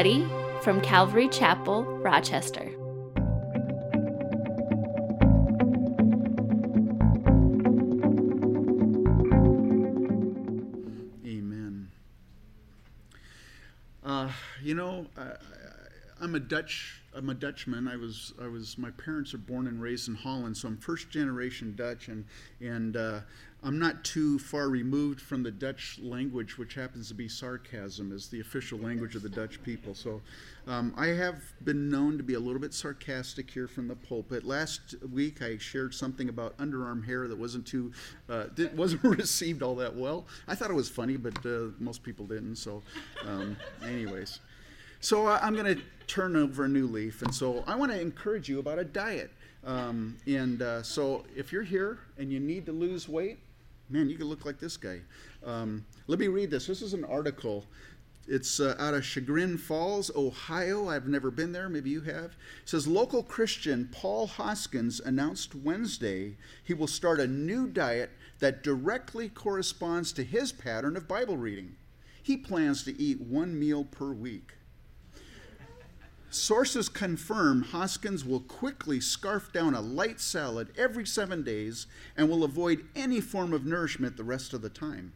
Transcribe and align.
From 0.00 0.80
Calvary 0.80 1.28
Chapel, 1.28 1.82
Rochester. 1.84 2.62
Amen. 11.26 11.90
Uh, 14.02 14.30
you 14.62 14.74
know, 14.74 15.04
I, 15.18 15.32
I'm 16.18 16.34
a 16.34 16.40
Dutch. 16.40 17.02
I'm 17.14 17.28
a 17.28 17.34
Dutchman. 17.34 17.86
I 17.86 17.96
was. 17.96 18.32
I 18.40 18.46
was. 18.46 18.78
My 18.78 18.92
parents 18.92 19.34
are 19.34 19.38
born 19.38 19.66
and 19.66 19.82
raised 19.82 20.08
in 20.08 20.14
Holland, 20.14 20.56
so 20.56 20.68
I'm 20.68 20.78
first 20.78 21.10
generation 21.10 21.74
Dutch, 21.76 22.08
and 22.08 22.24
and 22.62 22.96
uh, 22.96 23.20
I'm 23.62 23.78
not 23.78 24.04
too 24.04 24.38
far 24.38 24.70
removed 24.70 25.20
from 25.20 25.42
the 25.42 25.50
Dutch 25.50 25.98
language, 26.02 26.56
which 26.56 26.74
happens 26.74 27.08
to 27.08 27.14
be 27.14 27.28
sarcasm, 27.28 28.10
as 28.10 28.28
the 28.28 28.40
official 28.40 28.78
language 28.78 29.14
of 29.16 29.22
the 29.22 29.28
Dutch 29.28 29.62
people. 29.62 29.94
So 29.94 30.22
um, 30.66 30.94
I 30.96 31.08
have 31.08 31.42
been 31.62 31.90
known 31.90 32.16
to 32.16 32.22
be 32.22 32.34
a 32.34 32.40
little 32.40 32.60
bit 32.60 32.72
sarcastic 32.72 33.50
here 33.50 33.68
from 33.68 33.86
the 33.86 33.96
pulpit. 33.96 34.44
Last 34.44 34.94
week 35.12 35.42
I 35.42 35.58
shared 35.58 35.92
something 35.92 36.30
about 36.30 36.56
underarm 36.56 37.04
hair 37.04 37.28
that 37.28 37.36
wasn't 37.36 37.66
too, 37.66 37.92
uh, 38.30 38.46
wasn't 38.74 39.04
received 39.04 39.62
all 39.62 39.74
that 39.76 39.94
well. 39.94 40.26
I 40.48 40.54
thought 40.54 40.70
it 40.70 40.74
was 40.74 40.88
funny, 40.88 41.18
but 41.18 41.44
uh, 41.44 41.72
most 41.78 42.02
people 42.02 42.26
didn't. 42.26 42.56
So, 42.56 42.82
um, 43.26 43.56
anyways. 43.84 44.40
So 45.00 45.26
uh, 45.26 45.38
I'm 45.42 45.54
going 45.54 45.76
to 45.76 45.82
turn 46.06 46.34
over 46.34 46.64
a 46.64 46.68
new 46.68 46.86
leaf, 46.86 47.22
and 47.22 47.34
so 47.34 47.62
I 47.66 47.74
want 47.74 47.92
to 47.92 48.00
encourage 48.00 48.48
you 48.48 48.58
about 48.58 48.78
a 48.78 48.84
diet. 48.84 49.30
Um, 49.64 50.16
and 50.26 50.62
uh, 50.62 50.82
so 50.82 51.24
if 51.36 51.52
you're 51.52 51.62
here 51.62 51.98
and 52.18 52.32
you 52.32 52.40
need 52.40 52.66
to 52.66 52.72
lose 52.72 53.08
weight, 53.08 53.38
man, 53.90 54.08
you 54.08 54.16
could 54.16 54.26
look 54.26 54.44
like 54.44 54.58
this 54.58 54.76
guy. 54.76 55.00
Um, 55.44 55.84
let 56.06 56.18
me 56.18 56.28
read 56.28 56.50
this. 56.50 56.66
This 56.66 56.82
is 56.82 56.94
an 56.94 57.04
article. 57.04 57.64
It's 58.28 58.60
uh, 58.60 58.76
out 58.78 58.94
of 58.94 59.04
Chagrin 59.04 59.58
Falls, 59.58 60.10
Ohio. 60.14 60.88
I've 60.88 61.08
never 61.08 61.30
been 61.30 61.52
there. 61.52 61.68
Maybe 61.68 61.90
you 61.90 62.02
have. 62.02 62.36
It 62.62 62.68
says 62.68 62.86
local 62.86 63.22
Christian 63.22 63.88
Paul 63.90 64.28
Hoskins 64.28 65.00
announced 65.00 65.54
Wednesday 65.54 66.36
he 66.62 66.74
will 66.74 66.86
start 66.86 67.18
a 67.18 67.26
new 67.26 67.66
diet 67.66 68.10
that 68.38 68.62
directly 68.62 69.28
corresponds 69.28 70.12
to 70.12 70.22
his 70.22 70.52
pattern 70.52 70.96
of 70.96 71.08
Bible 71.08 71.36
reading. 71.36 71.76
He 72.22 72.36
plans 72.36 72.84
to 72.84 73.02
eat 73.02 73.20
one 73.20 73.58
meal 73.58 73.84
per 73.84 74.12
week. 74.12 74.52
Sources 76.32 76.88
confirm 76.88 77.62
Hoskins 77.62 78.24
will 78.24 78.38
quickly 78.38 79.00
scarf 79.00 79.52
down 79.52 79.74
a 79.74 79.80
light 79.80 80.20
salad 80.20 80.68
every 80.78 81.04
seven 81.04 81.42
days 81.42 81.88
and 82.16 82.28
will 82.28 82.44
avoid 82.44 82.86
any 82.94 83.20
form 83.20 83.52
of 83.52 83.66
nourishment 83.66 84.16
the 84.16 84.22
rest 84.22 84.54
of 84.54 84.62
the 84.62 84.68
time. 84.68 85.12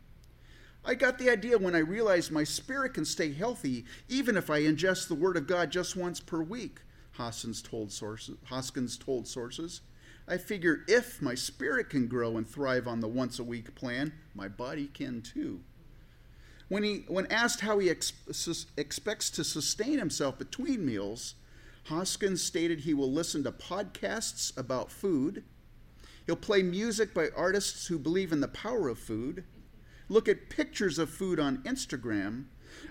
I 0.85 0.95
got 0.95 1.19
the 1.21 1.31
idea 1.31 1.57
when 1.57 1.77
I 1.77 1.79
realized 1.79 2.33
my 2.33 2.43
spirit 2.43 2.95
can 2.95 3.05
stay 3.05 3.33
healthy 3.33 3.85
even 4.09 4.37
if 4.37 4.51
I 4.51 4.63
ingest 4.63 5.07
the 5.07 5.15
Word 5.15 5.37
of 5.37 5.47
God 5.47 5.71
just 5.71 5.95
once 5.95 6.19
per 6.19 6.43
week, 6.43 6.81
Hoskins 7.13 7.63
told 7.63 7.93
sources. 7.93 8.37
Hoskins 8.47 8.99
told 8.99 9.29
sources. 9.29 9.83
I 10.27 10.37
figure 10.37 10.85
if 10.89 11.23
my 11.23 11.37
spirit 11.37 11.91
can 11.91 12.09
grow 12.09 12.37
and 12.37 12.49
thrive 12.49 12.89
on 12.89 12.99
the 12.99 13.09
once 13.09 13.39
a 13.39 13.45
week 13.45 13.77
plan, 13.77 14.13
my 14.35 14.49
body 14.49 14.89
can 14.89 15.23
too. 15.23 15.61
When, 16.69 16.83
he, 16.83 17.05
when 17.09 17.27
asked 17.27 17.61
how 17.61 17.79
he 17.79 17.91
ex- 17.91 18.13
sus- 18.33 18.67
expects 18.77 19.31
to 19.31 19.45
sustain 19.45 19.99
himself 19.99 20.39
between 20.39 20.87
meals, 20.87 21.35
Hoskins 21.85 22.43
stated 22.43 22.81
he 22.81 22.95
will 22.95 23.13
listen 23.13 23.45
to 23.45 23.53
podcasts 23.53 24.57
about 24.57 24.91
food. 24.91 25.45
He'll 26.27 26.37
play 26.37 26.63
music 26.63 27.13
by 27.13 27.29
artists 27.37 27.87
who 27.87 27.99
believe 27.99 28.33
in 28.33 28.41
the 28.41 28.49
power 28.49 28.89
of 28.89 28.99
food, 28.99 29.45
look 30.09 30.29
at 30.29 30.49
pictures 30.49 30.99
of 30.99 31.11
food 31.11 31.39
on 31.39 31.59
Instagram. 31.59 32.45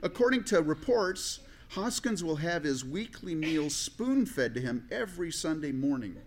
According 0.04 0.44
to 0.46 0.62
reports, 0.62 1.40
Hoskins 1.70 2.24
will 2.24 2.36
have 2.36 2.64
his 2.64 2.86
weekly 2.86 3.34
meals 3.34 3.76
spoon 3.76 4.28
fed 4.28 4.54
to 4.54 4.62
him 4.62 4.88
every 4.92 5.32
Sunday 5.32 5.72
morning. 5.72 6.18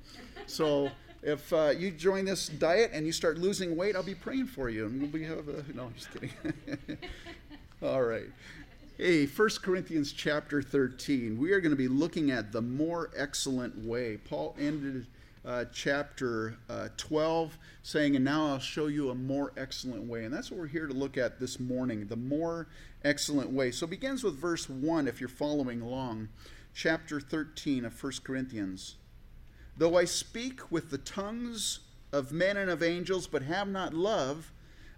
So 0.46 0.90
if 1.26 1.52
uh, 1.52 1.72
you 1.76 1.90
join 1.90 2.24
this 2.24 2.46
diet 2.46 2.92
and 2.94 3.04
you 3.04 3.10
start 3.10 3.36
losing 3.36 3.76
weight, 3.76 3.96
I'll 3.96 4.04
be 4.04 4.14
praying 4.14 4.46
for 4.46 4.70
you. 4.70 4.86
And 4.86 5.02
we'll 5.02 5.10
be 5.10 5.24
have 5.24 5.48
a, 5.48 5.64
no, 5.74 5.86
I'm 5.86 5.94
just 5.94 6.12
kidding. 6.12 6.30
All 7.82 8.02
right. 8.02 8.28
Hey, 8.96 9.26
1 9.26 9.48
Corinthians 9.60 10.12
chapter 10.12 10.62
13. 10.62 11.36
We 11.36 11.50
are 11.50 11.60
going 11.60 11.72
to 11.72 11.76
be 11.76 11.88
looking 11.88 12.30
at 12.30 12.52
the 12.52 12.62
more 12.62 13.10
excellent 13.16 13.76
way. 13.84 14.18
Paul 14.18 14.54
ended 14.56 15.08
uh, 15.44 15.64
chapter 15.72 16.58
uh, 16.70 16.90
12 16.96 17.58
saying, 17.82 18.14
And 18.14 18.24
now 18.24 18.46
I'll 18.46 18.60
show 18.60 18.86
you 18.86 19.10
a 19.10 19.14
more 19.16 19.52
excellent 19.56 20.04
way. 20.04 20.26
And 20.26 20.32
that's 20.32 20.52
what 20.52 20.60
we're 20.60 20.68
here 20.68 20.86
to 20.86 20.94
look 20.94 21.18
at 21.18 21.40
this 21.40 21.58
morning 21.58 22.06
the 22.06 22.14
more 22.14 22.68
excellent 23.04 23.50
way. 23.50 23.72
So 23.72 23.84
it 23.84 23.90
begins 23.90 24.22
with 24.22 24.38
verse 24.38 24.70
1 24.70 25.08
if 25.08 25.18
you're 25.18 25.28
following 25.28 25.80
along. 25.80 26.28
Chapter 26.72 27.20
13 27.20 27.84
of 27.84 28.00
1 28.00 28.12
Corinthians. 28.22 28.94
Though 29.78 29.98
I 29.98 30.06
speak 30.06 30.70
with 30.72 30.90
the 30.90 30.98
tongues 30.98 31.80
of 32.10 32.32
men 32.32 32.56
and 32.56 32.70
of 32.70 32.82
angels, 32.82 33.26
but 33.26 33.42
have 33.42 33.68
not 33.68 33.92
love, 33.92 34.52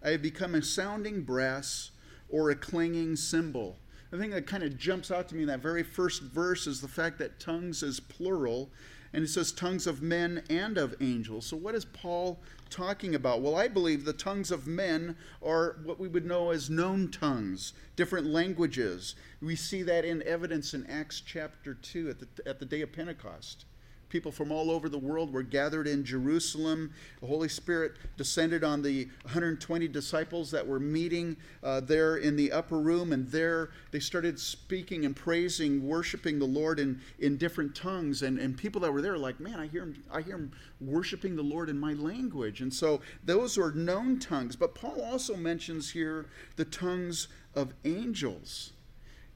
I 0.04 0.10
have 0.10 0.22
become 0.22 0.54
a 0.54 0.62
sounding 0.62 1.22
brass 1.22 1.90
or 2.28 2.50
a 2.50 2.54
clanging 2.54 3.16
cymbal. 3.16 3.76
The 4.10 4.18
thing 4.18 4.30
that 4.30 4.46
kind 4.46 4.62
of 4.62 4.78
jumps 4.78 5.10
out 5.10 5.28
to 5.28 5.34
me 5.34 5.42
in 5.42 5.48
that 5.48 5.60
very 5.60 5.82
first 5.82 6.22
verse 6.22 6.66
is 6.68 6.80
the 6.80 6.88
fact 6.88 7.18
that 7.18 7.40
tongues 7.40 7.82
is 7.82 7.98
plural, 7.98 8.70
and 9.12 9.24
it 9.24 9.28
says 9.28 9.50
tongues 9.50 9.88
of 9.88 10.00
men 10.00 10.44
and 10.48 10.78
of 10.78 10.94
angels. 11.00 11.46
So, 11.46 11.56
what 11.56 11.74
is 11.74 11.84
Paul 11.84 12.38
talking 12.70 13.16
about? 13.16 13.42
Well, 13.42 13.56
I 13.56 13.66
believe 13.66 14.04
the 14.04 14.12
tongues 14.12 14.52
of 14.52 14.68
men 14.68 15.16
are 15.42 15.78
what 15.82 15.98
we 15.98 16.06
would 16.06 16.24
know 16.24 16.50
as 16.50 16.70
known 16.70 17.10
tongues, 17.10 17.72
different 17.96 18.28
languages. 18.28 19.16
We 19.42 19.56
see 19.56 19.82
that 19.82 20.04
in 20.04 20.22
evidence 20.22 20.72
in 20.72 20.86
Acts 20.86 21.20
chapter 21.20 21.74
2 21.74 22.10
at 22.10 22.20
the, 22.20 22.48
at 22.48 22.60
the 22.60 22.66
day 22.66 22.82
of 22.82 22.92
Pentecost. 22.92 23.64
People 24.08 24.32
from 24.32 24.50
all 24.50 24.70
over 24.70 24.88
the 24.88 24.98
world 24.98 25.32
were 25.32 25.42
gathered 25.42 25.86
in 25.86 26.02
Jerusalem. 26.04 26.92
The 27.20 27.26
Holy 27.26 27.48
Spirit 27.48 27.92
descended 28.16 28.64
on 28.64 28.80
the 28.80 29.04
120 29.22 29.86
disciples 29.88 30.50
that 30.50 30.66
were 30.66 30.80
meeting 30.80 31.36
uh, 31.62 31.80
there 31.80 32.16
in 32.16 32.34
the 32.34 32.50
upper 32.52 32.78
room, 32.78 33.12
and 33.12 33.28
there 33.28 33.70
they 33.90 34.00
started 34.00 34.40
speaking 34.40 35.04
and 35.04 35.14
praising, 35.14 35.86
worshiping 35.86 36.38
the 36.38 36.46
Lord 36.46 36.80
in, 36.80 37.00
in 37.18 37.36
different 37.36 37.74
tongues. 37.74 38.22
And, 38.22 38.38
and 38.38 38.56
people 38.56 38.80
that 38.80 38.92
were 38.92 39.02
there 39.02 39.12
were 39.12 39.18
like, 39.18 39.40
man, 39.40 39.60
I 39.60 39.66
hear, 39.66 39.82
him, 39.82 40.02
I 40.10 40.22
hear 40.22 40.36
him 40.36 40.52
worshiping 40.80 41.36
the 41.36 41.42
Lord 41.42 41.68
in 41.68 41.78
my 41.78 41.92
language. 41.92 42.62
And 42.62 42.72
so 42.72 43.02
those 43.24 43.58
were 43.58 43.72
known 43.72 44.18
tongues. 44.18 44.56
But 44.56 44.74
Paul 44.74 45.02
also 45.02 45.36
mentions 45.36 45.90
here 45.90 46.26
the 46.56 46.64
tongues 46.64 47.28
of 47.54 47.74
angels. 47.84 48.72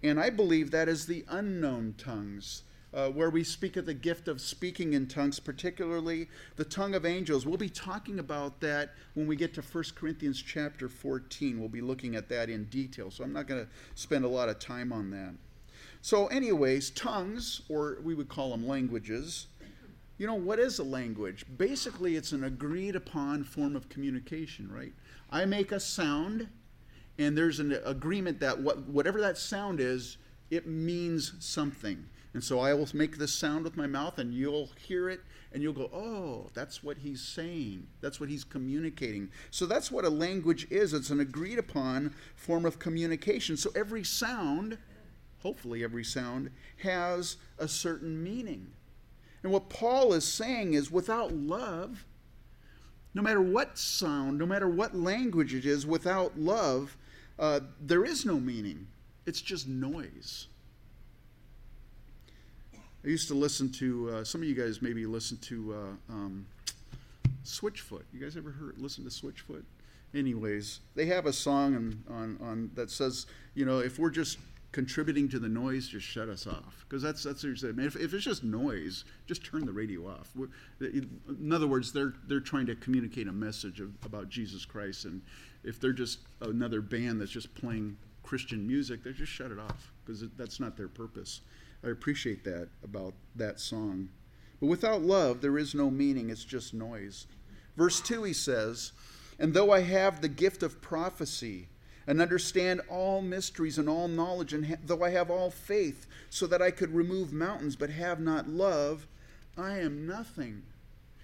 And 0.02 0.18
I 0.18 0.30
believe 0.30 0.70
that 0.70 0.88
is 0.88 1.06
the 1.06 1.24
unknown 1.28 1.94
tongues 1.98 2.62
uh, 2.94 3.08
where 3.08 3.30
we 3.30 3.42
speak 3.42 3.76
of 3.76 3.86
the 3.86 3.94
gift 3.94 4.28
of 4.28 4.40
speaking 4.40 4.92
in 4.92 5.06
tongues, 5.06 5.40
particularly 5.40 6.28
the 6.56 6.64
tongue 6.64 6.94
of 6.94 7.06
angels. 7.06 7.46
We'll 7.46 7.56
be 7.56 7.68
talking 7.68 8.18
about 8.18 8.60
that 8.60 8.90
when 9.14 9.26
we 9.26 9.36
get 9.36 9.54
to 9.54 9.62
1 9.62 9.84
Corinthians 9.94 10.42
chapter 10.42 10.88
14. 10.88 11.58
We'll 11.58 11.68
be 11.68 11.80
looking 11.80 12.14
at 12.16 12.28
that 12.28 12.50
in 12.50 12.64
detail, 12.64 13.10
so 13.10 13.24
I'm 13.24 13.32
not 13.32 13.46
going 13.46 13.64
to 13.64 13.70
spend 13.94 14.24
a 14.24 14.28
lot 14.28 14.48
of 14.48 14.58
time 14.58 14.92
on 14.92 15.10
that. 15.10 15.34
So, 16.02 16.26
anyways, 16.26 16.90
tongues, 16.90 17.62
or 17.68 17.98
we 18.02 18.14
would 18.14 18.28
call 18.28 18.50
them 18.50 18.66
languages, 18.66 19.46
you 20.18 20.26
know, 20.26 20.34
what 20.34 20.58
is 20.58 20.78
a 20.78 20.84
language? 20.84 21.46
Basically, 21.56 22.16
it's 22.16 22.32
an 22.32 22.44
agreed 22.44 22.94
upon 22.96 23.44
form 23.44 23.74
of 23.74 23.88
communication, 23.88 24.70
right? 24.70 24.92
I 25.30 25.46
make 25.46 25.72
a 25.72 25.80
sound, 25.80 26.48
and 27.18 27.36
there's 27.36 27.58
an 27.58 27.78
agreement 27.84 28.38
that 28.40 28.60
what, 28.60 28.86
whatever 28.88 29.20
that 29.20 29.38
sound 29.38 29.80
is, 29.80 30.18
it 30.50 30.66
means 30.66 31.32
something. 31.38 32.04
And 32.34 32.42
so 32.42 32.60
I 32.60 32.72
will 32.72 32.88
make 32.94 33.18
this 33.18 33.34
sound 33.34 33.64
with 33.64 33.76
my 33.76 33.86
mouth, 33.86 34.18
and 34.18 34.32
you'll 34.32 34.70
hear 34.86 35.10
it, 35.10 35.20
and 35.52 35.62
you'll 35.62 35.74
go, 35.74 35.90
Oh, 35.92 36.48
that's 36.54 36.82
what 36.82 36.98
he's 36.98 37.20
saying. 37.20 37.86
That's 38.00 38.20
what 38.20 38.30
he's 38.30 38.44
communicating. 38.44 39.30
So 39.50 39.66
that's 39.66 39.90
what 39.90 40.06
a 40.06 40.10
language 40.10 40.66
is 40.70 40.94
it's 40.94 41.10
an 41.10 41.20
agreed 41.20 41.58
upon 41.58 42.14
form 42.34 42.64
of 42.64 42.78
communication. 42.78 43.56
So 43.56 43.70
every 43.74 44.02
sound, 44.02 44.78
hopefully, 45.40 45.84
every 45.84 46.04
sound, 46.04 46.50
has 46.82 47.36
a 47.58 47.68
certain 47.68 48.22
meaning. 48.22 48.72
And 49.42 49.52
what 49.52 49.68
Paul 49.68 50.14
is 50.14 50.24
saying 50.24 50.72
is 50.72 50.90
without 50.90 51.32
love, 51.32 52.06
no 53.12 53.20
matter 53.20 53.42
what 53.42 53.76
sound, 53.76 54.38
no 54.38 54.46
matter 54.46 54.68
what 54.68 54.94
language 54.94 55.54
it 55.54 55.66
is, 55.66 55.84
without 55.84 56.38
love, 56.38 56.96
uh, 57.38 57.60
there 57.78 58.04
is 58.04 58.24
no 58.24 58.40
meaning. 58.40 58.86
It's 59.26 59.42
just 59.42 59.68
noise. 59.68 60.46
I 63.04 63.08
used 63.08 63.26
to 63.28 63.34
listen 63.34 63.70
to 63.72 64.10
uh, 64.10 64.24
some 64.24 64.42
of 64.42 64.48
you 64.48 64.54
guys 64.54 64.80
maybe 64.80 65.06
listen 65.06 65.36
to 65.38 65.74
uh, 65.74 66.12
um, 66.12 66.46
Switchfoot. 67.44 68.04
You 68.12 68.20
guys 68.20 68.36
ever 68.36 68.50
heard 68.50 68.78
listen 68.78 69.02
to 69.04 69.10
Switchfoot? 69.10 69.64
Anyways, 70.14 70.80
they 70.94 71.06
have 71.06 71.26
a 71.26 71.32
song 71.32 71.74
on, 71.74 72.04
on, 72.08 72.38
on 72.40 72.70
that 72.74 72.90
says, 72.90 73.26
you 73.54 73.64
know, 73.64 73.78
if 73.78 73.98
we're 73.98 74.10
just 74.10 74.38
contributing 74.70 75.28
to 75.30 75.38
the 75.38 75.48
noise, 75.48 75.88
just 75.88 76.06
shut 76.06 76.28
us 76.28 76.46
off. 76.46 76.84
Because 76.88 77.02
that's 77.02 77.24
that's 77.24 77.42
what 77.42 77.48
you're 77.48 77.56
saying. 77.56 77.78
If, 77.78 77.96
if 77.96 78.14
it's 78.14 78.24
just 78.24 78.44
noise, 78.44 79.04
just 79.26 79.44
turn 79.44 79.66
the 79.66 79.72
radio 79.72 80.06
off. 80.06 80.30
In 80.80 81.52
other 81.52 81.66
words, 81.66 81.92
they're 81.92 82.14
they're 82.28 82.40
trying 82.40 82.66
to 82.66 82.76
communicate 82.76 83.26
a 83.26 83.32
message 83.32 83.80
of, 83.80 83.90
about 84.04 84.28
Jesus 84.28 84.64
Christ, 84.64 85.06
and 85.06 85.22
if 85.64 85.80
they're 85.80 85.92
just 85.92 86.20
another 86.40 86.80
band 86.80 87.20
that's 87.20 87.32
just 87.32 87.52
playing 87.54 87.96
Christian 88.22 88.66
music, 88.66 89.02
they 89.02 89.12
just 89.12 89.32
shut 89.32 89.50
it 89.50 89.58
off 89.58 89.92
because 90.04 90.24
that's 90.36 90.60
not 90.60 90.76
their 90.76 90.88
purpose. 90.88 91.40
I 91.84 91.88
appreciate 91.88 92.44
that 92.44 92.68
about 92.82 93.14
that 93.36 93.60
song. 93.60 94.10
But 94.60 94.66
without 94.66 95.02
love, 95.02 95.40
there 95.40 95.58
is 95.58 95.74
no 95.74 95.90
meaning, 95.90 96.30
it's 96.30 96.44
just 96.44 96.72
noise. 96.72 97.26
Verse 97.76 98.00
2, 98.00 98.22
he 98.24 98.32
says, 98.32 98.92
And 99.38 99.54
though 99.54 99.72
I 99.72 99.80
have 99.80 100.20
the 100.20 100.28
gift 100.28 100.62
of 100.62 100.80
prophecy, 100.80 101.68
and 102.06 102.20
understand 102.20 102.80
all 102.88 103.22
mysteries 103.22 103.78
and 103.78 103.88
all 103.88 104.08
knowledge, 104.08 104.52
and 104.52 104.66
ha- 104.66 104.76
though 104.84 105.02
I 105.04 105.10
have 105.10 105.30
all 105.30 105.50
faith, 105.50 106.06
so 106.30 106.46
that 106.46 106.62
I 106.62 106.70
could 106.70 106.94
remove 106.94 107.32
mountains, 107.32 107.76
but 107.76 107.90
have 107.90 108.20
not 108.20 108.48
love, 108.48 109.06
I 109.56 109.78
am 109.78 110.06
nothing. 110.06 110.62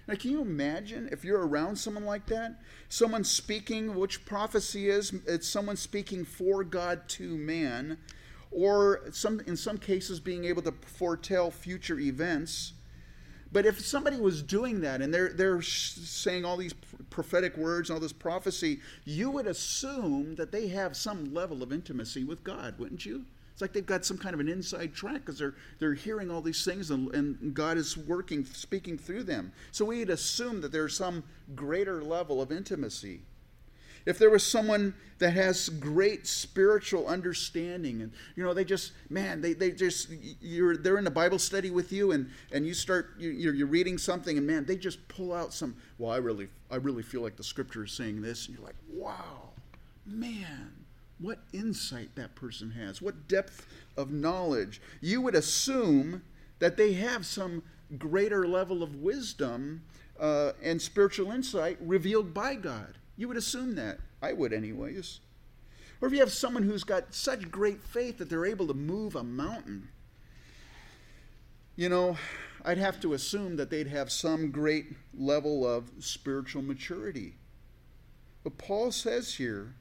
Now, 0.07 0.15
can 0.15 0.31
you 0.31 0.41
imagine 0.41 1.09
if 1.11 1.23
you're 1.23 1.45
around 1.45 1.75
someone 1.75 2.05
like 2.05 2.25
that? 2.27 2.59
Someone 2.87 3.23
speaking, 3.23 3.95
which 3.95 4.25
prophecy 4.25 4.89
is, 4.89 5.13
it's 5.27 5.47
someone 5.47 5.75
speaking 5.75 6.25
for 6.25 6.63
God 6.63 7.07
to 7.09 7.37
man, 7.37 7.97
or 8.51 9.01
some, 9.11 9.41
in 9.41 9.55
some 9.55 9.77
cases 9.77 10.19
being 10.19 10.45
able 10.45 10.61
to 10.63 10.71
foretell 10.71 11.51
future 11.51 11.99
events. 11.99 12.73
But 13.51 13.65
if 13.65 13.79
somebody 13.79 14.17
was 14.17 14.43
doing 14.43 14.81
that 14.81 15.01
and 15.01 15.13
they're, 15.13 15.29
they're 15.29 15.61
saying 15.61 16.45
all 16.45 16.57
these 16.57 16.73
prophetic 17.09 17.57
words 17.57 17.89
and 17.89 17.95
all 17.95 18.01
this 18.01 18.13
prophecy, 18.13 18.79
you 19.05 19.31
would 19.31 19.47
assume 19.47 20.35
that 20.35 20.51
they 20.51 20.67
have 20.67 20.95
some 20.95 21.33
level 21.33 21.63
of 21.63 21.73
intimacy 21.73 22.23
with 22.23 22.43
God, 22.43 22.77
wouldn't 22.77 23.05
you? 23.05 23.25
It's 23.51 23.61
like 23.61 23.73
they've 23.73 23.85
got 23.85 24.05
some 24.05 24.17
kind 24.17 24.33
of 24.33 24.39
an 24.39 24.47
inside 24.47 24.93
track 24.93 25.25
because 25.25 25.37
they're, 25.37 25.55
they're 25.79 25.93
hearing 25.93 26.31
all 26.31 26.41
these 26.41 26.63
things 26.63 26.91
and, 26.91 27.13
and 27.13 27.53
God 27.53 27.77
is 27.77 27.97
working, 27.97 28.45
speaking 28.45 28.97
through 28.97 29.23
them. 29.23 29.51
So 29.71 29.83
we'd 29.83 30.09
assume 30.09 30.61
that 30.61 30.71
there's 30.71 30.95
some 30.95 31.23
greater 31.55 32.01
level 32.01 32.41
of 32.41 32.51
intimacy. 32.51 33.21
If 34.09 34.17
there 34.17 34.29
was 34.29 34.43
someone 34.43 34.93
that 35.19 35.31
has 35.31 35.69
great 35.69 36.25
spiritual 36.25 37.05
understanding 37.07 38.01
and 38.01 38.11
you 38.35 38.43
know 38.43 38.53
they 38.53 38.63
just 38.63 38.93
man 39.09 39.41
they, 39.41 39.51
they 39.51 39.69
just 39.69 40.07
you're 40.39 40.77
they're 40.77 40.97
in 40.97 41.05
a 41.07 41.11
bible 41.11 41.37
study 41.37 41.69
with 41.69 41.91
you 41.91 42.13
and 42.13 42.29
and 42.53 42.65
you 42.65 42.73
start 42.73 43.09
you're, 43.19 43.53
you're 43.53 43.67
reading 43.67 43.97
something 43.97 44.37
and 44.37 44.47
man 44.47 44.63
they 44.63 44.77
just 44.77 45.05
pull 45.09 45.33
out 45.33 45.53
some 45.53 45.75
well 45.97 46.09
i 46.09 46.15
really 46.15 46.47
i 46.71 46.77
really 46.77 47.03
feel 47.03 47.21
like 47.21 47.35
the 47.35 47.43
scripture 47.43 47.83
is 47.83 47.91
saying 47.91 48.21
this 48.21 48.47
and 48.47 48.55
you're 48.55 48.65
like 48.65 48.77
wow 48.93 49.49
man 50.05 50.71
what 51.19 51.39
insight 51.53 52.15
that 52.15 52.33
person 52.35 52.71
has, 52.71 53.01
what 53.01 53.27
depth 53.27 53.67
of 53.97 54.11
knowledge. 54.11 54.81
You 55.01 55.21
would 55.21 55.35
assume 55.35 56.23
that 56.59 56.77
they 56.77 56.93
have 56.93 57.25
some 57.25 57.63
greater 57.97 58.47
level 58.47 58.81
of 58.81 58.95
wisdom 58.95 59.81
uh, 60.19 60.53
and 60.63 60.81
spiritual 60.81 61.31
insight 61.31 61.77
revealed 61.81 62.33
by 62.33 62.55
God. 62.55 62.95
You 63.19 63.27
would 63.27 63.35
assume 63.35 63.75
that. 63.75 63.99
I 64.21 64.31
would, 64.31 64.53
anyways. 64.53 65.19
Or 65.99 66.07
if 66.07 66.13
you 66.13 66.21
have 66.21 66.31
someone 66.31 66.63
who's 66.63 66.85
got 66.85 67.13
such 67.13 67.51
great 67.51 67.83
faith 67.83 68.17
that 68.17 68.29
they're 68.29 68.45
able 68.45 68.65
to 68.67 68.73
move 68.73 69.17
a 69.17 69.23
mountain, 69.25 69.89
you 71.75 71.89
know, 71.89 72.17
I'd 72.63 72.77
have 72.77 73.01
to 73.01 73.11
assume 73.11 73.57
that 73.57 73.69
they'd 73.69 73.87
have 73.87 74.09
some 74.09 74.51
great 74.51 74.95
level 75.13 75.67
of 75.67 75.91
spiritual 75.99 76.61
maturity. 76.61 77.35
But 78.45 78.57
Paul 78.57 78.89
says 78.93 79.35
here 79.35 79.75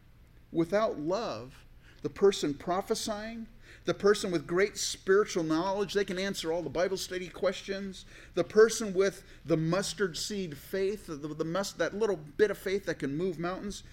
Without 0.51 0.99
love, 0.99 1.65
the 2.03 2.11
person 2.11 2.55
prophesying, 2.55 3.47
the 3.89 3.95
person 3.95 4.31
with 4.31 4.47
great 4.47 4.77
spiritual 4.77 5.43
knowledge, 5.43 5.95
they 5.95 6.05
can 6.05 6.19
answer 6.19 6.53
all 6.53 6.61
the 6.61 6.69
Bible 6.69 6.99
study 6.99 7.27
questions. 7.27 8.05
The 8.35 8.45
person 8.45 8.93
with 8.93 9.25
the 9.47 9.57
mustard 9.57 10.15
seed 10.15 10.59
faith, 10.59 11.07
the, 11.07 11.17
the 11.17 11.45
must, 11.47 11.79
that 11.79 11.95
little 11.95 12.19
bit 12.37 12.51
of 12.51 12.59
faith 12.59 12.85
that 12.85 12.99
can 12.99 13.17
move 13.17 13.39
mountains, 13.39 13.85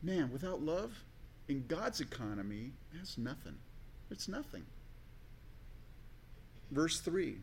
man, 0.00 0.30
without 0.30 0.62
love, 0.62 1.02
in 1.48 1.66
God's 1.66 2.00
economy, 2.00 2.70
that's 2.94 3.18
nothing. 3.18 3.56
It's 4.12 4.28
nothing. 4.28 4.62
Verse 6.70 7.00
3 7.00 7.38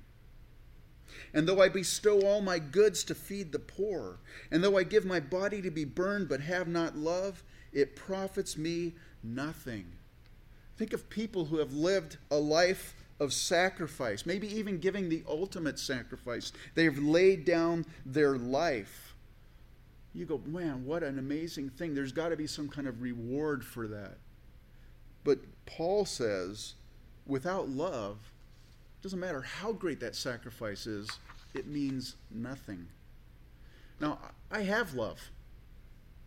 And 1.34 1.50
though 1.50 1.62
I 1.62 1.68
bestow 1.68 2.22
all 2.22 2.40
my 2.40 2.60
goods 2.60 3.04
to 3.04 3.14
feed 3.14 3.52
the 3.52 3.60
poor, 3.60 4.20
and 4.50 4.64
though 4.64 4.78
I 4.78 4.84
give 4.84 5.04
my 5.04 5.20
body 5.20 5.62
to 5.64 5.70
be 5.70 5.84
burned 5.84 6.30
but 6.30 6.40
have 6.40 6.70
not 6.70 6.96
love, 6.96 7.44
it 7.74 7.98
profits 7.98 8.58
me 8.58 8.94
nothing. 9.22 9.99
Think 10.80 10.94
of 10.94 11.10
people 11.10 11.44
who 11.44 11.58
have 11.58 11.74
lived 11.74 12.16
a 12.32 12.38
life 12.38 12.96
of 13.20 13.34
sacrifice, 13.34 14.26
maybe 14.26 14.48
even 14.56 14.80
giving 14.80 15.10
the 15.10 15.24
ultimate 15.28 15.78
sacrifice. 15.78 16.54
They've 16.74 16.98
laid 16.98 17.44
down 17.44 17.86
their 18.06 18.38
life. 18.38 19.14
You 20.14 20.26
go, 20.26 20.42
man, 20.46 20.86
what 20.86 21.04
an 21.04 21.20
amazing 21.20 21.72
thing. 21.72 21.94
There's 21.94 22.14
got 22.14 22.30
to 22.30 22.38
be 22.38 22.48
some 22.48 22.70
kind 22.70 22.88
of 22.88 23.02
reward 23.02 23.66
for 23.66 23.90
that. 23.90 24.20
But 25.26 25.40
Paul 25.66 26.06
says, 26.06 26.76
without 27.28 27.68
love, 27.68 28.16
it 29.00 29.04
doesn't 29.04 29.20
matter 29.20 29.42
how 29.42 29.74
great 29.74 30.00
that 30.00 30.16
sacrifice 30.16 30.88
is, 30.88 31.10
it 31.54 31.68
means 31.68 32.16
nothing. 32.32 32.88
Now, 34.00 34.18
I 34.50 34.62
have 34.62 34.94
love. 34.94 35.20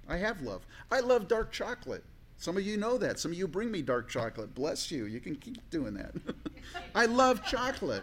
I 0.06 0.19
have 0.19 0.43
love. 0.43 0.66
I 0.90 1.00
love 1.00 1.26
dark 1.26 1.52
chocolate. 1.52 2.04
Some 2.43 2.56
of 2.56 2.67
you 2.67 2.77
know 2.77 2.99
that. 2.99 3.21
Some 3.21 3.31
of 3.31 3.39
you 3.39 3.47
bring 3.47 3.71
me 3.71 3.83
dark 3.83 4.09
chocolate. 4.09 4.53
Bless 4.53 4.91
you. 4.91 5.05
You 5.05 5.21
can 5.21 5.37
keep 5.37 5.71
doing 5.71 5.94
that. 5.94 6.12
I 6.94 7.06
love 7.06 7.44
chocolate. 7.47 8.03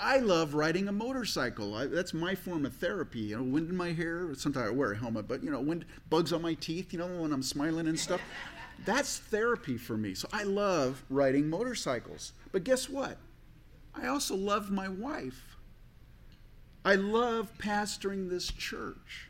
I 0.00 0.18
love 0.18 0.54
riding 0.54 0.88
a 0.88 0.92
motorcycle. 0.92 1.76
I, 1.76 1.86
that's 1.86 2.12
my 2.12 2.34
form 2.34 2.66
of 2.66 2.74
therapy. 2.74 3.20
You 3.20 3.36
know, 3.36 3.44
wind 3.44 3.70
in 3.70 3.76
my 3.76 3.92
hair. 3.92 4.34
Sometimes 4.34 4.66
I 4.66 4.70
wear 4.70 4.90
a 4.90 4.98
helmet, 4.98 5.28
but 5.28 5.44
you 5.44 5.52
know, 5.52 5.60
wind 5.60 5.84
bugs 6.10 6.32
on 6.32 6.42
my 6.42 6.54
teeth. 6.54 6.92
You 6.92 6.98
know, 6.98 7.06
when 7.06 7.32
I'm 7.32 7.44
smiling 7.44 7.86
and 7.86 7.96
stuff. 7.96 8.20
That's 8.84 9.18
therapy 9.18 9.78
for 9.78 9.96
me. 9.96 10.14
So 10.14 10.26
I 10.32 10.42
love 10.42 11.04
riding 11.08 11.48
motorcycles. 11.48 12.32
But 12.50 12.64
guess 12.64 12.88
what? 12.88 13.18
I 13.94 14.08
also 14.08 14.34
love 14.34 14.72
my 14.72 14.88
wife. 14.88 15.56
I 16.84 16.96
love 16.96 17.52
pastoring 17.58 18.30
this 18.30 18.48
church. 18.48 19.28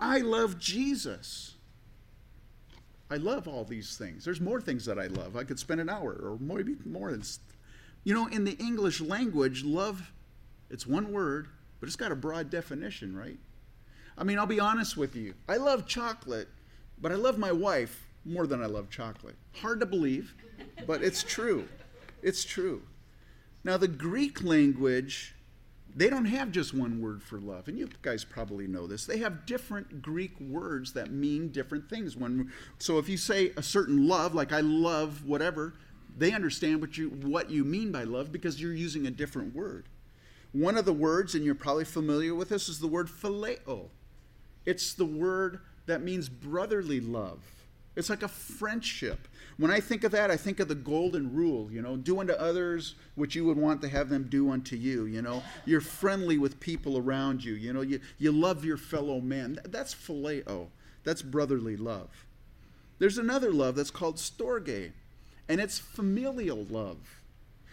I 0.00 0.20
love 0.20 0.58
Jesus. 0.58 1.56
I 3.10 3.16
love 3.16 3.48
all 3.48 3.64
these 3.64 3.96
things. 3.96 4.24
There's 4.24 4.40
more 4.40 4.60
things 4.60 4.84
that 4.84 4.98
I 4.98 5.06
love. 5.06 5.36
I 5.36 5.44
could 5.44 5.58
spend 5.58 5.80
an 5.80 5.88
hour 5.88 6.12
or 6.12 6.36
maybe 6.40 6.76
more. 6.84 7.10
Than. 7.10 7.22
You 8.04 8.14
know, 8.14 8.26
in 8.26 8.44
the 8.44 8.56
English 8.58 9.00
language, 9.00 9.64
love, 9.64 10.12
it's 10.70 10.86
one 10.86 11.12
word, 11.12 11.48
but 11.80 11.86
it's 11.86 11.96
got 11.96 12.12
a 12.12 12.16
broad 12.16 12.50
definition, 12.50 13.16
right? 13.16 13.38
I 14.16 14.24
mean, 14.24 14.38
I'll 14.38 14.46
be 14.46 14.60
honest 14.60 14.96
with 14.96 15.16
you. 15.16 15.34
I 15.48 15.56
love 15.56 15.86
chocolate, 15.86 16.48
but 17.00 17.12
I 17.12 17.14
love 17.14 17.38
my 17.38 17.52
wife 17.52 18.06
more 18.24 18.46
than 18.46 18.62
I 18.62 18.66
love 18.66 18.90
chocolate. 18.90 19.36
Hard 19.54 19.80
to 19.80 19.86
believe, 19.86 20.34
but 20.86 21.02
it's 21.02 21.22
true. 21.22 21.66
It's 22.22 22.44
true. 22.44 22.82
Now, 23.64 23.76
the 23.76 23.88
Greek 23.88 24.42
language 24.42 25.34
they 25.96 26.10
don't 26.10 26.26
have 26.26 26.52
just 26.52 26.74
one 26.74 27.00
word 27.00 27.22
for 27.22 27.40
love 27.40 27.66
and 27.66 27.78
you 27.78 27.88
guys 28.02 28.24
probably 28.24 28.66
know 28.66 28.86
this 28.86 29.06
they 29.06 29.18
have 29.18 29.46
different 29.46 30.02
greek 30.02 30.38
words 30.40 30.92
that 30.92 31.10
mean 31.10 31.48
different 31.48 31.88
things. 31.88 32.16
When 32.16 32.52
so 32.78 32.98
if 32.98 33.08
you 33.08 33.16
say 33.16 33.52
a 33.56 33.62
certain 33.62 34.06
love 34.06 34.34
like 34.34 34.52
i 34.52 34.60
love 34.60 35.24
whatever 35.26 35.74
they 36.18 36.32
understand 36.32 36.80
what 36.80 36.98
you 36.98 37.10
what 37.10 37.50
you 37.50 37.64
mean 37.64 37.92
by 37.92 38.04
love 38.04 38.32
because 38.32 38.60
you're 38.60 38.74
using 38.74 39.06
a 39.06 39.10
different 39.10 39.54
word. 39.54 39.86
One 40.52 40.76
of 40.76 40.84
the 40.84 40.92
words 40.92 41.34
and 41.34 41.44
you're 41.44 41.54
probably 41.54 41.84
familiar 41.84 42.34
with 42.34 42.48
this 42.48 42.68
is 42.68 42.80
the 42.80 42.88
word 42.88 43.08
phileo. 43.08 43.88
It's 44.66 44.92
the 44.92 45.04
word 45.04 45.60
that 45.86 46.02
means 46.02 46.28
brotherly 46.28 47.00
love. 47.00 47.40
It's 47.94 48.10
like 48.10 48.22
a 48.22 48.28
friendship. 48.28 49.28
When 49.58 49.72
I 49.72 49.80
think 49.80 50.04
of 50.04 50.12
that, 50.12 50.30
I 50.30 50.36
think 50.36 50.60
of 50.60 50.68
the 50.68 50.76
golden 50.76 51.34
rule, 51.34 51.68
you 51.72 51.82
know, 51.82 51.96
do 51.96 52.20
unto 52.20 52.32
others 52.32 52.94
what 53.16 53.34
you 53.34 53.44
would 53.44 53.56
want 53.56 53.82
to 53.82 53.88
have 53.88 54.08
them 54.08 54.28
do 54.30 54.52
unto 54.52 54.76
you, 54.76 55.04
you 55.06 55.20
know. 55.20 55.42
You're 55.66 55.80
friendly 55.80 56.38
with 56.38 56.60
people 56.60 56.96
around 56.96 57.42
you, 57.42 57.54
you 57.54 57.72
know, 57.72 57.80
you, 57.80 58.00
you 58.18 58.30
love 58.30 58.64
your 58.64 58.76
fellow 58.76 59.20
man. 59.20 59.58
That's 59.64 59.92
phileo. 59.92 60.68
That's 61.02 61.22
brotherly 61.22 61.76
love. 61.76 62.26
There's 63.00 63.18
another 63.18 63.52
love 63.52 63.74
that's 63.74 63.90
called 63.90 64.16
storge, 64.16 64.92
and 65.48 65.60
it's 65.60 65.78
familial 65.78 66.64
love. 66.64 67.22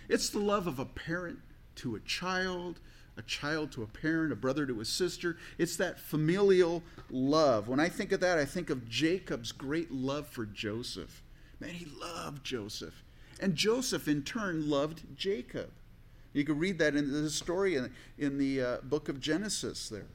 It's 0.10 0.30
the 0.30 0.40
love 0.40 0.66
of 0.66 0.80
a 0.80 0.86
parent 0.86 1.40
to 1.78 1.96
a 1.96 2.00
child, 2.00 2.80
a 3.16 3.22
child 3.22 3.72
to 3.74 3.84
a 3.84 3.88
parent, 3.88 4.32
a 4.32 4.36
brother 4.36 4.66
to 4.66 4.82
a 4.82 4.86
sister. 4.86 5.38
It's 5.60 5.76
that 5.78 6.00
familial 6.00 6.82
love. 7.12 7.68
When 7.68 7.80
I 7.80 7.90
think 7.90 8.12
of 8.12 8.22
that, 8.22 8.40
I 8.40 8.46
think 8.46 8.72
of 8.72 8.90
Jacob's 8.90 9.52
great 9.52 9.92
love 9.92 10.28
for 10.28 10.46
Joseph. 10.46 11.22
Man, 11.66 11.74
he 11.76 11.88
loved 12.00 12.44
Joseph. 12.44 13.04
And 13.40 13.56
Joseph, 13.56 14.08
in 14.08 14.24
turn, 14.24 14.70
loved 14.70 15.18
Jacob. 15.18 15.72
You 16.34 16.44
can 16.44 16.60
read 16.60 16.80
that 16.80 16.96
in 16.96 17.12
the 17.12 17.30
story 17.30 17.76
in, 17.76 17.92
in 18.18 18.38
the 18.38 18.62
uh, 18.62 18.78
book 18.84 19.10
of 19.10 19.20
Genesis 19.20 19.90
there. 19.90 20.08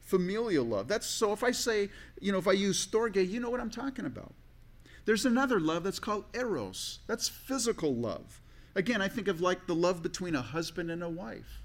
Familial 0.00 0.64
love. 0.64 0.88
That's 0.88 1.06
so 1.06 1.32
if 1.32 1.42
I 1.42 1.50
say, 1.50 1.88
you 2.20 2.32
know, 2.32 2.38
if 2.38 2.46
I 2.46 2.52
use 2.52 2.84
storge, 2.84 3.28
you 3.28 3.40
know 3.40 3.50
what 3.50 3.60
I'm 3.60 3.70
talking 3.70 4.06
about. 4.06 4.32
There's 5.04 5.24
another 5.24 5.60
love 5.60 5.84
that's 5.84 5.98
called 5.98 6.24
eros. 6.34 7.00
That's 7.06 7.28
physical 7.28 7.94
love. 7.94 8.40
Again, 8.74 9.00
I 9.00 9.08
think 9.08 9.28
of 9.28 9.40
like 9.40 9.66
the 9.66 9.74
love 9.74 10.02
between 10.02 10.34
a 10.34 10.42
husband 10.42 10.90
and 10.90 11.02
a 11.02 11.08
wife 11.08 11.62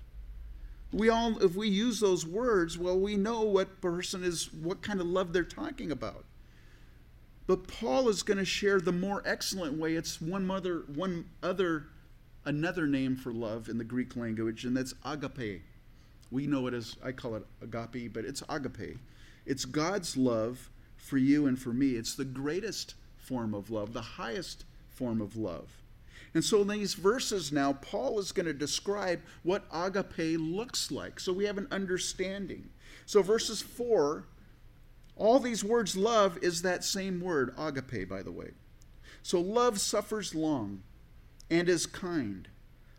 we 0.93 1.09
all 1.09 1.41
if 1.41 1.55
we 1.55 1.67
use 1.67 1.99
those 1.99 2.25
words 2.25 2.77
well 2.77 2.99
we 2.99 3.15
know 3.15 3.41
what 3.41 3.81
person 3.81 4.23
is 4.23 4.51
what 4.53 4.81
kind 4.81 4.99
of 4.99 5.07
love 5.07 5.31
they're 5.31 5.43
talking 5.43 5.91
about 5.91 6.25
But 7.47 7.67
Paul 7.67 8.07
is 8.09 8.23
going 8.23 8.37
to 8.37 8.45
share 8.45 8.79
the 8.79 8.91
more 8.91 9.23
excellent 9.25 9.77
way. 9.77 9.95
It's 9.95 10.21
one 10.21 10.45
mother, 10.45 10.83
one 10.95 11.25
other, 11.43 11.87
another 12.45 12.87
name 12.87 13.15
for 13.15 13.33
love 13.33 13.67
in 13.67 13.77
the 13.77 13.83
Greek 13.83 14.15
language, 14.15 14.63
and 14.63 14.75
that's 14.75 14.93
agape. 15.03 15.63
We 16.29 16.47
know 16.47 16.67
it 16.67 16.73
as, 16.73 16.95
I 17.03 17.11
call 17.11 17.35
it 17.35 17.45
agape, 17.61 18.13
but 18.13 18.25
it's 18.25 18.43
agape. 18.47 18.97
It's 19.45 19.65
God's 19.65 20.15
love 20.15 20.69
for 20.95 21.17
you 21.17 21.47
and 21.47 21.59
for 21.59 21.73
me. 21.73 21.91
It's 21.91 22.15
the 22.15 22.25
greatest 22.25 22.95
form 23.17 23.53
of 23.53 23.69
love, 23.69 23.93
the 23.93 24.01
highest 24.01 24.65
form 24.89 25.21
of 25.21 25.35
love. 25.35 25.69
And 26.33 26.43
so 26.43 26.61
in 26.61 26.67
these 26.69 26.93
verses 26.93 27.51
now, 27.51 27.73
Paul 27.73 28.19
is 28.19 28.31
going 28.31 28.45
to 28.45 28.53
describe 28.53 29.21
what 29.43 29.65
agape 29.73 30.39
looks 30.39 30.91
like. 30.91 31.19
So 31.19 31.33
we 31.33 31.45
have 31.45 31.57
an 31.57 31.67
understanding. 31.71 32.69
So 33.05 33.21
verses 33.21 33.61
4, 33.61 34.23
all 35.21 35.39
these 35.39 35.63
words, 35.63 35.95
love 35.95 36.39
is 36.41 36.63
that 36.63 36.83
same 36.83 37.21
word, 37.21 37.53
agape, 37.55 38.09
by 38.09 38.23
the 38.23 38.31
way. 38.31 38.51
So 39.21 39.39
love 39.39 39.79
suffers 39.79 40.33
long 40.33 40.81
and 41.47 41.69
is 41.69 41.85
kind. 41.85 42.47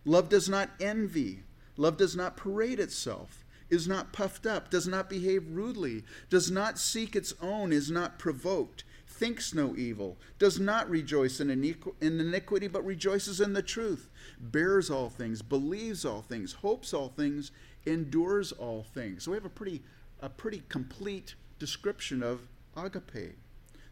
Love 0.04 0.28
does 0.28 0.48
not 0.48 0.70
envy. 0.80 1.42
Love 1.76 1.96
does 1.96 2.14
not 2.14 2.36
parade 2.36 2.78
itself, 2.78 3.44
is 3.70 3.88
not 3.88 4.12
puffed 4.12 4.46
up, 4.46 4.70
does 4.70 4.86
not 4.86 5.10
behave 5.10 5.48
rudely, 5.48 6.04
does 6.30 6.48
not 6.48 6.78
seek 6.78 7.16
its 7.16 7.34
own, 7.40 7.72
is 7.72 7.90
not 7.90 8.20
provoked, 8.20 8.84
thinks 9.08 9.52
no 9.52 9.74
evil, 9.74 10.16
does 10.38 10.60
not 10.60 10.88
rejoice 10.88 11.40
in, 11.40 11.50
iniquity, 11.50 12.68
but 12.68 12.84
rejoices 12.84 13.40
in 13.40 13.52
the 13.54 13.62
truth, 13.62 14.08
bears 14.38 14.90
all 14.90 15.08
things, 15.08 15.42
believes 15.42 16.04
all 16.04 16.22
things, 16.22 16.52
hopes 16.52 16.94
all 16.94 17.08
things, 17.08 17.50
endures 17.84 18.52
all 18.52 18.84
things. 18.94 19.24
So 19.24 19.32
we 19.32 19.36
have 19.36 19.44
a 19.44 19.50
pretty, 19.50 19.82
a 20.20 20.28
pretty 20.28 20.62
complete 20.68 21.34
description 21.62 22.24
of 22.24 22.48
agape. 22.76 23.38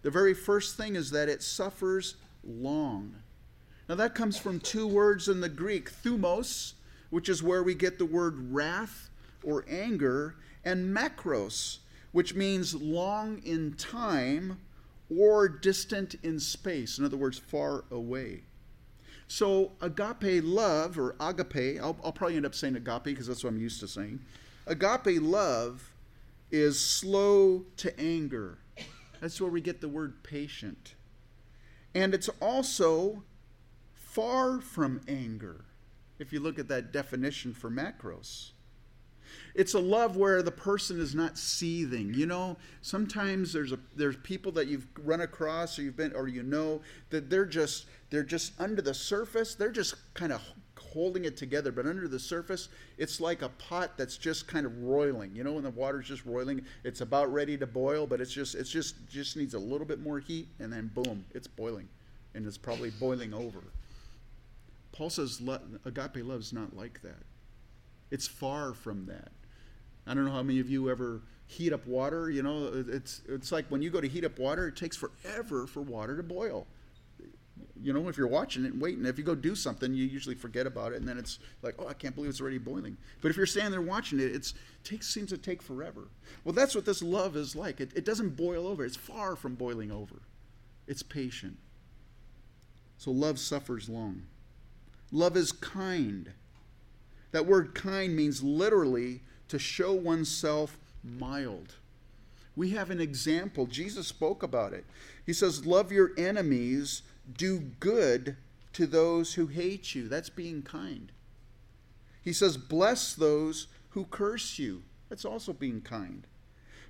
The 0.03 0.11
very 0.11 0.35
first 0.35 0.77
thing 0.77 0.97
is 0.97 1.13
that 1.13 1.29
it 1.29 1.41
suffers 1.41 2.17
long. 2.43 3.15
Now 3.89 3.95
that 3.95 4.17
comes 4.17 4.37
from 4.37 4.59
two 4.59 4.89
words 4.89 5.29
in 5.29 5.41
the 5.41 5.49
Greek, 5.49 5.89
thumos, 5.89 6.73
which 7.11 7.29
is 7.29 7.45
where 7.45 7.63
we 7.63 7.77
get 7.77 7.97
the 7.97 8.05
word 8.05 8.53
wrath 8.53 9.09
or 9.45 9.65
anger, 9.71 10.35
and 10.65 10.93
makros, 10.97 11.79
which 12.11 12.35
means 12.35 12.75
long 12.75 13.41
in 13.45 13.75
time 13.75 14.59
or 15.17 15.49
distant 15.49 16.17
in 16.25 16.41
space. 16.41 16.99
In 16.99 17.05
other 17.05 17.17
words, 17.17 17.39
far 17.39 17.85
away. 17.93 18.41
So, 19.29 19.71
agape 19.81 20.43
love, 20.43 20.99
or 20.99 21.15
agape, 21.21 21.81
I'll, 21.81 21.97
I'll 22.03 22.11
probably 22.11 22.35
end 22.35 22.47
up 22.47 22.55
saying 22.57 22.75
agape 22.75 23.05
because 23.05 23.29
that's 23.29 23.45
what 23.45 23.51
I'm 23.51 23.61
used 23.61 23.79
to 23.79 23.87
saying. 23.87 24.19
Agape 24.67 25.23
love 25.23 25.90
is 26.51 26.79
slow 26.79 27.65
to 27.77 27.99
anger. 28.01 28.59
That's 29.21 29.41
where 29.41 29.51
we 29.51 29.61
get 29.61 29.81
the 29.81 29.89
word 29.89 30.23
patient. 30.23 30.95
And 31.95 32.15
it's 32.15 32.29
also 32.41 33.25
far 33.95 34.61
from 34.61 35.01
anger 35.09 35.65
if 36.19 36.33
you 36.33 36.41
look 36.41 36.59
at 36.59 36.69
that 36.69 36.93
definition 36.93 37.53
for 37.53 37.71
makros. 37.71 38.53
It's 39.55 39.75
a 39.75 39.79
love 39.79 40.17
where 40.17 40.43
the 40.43 40.51
person 40.51 41.01
is 41.01 41.15
not 41.15 41.39
seething. 41.39 42.15
You 42.15 42.27
know, 42.27 42.57
sometimes 42.83 43.53
there's 43.53 43.73
a 43.73 43.79
there's 43.95 44.17
people 44.17 44.53
that 44.53 44.67
you've 44.67 44.87
run 45.05 45.21
across 45.21 45.79
or 45.79 45.83
you've 45.83 45.97
been 45.97 46.15
or 46.15 46.29
you 46.29 46.43
know 46.43 46.83
that 47.11 47.31
they're 47.31 47.47
just 47.47 47.87
they're 48.11 48.25
just 48.25 48.53
under 48.61 48.83
the 48.83 48.95
surface, 48.95 49.55
they're 49.55 49.71
just 49.71 49.95
kind 50.15 50.33
of 50.33 50.43
holding 50.93 51.25
it 51.25 51.37
together, 51.37 51.71
but 51.73 51.87
under 51.87 52.09
the 52.09 52.19
surface, 52.19 52.69
it's 52.99 53.21
like 53.21 53.43
a 53.43 53.49
pot 53.49 53.97
that's 53.97 54.17
just 54.17 54.47
kind 54.49 54.67
of 54.67 54.83
roiling. 54.83 55.35
You 55.35 55.45
know, 55.45 55.53
when 55.53 55.63
the 55.63 55.71
water's 55.71 56.09
just 56.09 56.25
roiling, 56.25 56.63
it's 56.85 57.01
about 57.01 57.33
ready 57.33 57.57
to 57.59 57.67
boil, 57.67 58.07
but 58.07 58.21
it's 58.21 58.33
just 58.33 58.55
it's 58.55 58.71
just 58.71 58.97
just 59.09 59.37
needs 59.37 59.55
a 59.55 59.59
little 59.59 59.87
bit 59.87 60.01
more 60.01 60.19
heat 60.19 60.49
and 60.59 60.73
then 60.73 60.91
boom, 60.93 61.25
it's 61.33 61.47
boiling. 61.47 61.89
And 62.35 62.47
it's 62.47 62.59
probably 62.59 62.91
boiling 62.91 63.35
over. 63.35 63.61
Paul 64.93 65.11
says 65.11 65.41
agape 65.85 66.25
love 66.25 66.41
is 66.41 66.53
not 66.53 66.77
like 66.77 67.03
that. 67.03 67.23
It's 68.11 68.27
far 68.27 68.75
from 68.75 69.07
that. 69.07 69.31
I 70.07 70.15
don't 70.15 70.25
know 70.25 70.33
how 70.33 70.43
many 70.43 70.59
of 70.61 70.69
you 70.69 70.91
ever 70.91 71.23
heat 71.47 71.73
up 71.73 71.87
water. 71.87 72.31
You 72.31 72.43
know, 72.43 72.71
it's 72.89 73.23
it's 73.29 73.53
like 73.53 73.67
when 73.69 73.83
you 73.83 73.91
go 73.91 74.01
to 74.01 74.09
heat 74.09 74.25
up 74.25 74.39
water, 74.39 74.69
it 74.69 74.77
takes 74.77 74.97
forever 74.97 75.67
for 75.67 75.83
water 75.83 76.17
to 76.17 76.23
boil. 76.23 76.67
You 77.83 77.93
know, 77.93 78.09
if 78.09 78.17
you're 78.17 78.27
watching 78.27 78.65
it 78.65 78.73
and 78.73 78.81
waiting, 78.81 79.07
if 79.07 79.19
you 79.19 79.25
go 79.25 79.35
do 79.35 79.55
something, 79.55 79.95
you 79.95 80.05
usually 80.05 80.35
forget 80.35 80.67
about 80.67 80.93
it, 80.93 80.97
and 80.97 81.09
then 81.09 81.19
it's 81.19 81.39
like, 81.63 81.75
oh, 81.79 81.89
I 81.89 81.95
can't 81.95 82.15
believe 82.15 82.31
it's 82.31 82.41
already 82.41 82.59
boiling. 82.59 82.97
But 83.21 83.31
if 83.31 83.37
you're 83.37 83.47
standing 83.47 83.73
there 83.73 83.81
watching 83.81 84.21
it, 84.21 84.35
it 84.35 84.53
takes 84.85 85.09
seems 85.09 85.31
to 85.31 85.39
take 85.39 85.63
forever. 85.63 86.09
Well, 86.45 86.53
that's 86.53 86.75
what 86.75 86.85
this 86.85 87.03
love 87.03 87.37
is 87.37 87.57
like. 87.57 87.81
It, 87.81 87.93
it 87.95 88.05
doesn't 88.05 88.37
boil 88.37 88.67
over. 88.67 88.85
It's 88.85 88.97
far 88.97 89.37
from 89.37 89.55
boiling 89.55 89.91
over. 89.91 90.23
It's 90.87 91.03
patient. 91.03 91.57
So 92.99 93.11
love 93.11 93.39
suffers 93.39 93.89
long. 93.89 94.25
Love 95.13 95.37
is 95.37 95.53
kind. 95.53 96.33
That 97.33 97.47
word 97.47 97.75
kind 97.75 98.15
means 98.15 98.43
literally 98.43 99.23
to 99.49 99.59
show 99.59 99.93
oneself 99.93 100.79
mild. 101.03 101.75
We 102.57 102.71
have 102.71 102.91
an 102.91 103.01
example. 103.01 103.67
Jesus 103.67 104.07
spoke 104.07 104.43
about 104.43 104.73
it. 104.73 104.85
He 105.25 105.33
says, 105.33 105.65
Love 105.65 105.93
your 105.93 106.11
enemies, 106.19 107.03
do 107.37 107.61
good 107.81 108.37
to 108.73 108.87
those 108.87 109.35
who 109.35 109.47
hate 109.47 109.95
you. 109.95 110.09
That's 110.09 110.31
being 110.31 110.63
kind. 110.63 111.13
He 112.23 112.33
says, 112.33 112.57
Bless 112.57 113.15
those 113.15 113.69
who 113.91 114.05
curse 114.05 114.59
you. 114.59 114.83
That's 115.09 115.25
also 115.25 115.53
being 115.53 115.81
kind. 115.81 116.27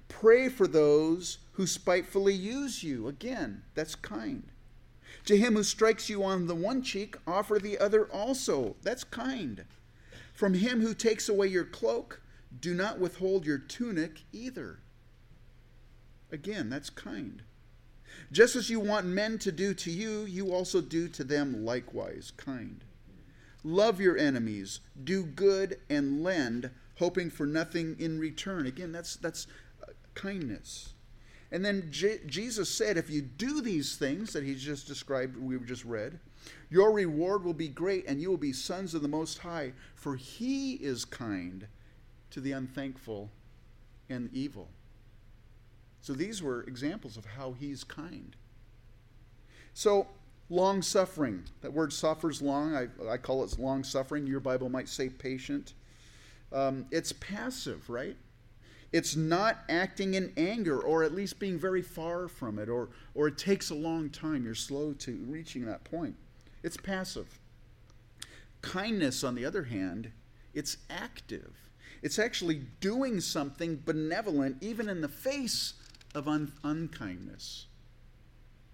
Pray 0.09 0.49
for 0.49 0.67
those 0.67 1.39
who 1.53 1.67
spitefully 1.67 2.35
use 2.35 2.83
you. 2.83 3.09
Again, 3.09 3.63
that's 3.75 3.95
kind. 3.95 4.51
To 5.27 5.37
him 5.37 5.55
who 5.55 5.63
strikes 5.63 6.09
you 6.09 6.23
on 6.25 6.47
the 6.47 6.55
one 6.55 6.83
cheek, 6.83 7.17
offer 7.27 7.59
the 7.59 7.79
other 7.79 8.07
also. 8.07 8.77
That's 8.83 9.05
kind. 9.05 9.65
From 10.35 10.55
him 10.55 10.81
who 10.81 10.95
takes 10.95 11.29
away 11.29 11.47
your 11.49 11.65
cloak, 11.65 12.21
do 12.59 12.75
not 12.75 12.99
withhold 12.99 13.47
your 13.47 13.59
tunic 13.59 14.23
either. 14.33 14.81
Again, 16.33 16.71
that's 16.71 16.91
kind. 16.91 17.43
Just 18.33 18.55
as 18.55 18.71
you 18.71 18.79
want 18.79 19.07
men 19.07 19.39
to 19.39 19.51
do 19.51 19.75
to 19.75 19.91
you, 19.91 20.21
you 20.21 20.53
also 20.53 20.81
do 20.81 21.09
to 21.09 21.25
them 21.25 21.65
likewise, 21.65 22.33
kind. 22.37 22.85
Love 23.65 24.01
your 24.01 24.17
enemies, 24.17 24.81
do 25.03 25.25
good 25.25 25.79
and 25.91 26.23
lend, 26.23 26.71
hoping 26.99 27.29
for 27.29 27.45
nothing 27.45 27.97
in 27.99 28.19
return. 28.19 28.67
Again, 28.67 28.93
that's 28.93 29.17
that's 29.17 29.47
uh, 29.83 29.93
kindness. 30.15 30.95
And 31.53 31.65
then 31.65 31.89
J- 31.91 32.21
Jesus 32.27 32.71
said, 32.71 32.97
if 32.97 33.11
you 33.11 33.21
do 33.23 33.61
these 33.61 33.97
things 33.97 34.33
that 34.33 34.45
he 34.45 34.55
just 34.55 34.87
described, 34.87 35.37
we 35.37 35.59
just 35.59 35.85
read, 35.85 36.21
your 36.71 36.93
reward 36.93 37.45
will 37.45 37.55
be 37.55 37.69
great, 37.69 38.07
and 38.07 38.23
you 38.23 38.31
will 38.31 38.37
be 38.37 38.53
sons 38.53 38.95
of 38.95 39.03
the 39.03 39.09
Most 39.09 39.39
High, 39.39 39.73
for 39.97 40.15
he 40.15 40.75
is 40.75 41.05
kind 41.05 41.67
to 42.31 42.41
the 42.41 42.53
unthankful 42.53 43.31
and 44.09 44.31
evil. 44.33 44.69
So 46.03 46.13
these 46.13 46.43
were 46.43 46.63
examples 46.63 47.17
of 47.17 47.25
how 47.25 47.53
he's 47.53 47.85
kind. 47.85 48.37
So, 49.75 50.09
long 50.49 50.83
suffering. 50.83 51.45
That 51.61 51.73
word 51.73 51.93
suffers 51.93 52.43
long. 52.43 52.75
I, 52.75 52.89
I 53.09 53.17
call 53.17 53.45
it 53.45 53.59
long 53.59 53.85
suffering. 53.85 54.27
Your 54.27 54.41
Bible 54.41 54.69
might 54.69 54.89
say 54.89 55.09
patient. 55.09 55.75
Um, 56.53 56.87
it's 56.91 57.13
passive, 57.13 57.89
right? 57.89 58.17
It's 58.93 59.15
not 59.15 59.59
acting 59.69 60.15
in 60.15 60.33
anger 60.37 60.81
or 60.81 61.05
at 61.05 61.15
least 61.15 61.39
being 61.39 61.59
very 61.59 61.83
far 61.83 62.27
from 62.27 62.59
it 62.59 62.69
or, 62.69 62.89
or 63.15 63.29
it 63.29 63.39
takes 63.39 63.71
a 63.71 63.75
long 63.75 64.11
time. 64.11 64.45
You're 64.45 64.57
slow 64.57 64.93
to 64.95 65.25
reaching 65.29 65.65
that 65.67 65.85
point. 65.85 66.17
It's 66.65 66.77
passive. 66.77 67.39
Kindness, 68.63 69.23
on 69.23 69.37
the 69.37 69.45
other 69.45 69.63
hand, 69.65 70.11
it's 70.55 70.79
active. 70.91 71.71
It's 72.03 72.19
actually 72.19 72.63
doing 72.81 73.21
something 73.21 73.81
benevolent 73.85 74.57
even 74.61 74.89
in 74.89 75.01
the 75.01 75.09
face 75.09 75.75
of 76.15 76.29
un- 76.29 76.53
unkindness. 76.65 77.67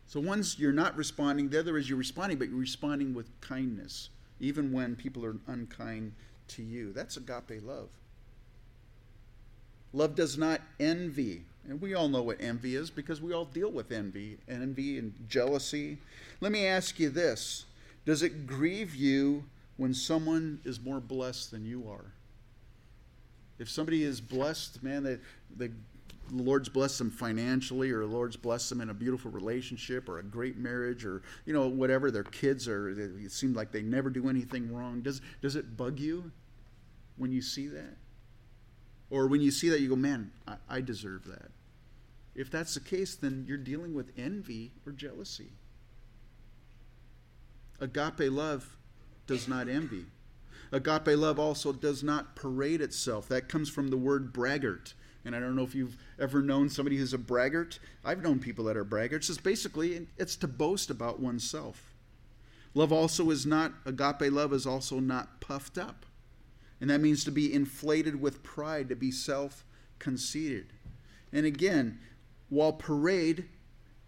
So 0.07 0.21
one's 0.21 0.59
you're 0.59 0.73
not 0.73 0.97
responding, 0.97 1.49
the 1.49 1.59
other 1.59 1.77
is 1.77 1.89
you're 1.89 1.99
responding, 1.99 2.39
but 2.39 2.49
you're 2.49 2.59
responding 2.59 3.15
with 3.15 3.29
kindness, 3.41 4.11
even 4.41 4.73
when 4.73 4.97
people 4.97 5.25
are 5.25 5.37
unkind 5.47 6.13
to 6.49 6.63
you. 6.63 6.93
That's 6.93 7.17
agape 7.17 7.63
love. 7.63 7.89
Love 9.93 10.15
does 10.15 10.37
not 10.39 10.61
envy. 10.79 11.43
And 11.69 11.81
we 11.81 11.95
all 11.95 12.09
know 12.09 12.23
what 12.23 12.41
envy 12.41 12.77
is 12.77 12.91
because 12.91 13.21
we 13.21 13.33
all 13.33 13.45
deal 13.45 13.71
with 13.71 13.91
envy, 13.91 14.39
envy 14.49 14.99
and 14.99 15.15
jealousy. 15.29 15.99
Let 16.41 16.53
me 16.53 16.67
ask 16.67 17.01
you 17.01 17.11
this 17.11 17.65
Does 18.05 18.23
it 18.23 18.47
grieve 18.47 18.95
you 18.95 19.45
when 19.77 19.93
someone 19.93 20.61
is 20.65 20.81
more 20.81 21.01
blessed 21.01 21.51
than 21.51 21.65
you 21.65 21.89
are? 21.91 22.13
If 23.59 23.71
somebody 23.71 24.05
is 24.05 24.21
blessed, 24.21 24.83
man, 24.83 25.03
they, 25.03 25.19
they, 25.57 25.71
the 26.31 26.43
Lord's 26.43 26.69
blessed 26.69 26.99
them 26.99 27.11
financially, 27.11 27.91
or 27.91 28.01
the 28.01 28.13
Lord's 28.13 28.37
blessed 28.37 28.71
them 28.71 28.81
in 28.81 28.91
a 28.91 28.95
beautiful 28.95 29.31
relationship, 29.31 30.09
or 30.09 30.19
a 30.19 30.23
great 30.23 30.57
marriage, 30.57 31.05
or 31.05 31.23
you 31.45 31.53
know 31.53 31.69
whatever. 31.69 32.11
Their 32.11 32.25
kids 32.25 32.69
are. 32.69 32.89
It 32.91 33.33
seems 33.33 33.57
like 33.57 33.73
they 33.73 33.83
never 33.83 34.11
do 34.11 34.29
anything 34.29 34.75
wrong. 34.75 35.01
Does 35.03 35.21
does 35.43 35.57
it 35.57 35.77
bug 35.77 35.99
you 35.99 36.31
when 37.17 37.33
you 37.33 37.43
see 37.43 37.69
that? 37.69 37.97
Or 39.11 39.27
when 39.27 39.41
you 39.41 39.51
see 39.51 39.69
that, 39.69 39.81
you 39.81 39.89
go, 39.89 39.97
man, 39.97 40.33
I, 40.49 40.57
I 40.69 40.81
deserve 40.81 41.27
that. 41.27 41.51
If 42.35 42.51
that's 42.51 42.75
the 42.75 42.81
case, 42.81 43.15
then 43.15 43.45
you're 43.49 43.57
dealing 43.57 43.95
with 43.95 44.13
envy 44.19 44.73
or 44.85 44.93
jealousy. 44.93 45.53
Agape 47.81 48.31
love 48.31 48.77
does 49.27 49.49
not 49.49 49.69
envy. 49.69 50.07
Agape 50.73 51.17
love 51.17 51.39
also 51.39 51.73
does 51.73 52.03
not 52.03 52.35
parade 52.35 52.81
itself. 52.81 53.29
That 53.29 53.49
comes 53.49 53.71
from 53.71 53.89
the 53.89 53.97
word 53.97 54.33
braggart. 54.33 54.95
And 55.27 55.37
I 55.37 55.41
don't 55.41 55.57
know 55.57 55.65
if 55.65 55.75
you've 55.75 55.99
ever 56.19 56.41
known 56.41 56.71
somebody 56.71 56.97
who's 56.97 57.13
a 57.13 57.19
braggart. 57.19 57.79
I've 58.05 58.23
known 58.23 58.39
people 58.39 58.65
that 58.67 58.77
are 58.77 58.85
braggarts. 58.85 59.29
It's 59.29 59.39
basically 59.39 60.07
it's 60.17 60.37
to 60.37 60.49
boast 60.49 60.89
about 60.89 61.21
oneself. 61.21 61.93
Love 62.75 62.93
also 62.93 63.31
is 63.31 63.45
not 63.45 63.73
agape 63.85 64.33
love 64.33 64.53
is 64.53 64.67
also 64.67 65.01
not 65.01 65.41
puffed 65.41 65.77
up. 65.77 66.07
And 66.81 66.89
that 66.91 67.01
means 67.01 67.25
to 67.25 67.31
be 67.31 67.53
inflated 67.53 68.21
with 68.21 68.43
pride, 68.43 68.89
to 68.91 68.97
be 68.97 69.11
self-conceited. 69.11 70.73
And 71.33 71.45
again, 71.45 71.99
while 72.49 72.73
parade 72.73 73.49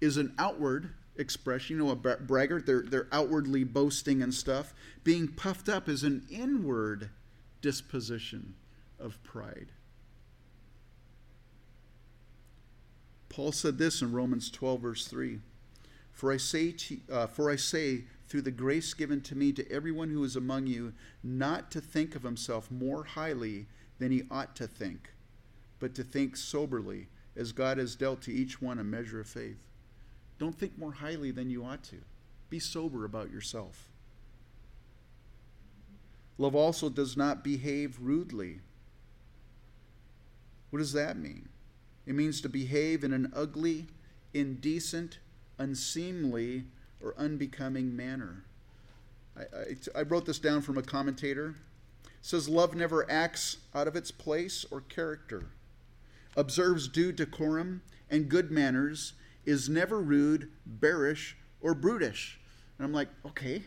is 0.01 0.17
an 0.17 0.35
outward 0.39 0.95
expression. 1.19 1.77
You 1.77 1.85
know, 1.85 1.91
a 1.91 1.97
braggart, 1.97 2.67
they're, 2.67 2.83
they're 2.83 3.09
outwardly 3.13 3.65
boasting 3.65 4.23
and 4.23 4.33
stuff. 4.33 4.73
Being 5.05 5.29
puffed 5.29 5.69
up 5.69 5.89
is 5.89 6.05
an 6.05 6.27
inward 6.31 7.11
disposition 7.61 8.55
of 8.99 9.23
pride. 9.23 9.73
Paul 13.29 13.53
said 13.53 13.79
this 13.79 14.03
in 14.03 14.13
Romans 14.13 14.51
12, 14.51 14.81
verse 14.81 15.07
3 15.07 15.41
For 16.13 16.33
I 16.33 16.37
say, 16.37 16.73
to, 16.73 16.99
uh, 17.11 17.27
for 17.27 17.51
I 17.51 17.57
say 17.57 18.05
through 18.29 18.43
the 18.43 18.51
grace 18.51 18.95
given 18.95 19.21
to 19.23 19.35
me 19.35 19.53
to 19.53 19.71
everyone 19.71 20.11
who 20.11 20.23
is 20.25 20.37
among 20.37 20.67
you, 20.67 20.93
not 21.23 21.71
to 21.71 21.81
think 21.81 22.15
of 22.15 22.23
himself 22.23 22.71
more 22.71 23.05
highly 23.05 23.67
than 23.99 24.11
he 24.11 24.25
ought 24.31 24.55
to 24.57 24.67
think, 24.67 25.13
but 25.79 25.95
to 25.95 26.05
think 26.05 26.37
soberly, 26.37 27.09
as 27.37 27.53
God 27.53 27.79
has 27.79 27.95
dealt 27.95 28.21
to 28.23 28.33
each 28.33 28.61
one 28.61 28.79
a 28.79 28.85
measure 28.85 29.21
of 29.21 29.29
faith. 29.29 29.59
Don't 30.39 30.59
think 30.59 30.79
more 30.79 30.93
highly 30.93 31.31
than 31.31 31.51
you 31.51 31.65
ought 31.65 31.83
to. 31.85 31.97
Be 32.51 32.59
sober 32.59 33.05
about 33.05 33.31
yourself. 33.31 33.89
Love 36.37 36.55
also 36.55 36.89
does 36.89 37.17
not 37.17 37.43
behave 37.43 37.99
rudely. 38.01 38.61
What 40.71 40.79
does 40.79 40.93
that 40.93 41.17
mean? 41.17 41.49
It 42.09 42.15
means 42.15 42.41
to 42.41 42.49
behave 42.49 43.05
in 43.05 43.13
an 43.13 43.31
ugly, 43.37 43.87
indecent, 44.33 45.19
unseemly, 45.59 46.65
or 47.03 47.15
unbecoming 47.19 47.95
manner. 47.95 48.45
I, 49.37 49.43
I, 49.43 50.01
I, 50.01 50.03
wrote 50.03 50.25
this 50.25 50.39
down 50.39 50.63
from 50.63 50.79
a 50.79 50.83
commentator. 50.83 51.55
It 52.07 52.11
says, 52.23 52.49
Love 52.49 52.75
never 52.75 53.09
acts 53.11 53.59
out 53.75 53.87
of 53.87 53.95
its 53.95 54.11
place 54.11 54.65
or 54.71 54.81
character, 54.81 55.51
observes 56.35 56.89
due 56.89 57.13
decorum 57.13 57.83
and 58.09 58.31
good 58.31 58.51
manners, 58.51 59.13
is 59.45 59.69
never 59.69 60.01
rude, 60.01 60.51
bearish, 60.65 61.37
or 61.61 61.75
brutish. 61.75 62.41
And 62.79 62.87
I'm 62.87 62.93
like, 62.95 63.09
okay, 63.27 63.65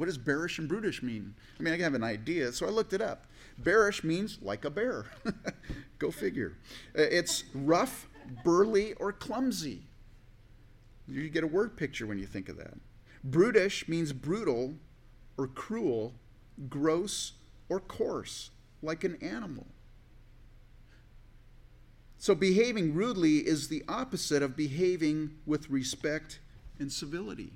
what 0.00 0.06
does 0.06 0.16
bearish 0.16 0.58
and 0.58 0.66
brutish 0.66 1.02
mean? 1.02 1.34
I 1.58 1.62
mean, 1.62 1.74
I 1.74 1.76
have 1.82 1.92
an 1.92 2.02
idea, 2.02 2.52
so 2.52 2.66
I 2.66 2.70
looked 2.70 2.94
it 2.94 3.02
up. 3.02 3.26
Bearish 3.58 4.02
means 4.02 4.38
like 4.40 4.64
a 4.64 4.70
bear. 4.70 5.04
Go 5.98 6.10
figure. 6.10 6.56
Uh, 6.98 7.02
it's 7.02 7.44
rough, 7.54 8.08
burly, 8.42 8.94
or 8.94 9.12
clumsy. 9.12 9.82
You 11.06 11.28
get 11.28 11.44
a 11.44 11.46
word 11.46 11.76
picture 11.76 12.06
when 12.06 12.18
you 12.18 12.24
think 12.24 12.48
of 12.48 12.56
that. 12.56 12.78
Brutish 13.22 13.88
means 13.88 14.14
brutal 14.14 14.76
or 15.36 15.46
cruel, 15.46 16.14
gross 16.70 17.32
or 17.68 17.78
coarse, 17.78 18.52
like 18.80 19.04
an 19.04 19.18
animal. 19.20 19.66
So, 22.16 22.34
behaving 22.34 22.94
rudely 22.94 23.46
is 23.46 23.68
the 23.68 23.84
opposite 23.86 24.42
of 24.42 24.56
behaving 24.56 25.32
with 25.44 25.68
respect 25.68 26.40
and 26.78 26.90
civility. 26.90 27.52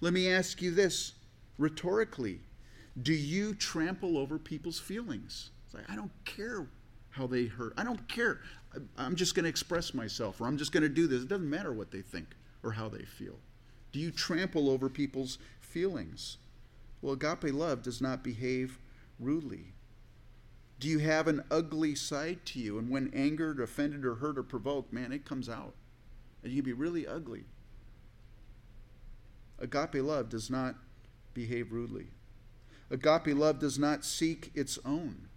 Let 0.00 0.14
me 0.14 0.30
ask 0.30 0.62
you 0.62 0.70
this 0.70 1.12
rhetorically 1.62 2.40
Do 3.00 3.14
you 3.14 3.54
trample 3.54 4.18
over 4.18 4.38
people's 4.38 4.78
feelings? 4.78 5.50
It's 5.64 5.74
like, 5.74 5.88
I 5.90 5.96
don't 5.96 6.12
care 6.24 6.66
how 7.10 7.26
they 7.26 7.46
hurt. 7.46 7.72
I 7.78 7.84
don't 7.84 8.06
care. 8.08 8.40
I'm 8.98 9.16
just 9.16 9.34
going 9.34 9.44
to 9.44 9.48
express 9.48 9.94
myself 9.94 10.40
or 10.40 10.46
I'm 10.46 10.58
just 10.58 10.72
going 10.72 10.82
to 10.82 10.88
do 10.88 11.06
this. 11.06 11.22
It 11.22 11.28
doesn't 11.28 11.48
matter 11.48 11.72
what 11.72 11.90
they 11.90 12.02
think 12.02 12.26
or 12.62 12.72
how 12.72 12.88
they 12.88 13.04
feel. 13.04 13.38
Do 13.92 13.98
you 13.98 14.10
trample 14.10 14.68
over 14.68 14.88
people's 14.88 15.38
feelings? 15.60 16.38
Well, 17.00 17.14
agape 17.14 17.54
love 17.54 17.82
does 17.82 18.00
not 18.00 18.22
behave 18.22 18.78
rudely. 19.18 19.72
Do 20.78 20.88
you 20.88 20.98
have 20.98 21.28
an 21.28 21.44
ugly 21.50 21.94
side 21.94 22.44
to 22.46 22.58
you? 22.58 22.78
And 22.78 22.90
when 22.90 23.12
angered, 23.14 23.60
offended, 23.60 24.04
or 24.04 24.16
hurt 24.16 24.36
or 24.36 24.42
provoked, 24.42 24.92
man, 24.92 25.12
it 25.12 25.24
comes 25.24 25.48
out. 25.48 25.74
And 26.42 26.52
you 26.52 26.62
can 26.62 26.70
be 26.70 26.72
really 26.72 27.06
ugly. 27.06 27.44
Agape 29.58 30.02
love 30.02 30.28
does 30.28 30.50
not 30.50 30.74
behave 31.34 31.72
rudely. 31.72 32.06
Agape 32.90 33.34
love 33.36 33.58
does 33.58 33.78
not 33.78 34.04
seek 34.04 34.50
its 34.54 34.78
own. 34.84 35.28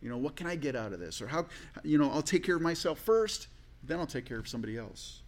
You 0.00 0.10
know, 0.10 0.18
what 0.18 0.36
can 0.36 0.46
I 0.46 0.56
get 0.56 0.76
out 0.76 0.92
of 0.92 1.00
this? 1.00 1.22
Or 1.22 1.28
how, 1.28 1.46
you 1.82 1.96
know, 1.96 2.10
I'll 2.10 2.22
take 2.22 2.44
care 2.44 2.56
of 2.56 2.62
myself 2.62 2.98
first, 2.98 3.48
then 3.82 3.98
I'll 3.98 4.06
take 4.06 4.26
care 4.26 4.38
of 4.38 4.48
somebody 4.48 4.76
else. 4.76 5.22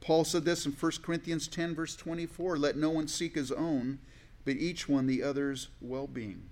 Paul 0.00 0.24
said 0.24 0.44
this 0.44 0.66
in 0.66 0.72
1 0.72 0.92
Corinthians 1.02 1.46
10, 1.46 1.74
verse 1.74 1.94
24 1.94 2.56
Let 2.58 2.76
no 2.76 2.90
one 2.90 3.06
seek 3.06 3.36
his 3.36 3.52
own, 3.52 4.00
but 4.44 4.56
each 4.56 4.88
one 4.88 5.06
the 5.06 5.22
other's 5.22 5.68
well 5.80 6.06
being. 6.08 6.42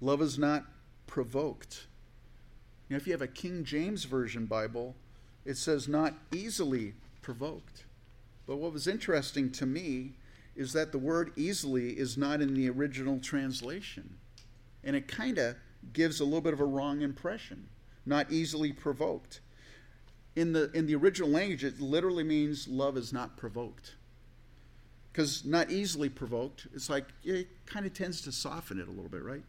Love 0.00 0.20
is 0.20 0.38
not 0.38 0.64
provoked. 1.06 1.86
Know, 2.90 2.96
if 2.98 3.06
you 3.06 3.12
have 3.12 3.22
a 3.22 3.26
King 3.26 3.64
James 3.64 4.04
Version 4.04 4.46
Bible, 4.46 4.94
it 5.44 5.56
says 5.56 5.88
not 5.88 6.14
easily 6.32 6.94
provoked. 7.22 7.84
But 8.46 8.56
what 8.56 8.72
was 8.72 8.86
interesting 8.86 9.50
to 9.52 9.66
me 9.66 10.12
is 10.56 10.72
that 10.72 10.92
the 10.92 10.98
word 10.98 11.32
easily 11.36 11.90
is 11.90 12.16
not 12.16 12.40
in 12.40 12.54
the 12.54 12.68
original 12.70 13.18
translation. 13.18 14.16
And 14.82 14.94
it 14.94 15.08
kind 15.08 15.38
of 15.38 15.56
gives 15.92 16.20
a 16.20 16.24
little 16.24 16.40
bit 16.40 16.52
of 16.52 16.60
a 16.60 16.64
wrong 16.64 17.02
impression. 17.02 17.68
Not 18.06 18.30
easily 18.30 18.72
provoked. 18.72 19.40
In 20.36 20.52
the, 20.52 20.70
in 20.72 20.86
the 20.86 20.94
original 20.94 21.30
language, 21.30 21.64
it 21.64 21.80
literally 21.80 22.24
means 22.24 22.68
love 22.68 22.96
is 22.96 23.12
not 23.12 23.36
provoked. 23.36 23.94
Because 25.12 25.44
not 25.44 25.70
easily 25.70 26.08
provoked, 26.08 26.66
it's 26.74 26.90
like 26.90 27.06
it 27.22 27.48
kind 27.66 27.86
of 27.86 27.94
tends 27.94 28.20
to 28.22 28.32
soften 28.32 28.80
it 28.80 28.88
a 28.88 28.90
little 28.90 29.08
bit, 29.08 29.22
right? 29.22 29.44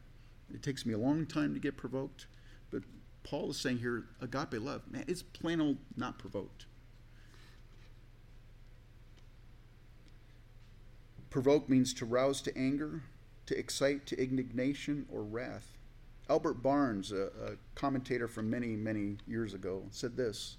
It 0.53 0.61
takes 0.61 0.85
me 0.85 0.93
a 0.93 0.97
long 0.97 1.25
time 1.25 1.53
to 1.55 1.59
get 1.59 1.75
provoked. 1.75 2.27
But 2.71 2.83
Paul 3.23 3.49
is 3.49 3.57
saying 3.57 3.79
here, 3.79 4.05
agape 4.21 4.61
love, 4.61 4.83
man, 4.91 5.05
it's 5.07 5.23
plain 5.23 5.59
old 5.59 5.77
not 5.97 6.19
provoked. 6.19 6.67
Provoke 11.35 11.67
means 11.67 11.93
to 11.95 12.05
rouse 12.05 12.41
to 12.43 12.57
anger, 12.57 13.03
to 13.45 13.59
excite 13.59 14.05
to 14.05 14.17
indignation 14.17 15.05
or 15.11 15.21
wrath. 15.21 15.77
Albert 16.29 16.63
Barnes, 16.63 17.11
a, 17.11 17.23
a, 17.23 17.51
commentator 17.75 18.29
from 18.29 18.49
many, 18.49 18.77
many 18.77 19.17
years 19.27 19.53
ago, 19.53 19.83
said 19.91 20.15
this 20.15 20.55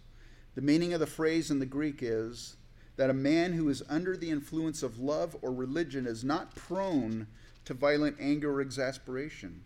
The 0.55 0.61
meaning 0.61 0.93
of 0.93 1.01
the 1.01 1.07
phrase 1.07 1.51
in 1.51 1.61
the 1.61 1.65
Greek 1.65 2.01
is 2.03 2.59
that 2.97 3.09
a 3.09 3.15
man 3.15 3.55
who 3.55 3.71
is 3.71 3.83
under 3.89 4.19
the 4.19 4.29
influence 4.29 4.83
of 4.83 4.99
love 4.99 5.35
or 5.41 5.51
religion 5.51 6.07
is 6.07 6.23
not 6.23 6.55
prone 6.55 7.27
to 7.65 7.73
violent 7.73 8.19
anger 8.21 8.53
or 8.53 8.61
exasperation. 8.61 9.65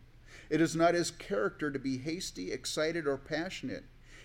It 0.48 0.60
is 0.60 0.76
not 0.76 0.94
his 0.94 1.10
character 1.10 1.72
to 1.72 1.78
be 1.80 1.98
hasty, 1.98 2.52
excited, 2.52 3.08
or 3.08 3.16
passionate. 3.16 3.82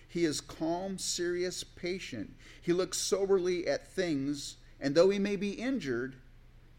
He 0.07 0.23
is 0.23 0.39
calm, 0.39 0.99
serious, 0.99 1.63
patient. 1.63 2.35
He 2.61 2.73
looks 2.73 2.99
soberly 2.99 3.67
at 3.67 3.91
things, 3.91 4.57
and 4.79 4.93
though 4.93 5.09
he 5.09 5.17
may 5.17 5.35
be 5.35 5.53
injured, 5.53 6.17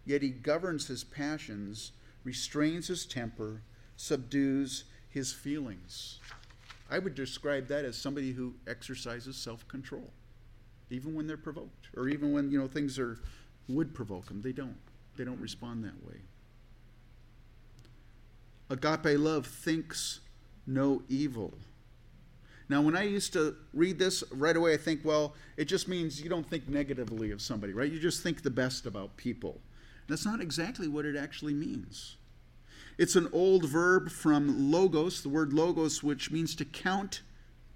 yet 0.07 0.23
he 0.23 0.31
governs 0.31 0.87
his 0.87 1.05
passions, 1.05 1.93
restrains 2.25 2.89
his 2.89 3.05
temper, 3.05 3.61
subdues 3.97 4.85
his 5.11 5.33
feelings. 5.33 6.21
I 6.91 6.99
would 6.99 7.15
describe 7.15 7.67
that 7.69 7.85
as 7.85 7.99
somebody 7.99 8.33
who 8.33 8.55
exercises 8.67 9.37
self-control, 9.37 10.11
even 10.89 11.15
when 11.15 11.27
they're 11.27 11.37
provoked, 11.37 11.89
or 11.97 12.09
even 12.09 12.33
when 12.33 12.51
you 12.51 12.59
know 12.59 12.69
things 12.69 12.99
are 12.99 13.19
would 13.69 13.95
provoke 13.95 14.27
them. 14.27 14.43
They 14.43 14.53
don't. 14.53 14.77
They 15.17 15.25
don't 15.25 15.41
respond 15.41 15.85
that 15.85 16.07
way. 16.07 16.21
Agape 18.71 19.19
love 19.19 19.47
thinks 19.47 20.21
no 20.67 21.03
evil. 21.09 21.55
Now, 22.69 22.83
when 22.83 22.97
I 22.97 23.05
used 23.05 23.33
to 23.35 23.55
read 23.73 23.99
this, 23.99 24.25
right 24.33 24.57
away 24.57 24.75
I 24.75 24.77
think, 24.77 25.05
well, 25.05 25.35
it 25.57 25.67
just 25.67 25.87
means 25.87 26.21
you 26.21 26.29
don't 26.29 26.49
think 26.49 26.69
negatively 26.69 27.31
of 27.31 27.41
somebody, 27.41 27.73
right? 27.73 27.91
You 27.91 28.01
just 28.01 28.23
think 28.23 28.43
the 28.43 28.51
best 28.51 28.87
about 28.87 29.17
people. 29.17 29.61
That's 30.09 30.25
not 30.25 30.41
exactly 30.41 30.89
what 30.89 31.05
it 31.05 31.17
actually 31.17 31.55
means. 31.55 32.17
It's 32.99 33.17
an 33.17 33.29
old 33.33 33.65
verb 33.67 34.11
from 34.11 34.71
logos, 34.71 35.23
the 35.23 35.29
word 35.29 35.53
logos, 35.53 36.03
which 36.03 36.31
means 36.31 36.55
to 36.57 36.65
count, 36.65 37.23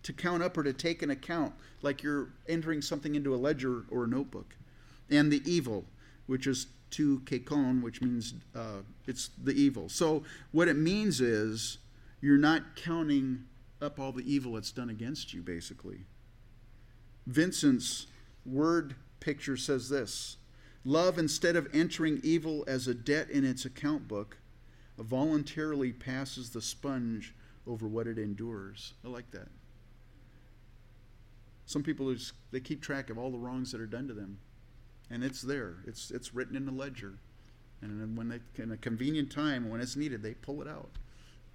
to 0.03 0.13
count 0.13 0.43
up 0.43 0.57
or 0.57 0.63
to 0.63 0.73
take 0.73 1.03
an 1.03 1.11
account, 1.11 1.53
like 1.83 2.03
you're 2.03 2.29
entering 2.49 2.81
something 2.81 3.15
into 3.15 3.35
a 3.35 3.37
ledger 3.37 3.85
or 3.91 4.05
a 4.05 4.09
notebook. 4.09 4.57
And 5.11 5.31
the 5.31 5.43
evil, 5.45 5.85
which 6.27 6.47
is 6.47 6.69
to 6.93 7.21
kakon, 7.21 7.83
which 7.83 8.01
means 8.01 8.35
uh, 8.55 8.83
it's 9.07 9.31
the 9.43 9.53
evil. 9.53 9.89
So 9.89 10.25
what 10.53 10.69
it 10.69 10.77
means 10.77 11.21
is 11.21 11.79
you're 12.21 12.39
not 12.39 12.77
counting 12.77 13.45
up 13.83 13.99
all 13.99 14.13
the 14.13 14.31
evil 14.31 14.53
that's 14.53 14.73
done 14.73 14.91
against 14.91 15.33
you, 15.33 15.43
basically. 15.43 16.05
Vincent's 17.27 18.07
word 18.45 18.95
picture 19.21 19.57
says 19.57 19.89
this 19.89 20.37
Love, 20.85 21.19
instead 21.19 21.57
of 21.57 21.69
entering 21.75 22.21
evil 22.23 22.65
as 22.67 22.89
a 22.89 22.95
debt 22.95 23.29
in 23.31 23.45
its 23.45 23.65
account 23.65 24.09
book, 24.09 24.39
voluntarily 24.99 25.93
passes 25.93 26.51
the 26.51 26.63
sponge 26.63 27.35
over 27.67 27.87
what 27.87 28.07
it 28.07 28.19
endures. 28.19 28.95
I 29.05 29.09
like 29.09 29.31
that. 29.33 29.49
Some 31.67 31.83
people 31.83 32.13
just, 32.13 32.33
they 32.51 32.61
keep 32.61 32.83
track 32.83 33.11
of 33.11 33.19
all 33.19 33.31
the 33.31 33.39
wrongs 33.39 33.73
that 33.73 33.81
are 33.81 33.87
done 33.87 34.09
to 34.09 34.15
them, 34.15 34.39
and 35.11 35.23
it's 35.23 35.43
there. 35.43 35.77
It's 35.87 36.11
it's 36.11 36.35
written 36.35 36.57
in 36.57 36.67
the 36.67 36.73
ledger, 36.73 37.15
and 37.81 38.17
when 38.17 38.29
they 38.29 38.41
in 38.61 38.73
a 38.73 38.77
convenient 38.77 39.31
time 39.31 39.69
when 39.69 39.81
it's 39.81 39.97
needed, 39.97 40.23
they 40.23 40.35
pull 40.35 40.63
it 40.63 40.69
out. 40.69 40.91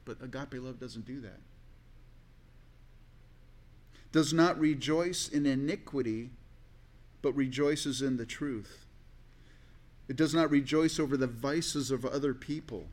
But 0.06 0.22
agape 0.22 0.54
love 0.54 0.80
doesn't 0.80 1.06
do 1.06 1.20
that. 1.22 1.40
Does 4.12 4.32
not 4.32 4.58
rejoice 4.58 5.28
in 5.28 5.46
iniquity, 5.46 6.30
but 7.22 7.36
rejoices 7.36 8.02
in 8.02 8.16
the 8.16 8.26
truth. 8.26 8.85
It 10.08 10.16
does 10.16 10.34
not 10.34 10.52
rejoice 10.52 11.00
over 11.00 11.18
the 11.18 11.28
vices 11.28 11.92
of 11.92 12.06
other 12.06 12.34
people, 12.34 12.88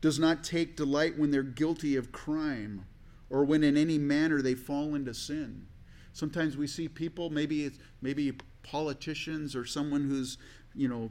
does 0.00 0.18
not 0.18 0.44
take 0.44 0.76
delight 0.76 1.18
when 1.18 1.30
they're 1.30 1.42
guilty 1.42 1.96
of 1.96 2.12
crime 2.12 2.86
or 3.30 3.44
when 3.44 3.62
in 3.62 3.76
any 3.76 3.96
manner 3.96 4.42
they 4.42 4.54
fall 4.54 4.94
into 4.94 5.14
sin. 5.14 5.66
Sometimes 6.12 6.56
we 6.56 6.66
see 6.66 6.88
people, 6.88 7.30
maybe 7.30 7.64
it's 7.64 7.78
maybe 8.02 8.32
politicians 8.62 9.54
or 9.54 9.64
someone 9.64 10.02
who's, 10.08 10.36
you 10.74 10.88
know, 10.88 11.10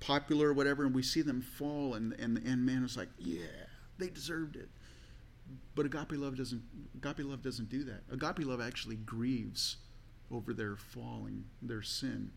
popular 0.00 0.48
or 0.48 0.52
whatever, 0.54 0.84
and 0.84 0.94
we 0.94 1.02
see 1.02 1.22
them 1.22 1.40
fall 1.40 1.94
and 1.94 2.12
and, 2.14 2.38
and 2.38 2.64
man 2.64 2.84
is 2.84 2.96
like, 2.96 3.10
yeah, 3.18 3.46
they 3.98 4.08
deserved 4.08 4.56
it. 4.56 4.68
But 5.74 5.86
agape 5.86 6.12
love 6.12 6.36
doesn't 6.36 6.62
agape 6.96 7.26
love 7.26 7.42
doesn't 7.42 7.68
do 7.68 7.84
that. 7.84 8.02
Agape 8.10 8.46
love 8.46 8.60
actually 8.60 8.96
grieves 8.96 9.76
over 10.30 10.52
their 10.52 10.76
falling, 10.76 11.44
their 11.62 11.82
sin. 11.82 12.30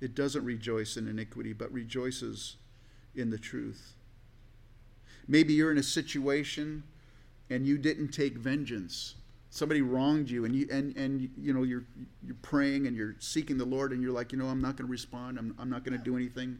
It 0.00 0.14
doesn't 0.14 0.44
rejoice 0.44 0.96
in 0.96 1.08
iniquity, 1.08 1.52
but 1.52 1.72
rejoices 1.72 2.56
in 3.14 3.30
the 3.30 3.38
truth. 3.38 3.94
Maybe 5.26 5.54
you're 5.54 5.70
in 5.70 5.78
a 5.78 5.82
situation 5.82 6.82
and 7.50 7.66
you 7.66 7.78
didn't 7.78 8.08
take 8.08 8.36
vengeance. 8.36 9.14
Somebody 9.50 9.82
wronged 9.82 10.28
you 10.28 10.44
and 10.44 10.54
you 10.54 10.68
and, 10.70 10.96
and 10.96 11.30
you 11.38 11.52
know 11.52 11.62
you're 11.62 11.84
you're 12.24 12.36
praying 12.42 12.86
and 12.86 12.96
you're 12.96 13.14
seeking 13.20 13.56
the 13.56 13.64
Lord 13.64 13.92
and 13.92 14.02
you're 14.02 14.12
like, 14.12 14.32
you 14.32 14.38
know, 14.38 14.48
I'm 14.48 14.60
not 14.60 14.76
going 14.76 14.86
to 14.86 14.90
respond. 14.90 15.38
I'm, 15.38 15.54
I'm 15.58 15.70
not 15.70 15.84
going 15.84 15.96
to 15.96 16.04
do 16.04 16.16
anything. 16.16 16.58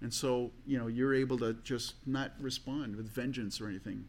And 0.00 0.12
so, 0.12 0.52
you 0.66 0.78
know, 0.78 0.86
you're 0.86 1.14
able 1.14 1.38
to 1.38 1.54
just 1.64 1.94
not 2.06 2.32
respond 2.38 2.96
with 2.96 3.08
vengeance 3.08 3.60
or 3.60 3.68
anything. 3.68 4.04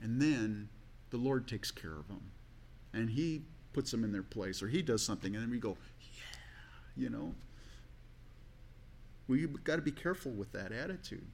And 0.00 0.20
then 0.20 0.68
the 1.10 1.16
Lord 1.16 1.48
takes 1.48 1.70
care 1.70 1.98
of 1.98 2.06
them. 2.08 2.30
And 2.92 3.10
he 3.10 3.42
puts 3.72 3.90
them 3.90 4.04
in 4.04 4.12
their 4.12 4.22
place 4.22 4.62
or 4.62 4.68
he 4.68 4.82
does 4.82 5.02
something 5.02 5.34
and 5.34 5.42
then 5.42 5.50
we 5.50 5.58
go, 5.58 5.76
yeah, 6.00 7.04
you 7.04 7.10
know. 7.10 7.34
We've 9.28 9.62
got 9.64 9.76
to 9.76 9.82
be 9.82 9.92
careful 9.92 10.32
with 10.32 10.52
that 10.52 10.72
attitude. 10.72 11.26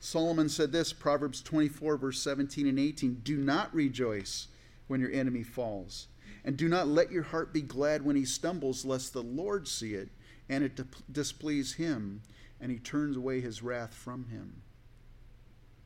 Solomon 0.00 0.48
said 0.48 0.72
this, 0.72 0.92
Proverbs 0.92 1.40
24, 1.40 1.96
verse 1.96 2.20
17 2.20 2.66
and 2.66 2.78
18 2.78 3.20
Do 3.24 3.36
not 3.36 3.74
rejoice 3.74 4.48
when 4.86 5.00
your 5.00 5.12
enemy 5.12 5.42
falls, 5.42 6.08
and 6.44 6.56
do 6.56 6.68
not 6.68 6.88
let 6.88 7.10
your 7.10 7.22
heart 7.22 7.52
be 7.52 7.62
glad 7.62 8.04
when 8.04 8.16
he 8.16 8.24
stumbles, 8.24 8.84
lest 8.84 9.12
the 9.12 9.22
Lord 9.22 9.66
see 9.66 9.94
it 9.94 10.10
and 10.48 10.62
it 10.62 10.80
displease 11.10 11.74
him, 11.74 12.22
and 12.60 12.70
he 12.70 12.78
turns 12.78 13.16
away 13.16 13.40
his 13.40 13.62
wrath 13.62 13.94
from 13.94 14.26
him. 14.26 14.62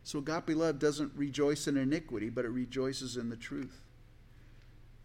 So 0.03 0.19
agape 0.19 0.57
love 0.57 0.79
doesn't 0.79 1.13
rejoice 1.15 1.69
in 1.69 1.77
iniquity, 1.77 2.31
but 2.31 2.45
it 2.45 2.51
rejoices 2.51 3.17
in 3.17 3.29
the 3.29 3.37
truth. 3.37 3.85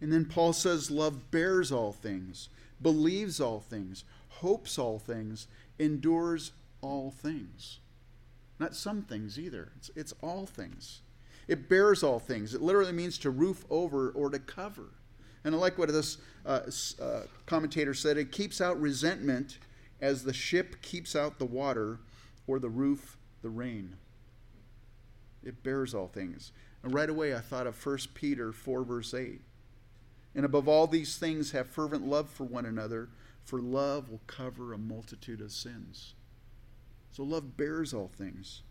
And 0.02 0.12
then 0.12 0.26
Paul 0.26 0.54
says, 0.54 0.89
Love 0.89 1.30
bears 1.30 1.72
all 1.72 1.91
things, 1.91 2.50
believes 2.82 3.39
all 3.39 3.60
things, 3.60 4.04
hopes 4.30 4.80
all 4.80 5.00
things, 5.00 5.48
endures 5.80 6.52
all 6.82 7.12
things. 7.12 7.80
Not 8.60 8.76
some 8.76 9.02
things 9.02 9.40
either, 9.40 9.72
it's, 9.78 9.92
it's 9.96 10.14
all 10.22 10.46
things. 10.46 11.02
It 11.48 11.68
bears 11.68 12.04
all 12.04 12.20
things. 12.20 12.54
It 12.54 12.62
literally 12.62 12.94
means 12.94 13.18
to 13.20 13.30
roof 13.30 13.66
over 13.70 14.12
or 14.12 14.30
to 14.30 14.40
cover. 14.40 14.92
And 15.44 15.54
I 15.54 15.58
like 15.58 15.78
what 15.78 15.90
this 15.90 16.18
uh, 16.46 16.62
uh, 17.02 17.22
commentator 17.46 17.94
said 17.94 18.18
it 18.18 18.32
keeps 18.32 18.62
out 18.62 18.80
resentment 18.80 19.58
as 20.00 20.24
the 20.24 20.34
ship 20.34 20.82
keeps 20.82 21.16
out 21.16 21.40
the 21.40 21.46
water 21.46 22.00
or 22.48 22.60
the 22.60 22.70
roof 22.70 23.18
the 23.42 23.50
rain. 23.50 23.98
It 25.44 25.64
bears 25.64 25.94
all 25.94 26.08
things. 26.08 26.54
And 26.82 26.94
right 26.94 27.10
away 27.10 27.36
I 27.36 27.40
thought 27.40 27.68
of 27.68 27.86
1 27.86 27.98
Peter 28.14 28.54
4, 28.54 28.84
verse 28.84 29.14
8. 29.14 29.42
And 30.36 30.46
above 30.46 30.68
all 30.68 30.88
these 30.88 31.18
things, 31.18 31.52
have 31.52 31.68
fervent 31.68 32.08
love 32.08 32.30
for 32.30 32.46
one 32.46 32.66
another 32.66 33.10
for 33.44 33.60
love 33.60 34.10
will 34.10 34.22
cover 34.28 34.74
a 34.74 34.78
multitude 34.78 35.42
of 35.42 35.52
sins. 35.52 36.14
So 37.12 37.24
love 37.24 37.58
bears 37.58 37.94
all 37.94 38.10
things. 38.16 38.64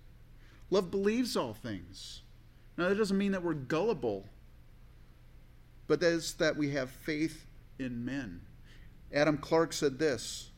Love 0.70 0.90
believes 0.90 1.36
all 1.36 1.54
things. 1.54 2.22
Now, 2.76 2.88
that 2.88 2.96
doesn't 2.96 3.18
mean 3.18 3.32
that 3.32 3.42
we're 3.42 3.54
gullible, 3.54 4.26
but 5.86 6.00
that 6.00 6.12
is 6.12 6.34
that 6.34 6.56
we 6.56 6.70
have 6.70 6.90
faith 6.90 7.46
in 7.78 8.04
men. 8.04 8.40
Adam 9.12 9.36
Clarke 9.36 9.72
said 9.72 9.98
this 9.98 10.50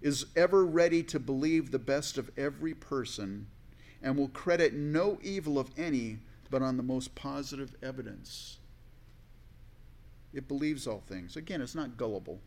is 0.00 0.26
ever 0.36 0.64
ready 0.64 1.02
to 1.02 1.18
believe 1.18 1.70
the 1.70 1.78
best 1.78 2.18
of 2.18 2.30
every 2.36 2.74
person 2.74 3.46
and 4.02 4.16
will 4.16 4.28
credit 4.28 4.74
no 4.74 5.18
evil 5.22 5.58
of 5.58 5.70
any 5.76 6.18
but 6.50 6.62
on 6.62 6.76
the 6.76 6.82
most 6.82 7.14
positive 7.14 7.74
evidence. 7.82 8.58
It 10.32 10.48
believes 10.48 10.86
all 10.86 11.02
things. 11.06 11.36
Again, 11.36 11.60
it's 11.60 11.74
not 11.74 11.96
gullible. 11.96 12.40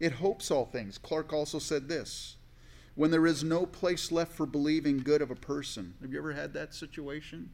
It 0.00 0.12
hopes 0.12 0.50
all 0.50 0.66
things. 0.66 0.98
Clarke 0.98 1.32
also 1.32 1.58
said 1.58 1.88
this 1.88 2.36
when 2.94 3.10
there 3.10 3.26
is 3.26 3.42
no 3.42 3.66
place 3.66 4.12
left 4.12 4.32
for 4.32 4.46
believing 4.46 4.98
good 4.98 5.20
of 5.20 5.30
a 5.30 5.36
person. 5.36 5.94
Have 6.00 6.12
you 6.12 6.18
ever 6.18 6.32
had 6.32 6.52
that 6.54 6.74
situation? 6.74 7.50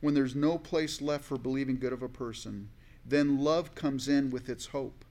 When 0.00 0.14
there's 0.14 0.34
no 0.34 0.58
place 0.58 1.00
left 1.00 1.24
for 1.24 1.38
believing 1.38 1.78
good 1.78 1.92
of 1.92 2.02
a 2.02 2.08
person, 2.08 2.70
then 3.04 3.38
love 3.38 3.74
comes 3.74 4.08
in 4.08 4.30
with 4.30 4.48
its 4.48 4.66
hope. 4.66 5.04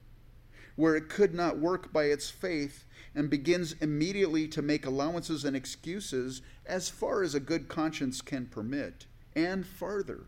Where 0.76 0.96
it 0.96 1.08
could 1.08 1.34
not 1.34 1.58
work 1.58 1.92
by 1.92 2.04
its 2.04 2.30
faith 2.30 2.84
and 3.14 3.30
begins 3.30 3.74
immediately 3.80 4.46
to 4.48 4.62
make 4.62 4.86
allowances 4.86 5.44
and 5.44 5.56
excuses 5.56 6.42
as 6.66 6.88
far 6.88 7.22
as 7.22 7.34
a 7.34 7.40
good 7.40 7.68
conscience 7.68 8.20
can 8.20 8.46
permit, 8.46 9.06
and 9.34 9.66
farther, 9.66 10.26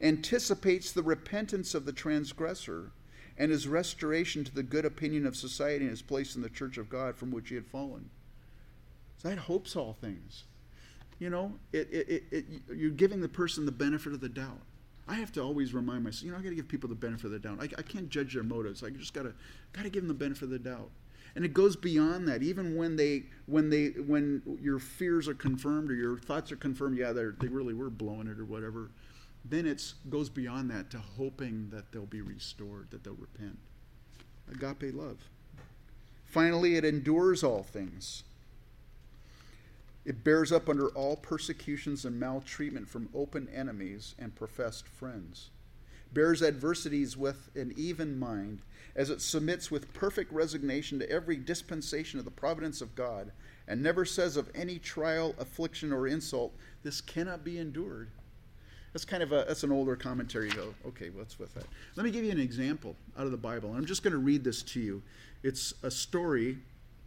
anticipates 0.00 0.92
the 0.92 1.02
repentance 1.02 1.74
of 1.74 1.84
the 1.84 1.92
transgressor 1.92 2.92
and 3.38 3.52
his 3.52 3.68
restoration 3.68 4.42
to 4.44 4.54
the 4.54 4.64
good 4.64 4.84
opinion 4.84 5.24
of 5.24 5.36
society 5.36 5.84
and 5.84 5.90
his 5.90 6.02
place 6.02 6.34
in 6.34 6.42
the 6.42 6.50
church 6.50 6.76
of 6.76 6.90
God 6.90 7.16
from 7.16 7.30
which 7.30 7.48
he 7.48 7.54
had 7.54 7.66
fallen. 7.66 8.10
So 9.16 9.28
that 9.28 9.38
hopes 9.38 9.76
all 9.76 9.96
things. 10.00 10.44
You 11.20 11.30
know, 11.30 11.54
it, 11.72 11.88
it, 11.90 12.24
it, 12.30 12.44
you're 12.74 12.90
giving 12.90 13.20
the 13.20 13.28
person 13.28 13.64
the 13.64 13.72
benefit 13.72 14.12
of 14.12 14.20
the 14.20 14.28
doubt. 14.28 14.60
I 15.08 15.14
have 15.14 15.32
to 15.32 15.42
always 15.42 15.72
remind 15.72 16.04
myself, 16.04 16.24
you 16.24 16.32
know, 16.32 16.38
I 16.38 16.42
got 16.42 16.50
to 16.50 16.54
give 16.54 16.68
people 16.68 16.88
the 16.88 16.94
benefit 16.94 17.26
of 17.26 17.30
the 17.30 17.38
doubt. 17.38 17.58
I, 17.60 17.64
I 17.78 17.82
can't 17.82 18.08
judge 18.08 18.34
their 18.34 18.42
motives. 18.42 18.84
I 18.84 18.90
just 18.90 19.14
got 19.14 19.22
to 19.22 19.32
got 19.72 19.84
to 19.84 19.90
give 19.90 20.02
them 20.02 20.08
the 20.08 20.14
benefit 20.14 20.44
of 20.44 20.50
the 20.50 20.58
doubt. 20.58 20.90
And 21.34 21.44
it 21.44 21.54
goes 21.54 21.76
beyond 21.76 22.28
that. 22.28 22.42
Even 22.42 22.76
when 22.76 22.96
they 22.96 23.24
when 23.46 23.70
they 23.70 23.88
when 23.88 24.42
your 24.60 24.78
fears 24.78 25.26
are 25.26 25.34
confirmed 25.34 25.90
or 25.90 25.94
your 25.94 26.18
thoughts 26.18 26.52
are 26.52 26.56
confirmed, 26.56 26.98
yeah, 26.98 27.12
they 27.12 27.24
they 27.40 27.48
really 27.48 27.74
were 27.74 27.90
blowing 27.90 28.26
it 28.26 28.38
or 28.38 28.44
whatever 28.44 28.90
then 29.44 29.66
it 29.66 29.92
goes 30.10 30.28
beyond 30.28 30.70
that 30.70 30.90
to 30.90 30.98
hoping 30.98 31.70
that 31.70 31.92
they'll 31.92 32.06
be 32.06 32.20
restored, 32.20 32.90
that 32.90 33.04
they'll 33.04 33.14
repent. 33.14 33.58
Agape 34.50 34.94
love. 34.94 35.18
Finally, 36.26 36.76
it 36.76 36.84
endures 36.84 37.42
all 37.42 37.62
things. 37.62 38.24
It 40.04 40.24
bears 40.24 40.52
up 40.52 40.68
under 40.68 40.88
all 40.88 41.16
persecutions 41.16 42.04
and 42.04 42.18
maltreatment 42.18 42.88
from 42.88 43.08
open 43.14 43.48
enemies 43.54 44.14
and 44.18 44.34
professed 44.34 44.86
friends. 44.86 45.50
Bears 46.12 46.42
adversities 46.42 47.16
with 47.16 47.50
an 47.54 47.74
even 47.76 48.18
mind, 48.18 48.60
as 48.96 49.10
it 49.10 49.20
submits 49.20 49.70
with 49.70 49.92
perfect 49.92 50.32
resignation 50.32 50.98
to 50.98 51.10
every 51.10 51.36
dispensation 51.36 52.18
of 52.18 52.24
the 52.24 52.30
providence 52.30 52.80
of 52.80 52.94
God, 52.94 53.32
and 53.66 53.82
never 53.82 54.06
says 54.06 54.38
of 54.38 54.50
any 54.54 54.78
trial, 54.78 55.34
affliction, 55.38 55.92
or 55.92 56.06
insult, 56.06 56.54
This 56.82 57.02
cannot 57.02 57.44
be 57.44 57.58
endured 57.58 58.08
that's 58.92 59.04
kind 59.04 59.22
of 59.22 59.32
a 59.32 59.44
that's 59.46 59.62
an 59.62 59.72
older 59.72 59.96
commentary. 59.96 60.48
You 60.48 60.54
go, 60.54 60.74
okay, 60.86 61.10
what's 61.10 61.38
with 61.38 61.54
that? 61.54 61.64
Let 61.96 62.04
me 62.04 62.10
give 62.10 62.24
you 62.24 62.30
an 62.30 62.40
example 62.40 62.96
out 63.18 63.24
of 63.24 63.30
the 63.30 63.36
Bible. 63.36 63.72
I'm 63.74 63.86
just 63.86 64.02
going 64.02 64.12
to 64.12 64.18
read 64.18 64.44
this 64.44 64.62
to 64.62 64.80
you. 64.80 65.02
It's 65.42 65.74
a 65.82 65.90
story 65.90 66.58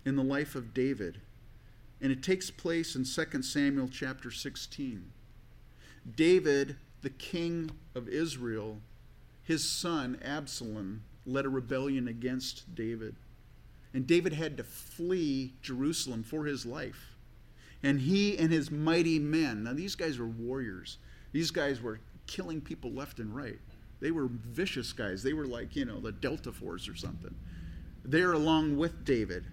in 0.06 0.16
the 0.16 0.24
life 0.24 0.56
of 0.56 0.74
David, 0.74 1.20
and 2.02 2.12
it 2.12 2.24
takes 2.24 2.50
place 2.50 2.96
in 2.96 3.04
2 3.04 3.42
Samuel 3.42 3.90
chapter 3.92 4.32
16. 4.32 5.12
David, 6.16 6.78
the 7.02 7.10
king 7.10 7.72
of 7.94 8.08
Israel, 8.08 8.78
his 9.44 9.70
son 9.70 10.18
Absalom 10.24 11.04
led 11.26 11.46
a 11.46 11.50
rebellion 11.50 12.08
against 12.08 12.74
David. 12.74 13.16
And 13.94 14.08
David 14.08 14.34
had 14.34 14.56
to 14.58 14.64
flee 14.64 15.54
Jerusalem 15.62 16.24
for 16.24 16.46
his 16.46 16.66
life. 16.66 17.10
and 17.84 18.02
he 18.02 18.38
and 18.38 18.52
his 18.52 18.70
mighty 18.72 19.20
men. 19.20 19.64
Now, 19.64 19.74
these 19.74 19.96
guys 19.96 20.18
were 20.20 20.28
warriors. 20.28 20.98
These 21.32 21.52
guys 21.52 21.82
were 21.82 22.00
killing 22.28 22.62
people 22.62 22.92
left 22.92 23.20
and 23.20 23.36
right. 23.36 23.60
They 24.00 24.12
were 24.12 24.28
vicious 24.28 24.94
guys. 24.94 25.22
They 25.22 25.34
were 25.34 25.46
like, 25.46 25.76
you 25.76 25.86
know, 25.86 26.00
the 26.00 26.12
Delta 26.12 26.52
Force 26.52 26.90
or 26.90 26.96
something. 26.96 27.36
They're 28.04 28.34
along 28.34 28.78
with 28.78 29.06
David. 29.06 29.46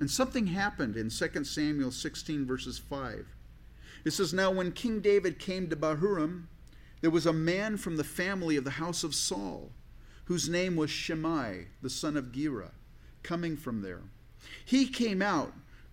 And 0.00 0.10
something 0.10 0.48
happened 0.48 0.96
in 0.96 1.10
2 1.10 1.44
Samuel 1.44 1.92
16, 1.92 2.44
verses 2.44 2.78
5. 2.78 3.26
It 4.04 4.10
says, 4.10 4.34
Now 4.34 4.50
when 4.50 4.72
King 4.72 5.00
David 5.00 5.38
came 5.38 5.68
to 5.68 5.76
Bahurim, 5.76 6.44
there 7.00 7.10
was 7.10 7.26
a 7.26 7.32
man 7.32 7.76
from 7.76 7.96
the 7.96 8.04
family 8.04 8.56
of 8.56 8.64
the 8.64 8.70
house 8.70 9.04
of 9.04 9.14
Saul, 9.14 9.70
whose 10.24 10.48
name 10.48 10.74
was 10.74 10.90
Shimei, 10.90 11.66
the 11.82 11.90
son 11.90 12.16
of 12.16 12.32
Gera, 12.32 12.72
coming 13.22 13.56
from 13.56 13.82
there. 13.82 14.02
He 14.64 14.86
came 14.86 15.22
out, 15.22 15.52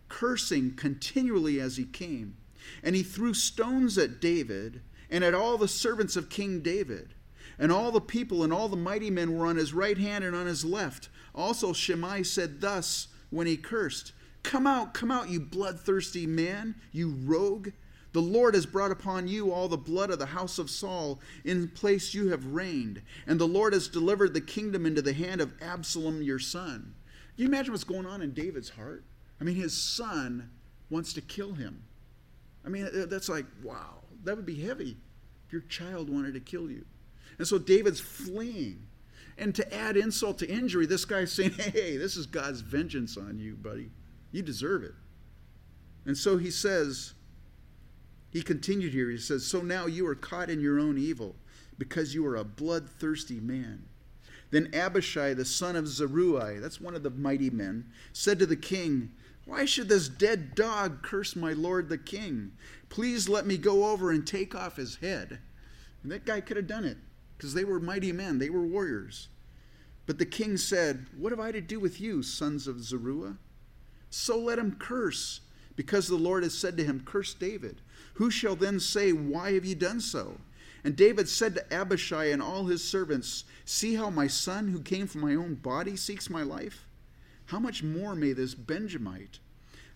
cursing 0.09 0.75
continually 0.75 1.59
as 1.59 1.77
he 1.77 1.85
came, 1.85 2.37
and 2.83 2.95
he 2.95 3.03
threw 3.03 3.33
stones 3.33 3.97
at 3.97 4.19
David 4.19 4.81
and 5.11 5.23
at 5.23 5.35
all 5.35 5.57
the 5.57 5.67
servants 5.67 6.15
of 6.15 6.29
King 6.29 6.61
David. 6.61 7.13
And 7.59 7.71
all 7.71 7.91
the 7.91 8.01
people 8.01 8.43
and 8.43 8.51
all 8.51 8.69
the 8.69 8.77
mighty 8.77 9.11
men 9.11 9.37
were 9.37 9.45
on 9.45 9.57
his 9.57 9.73
right 9.73 9.97
hand 9.97 10.23
and 10.23 10.35
on 10.35 10.47
his 10.47 10.65
left. 10.65 11.09
Also 11.35 11.73
Shimei 11.73 12.23
said 12.23 12.61
thus 12.61 13.09
when 13.29 13.45
he 13.45 13.57
cursed, 13.57 14.13
Come 14.41 14.65
out, 14.65 14.93
come 14.93 15.11
out, 15.11 15.29
you 15.29 15.39
bloodthirsty 15.39 16.25
man, 16.25 16.75
you 16.91 17.09
rogue. 17.25 17.69
The 18.13 18.21
Lord 18.21 18.55
has 18.55 18.65
brought 18.65 18.91
upon 18.91 19.27
you 19.27 19.51
all 19.51 19.67
the 19.67 19.77
blood 19.77 20.09
of 20.09 20.19
the 20.19 20.25
house 20.25 20.57
of 20.57 20.69
Saul 20.69 21.21
in 21.45 21.69
place 21.69 22.13
you 22.13 22.29
have 22.29 22.45
reigned, 22.45 23.01
and 23.25 23.39
the 23.39 23.47
Lord 23.47 23.73
has 23.73 23.87
delivered 23.87 24.33
the 24.33 24.41
kingdom 24.41 24.85
into 24.85 25.01
the 25.01 25.13
hand 25.13 25.39
of 25.39 25.53
Absalom 25.61 26.21
your 26.21 26.39
son. 26.39 26.95
Can 27.35 27.43
you 27.43 27.47
imagine 27.47 27.71
what's 27.71 27.85
going 27.85 28.05
on 28.05 28.21
in 28.21 28.33
David's 28.33 28.69
heart? 28.69 29.05
I 29.39 29.43
mean, 29.43 29.55
his 29.55 29.73
son 29.77 30.49
wants 30.89 31.13
to 31.13 31.21
kill 31.21 31.53
him. 31.53 31.83
I 32.65 32.69
mean, 32.69 32.89
that's 33.07 33.29
like, 33.29 33.45
wow, 33.63 34.00
that 34.23 34.35
would 34.35 34.45
be 34.45 34.61
heavy 34.61 34.97
if 35.45 35.53
your 35.53 35.61
child 35.63 36.09
wanted 36.09 36.33
to 36.33 36.39
kill 36.39 36.69
you. 36.69 36.85
And 37.37 37.47
so 37.47 37.57
David's 37.57 37.99
fleeing. 37.99 38.87
And 39.37 39.55
to 39.55 39.73
add 39.73 39.97
insult 39.97 40.39
to 40.39 40.49
injury, 40.49 40.85
this 40.85 41.05
guy's 41.05 41.31
saying, 41.31 41.51
hey, 41.57 41.97
this 41.97 42.15
is 42.15 42.25
God's 42.25 42.61
vengeance 42.61 43.17
on 43.17 43.39
you, 43.39 43.55
buddy. 43.55 43.89
You 44.31 44.41
deserve 44.41 44.83
it. 44.83 44.93
And 46.05 46.17
so 46.17 46.37
he 46.37 46.51
says, 46.51 47.13
he 48.31 48.41
continued 48.41 48.93
here, 48.93 49.09
he 49.09 49.17
says, 49.17 49.45
So 49.45 49.61
now 49.61 49.85
you 49.87 50.07
are 50.07 50.15
caught 50.15 50.49
in 50.49 50.61
your 50.61 50.79
own 50.79 50.97
evil 50.97 51.35
because 51.77 52.13
you 52.13 52.25
are 52.25 52.35
a 52.35 52.43
bloodthirsty 52.43 53.39
man. 53.39 53.83
Then 54.51 54.69
Abishai, 54.73 55.33
the 55.33 55.45
son 55.45 55.75
of 55.75 55.87
Zeruiah, 55.87 56.59
that's 56.59 56.81
one 56.81 56.95
of 56.95 57.03
the 57.03 57.09
mighty 57.09 57.49
men, 57.49 57.89
said 58.13 58.39
to 58.39 58.45
the 58.45 58.55
king, 58.55 59.11
Why 59.45 59.65
should 59.65 59.89
this 59.89 60.07
dead 60.07 60.55
dog 60.55 61.01
curse 61.01 61.35
my 61.35 61.53
lord 61.53 61.89
the 61.89 61.97
king? 61.97 62.51
Please 62.89 63.27
let 63.27 63.45
me 63.45 63.57
go 63.57 63.91
over 63.91 64.11
and 64.11 64.25
take 64.25 64.55
off 64.55 64.77
his 64.77 64.97
head. 64.97 65.39
And 66.03 66.11
that 66.11 66.25
guy 66.25 66.41
could 66.41 66.57
have 66.57 66.67
done 66.67 66.85
it 66.85 66.97
because 67.37 67.53
they 67.53 67.63
were 67.63 67.79
mighty 67.79 68.11
men, 68.11 68.37
they 68.37 68.49
were 68.49 68.65
warriors. 68.65 69.27
But 70.05 70.19
the 70.19 70.25
king 70.25 70.57
said, 70.57 71.07
What 71.17 71.31
have 71.31 71.39
I 71.39 71.51
to 71.51 71.61
do 71.61 71.79
with 71.79 71.99
you, 71.99 72.21
sons 72.21 72.67
of 72.67 72.83
Zeruiah? 72.83 73.37
So 74.09 74.37
let 74.37 74.59
him 74.59 74.75
curse, 74.77 75.41
because 75.75 76.07
the 76.07 76.15
Lord 76.15 76.43
has 76.43 76.53
said 76.53 76.77
to 76.77 76.83
him, 76.83 77.01
Curse 77.05 77.33
David. 77.33 77.81
Who 78.15 78.29
shall 78.29 78.55
then 78.55 78.79
say, 78.79 79.11
Why 79.11 79.53
have 79.53 79.65
you 79.65 79.73
done 79.73 80.01
so? 80.01 80.37
And 80.83 80.95
David 80.95 81.29
said 81.29 81.55
to 81.55 81.73
Abishai 81.73 82.25
and 82.25 82.41
all 82.41 82.65
his 82.65 82.83
servants, 82.83 83.45
See 83.65 83.95
how 83.95 84.09
my 84.09 84.27
son, 84.27 84.67
who 84.67 84.81
came 84.81 85.07
from 85.07 85.21
my 85.21 85.35
own 85.35 85.55
body, 85.55 85.95
seeks 85.95 86.29
my 86.29 86.43
life? 86.43 86.85
How 87.51 87.59
much 87.59 87.83
more 87.83 88.15
may 88.15 88.31
this 88.31 88.55
Benjamite? 88.55 89.39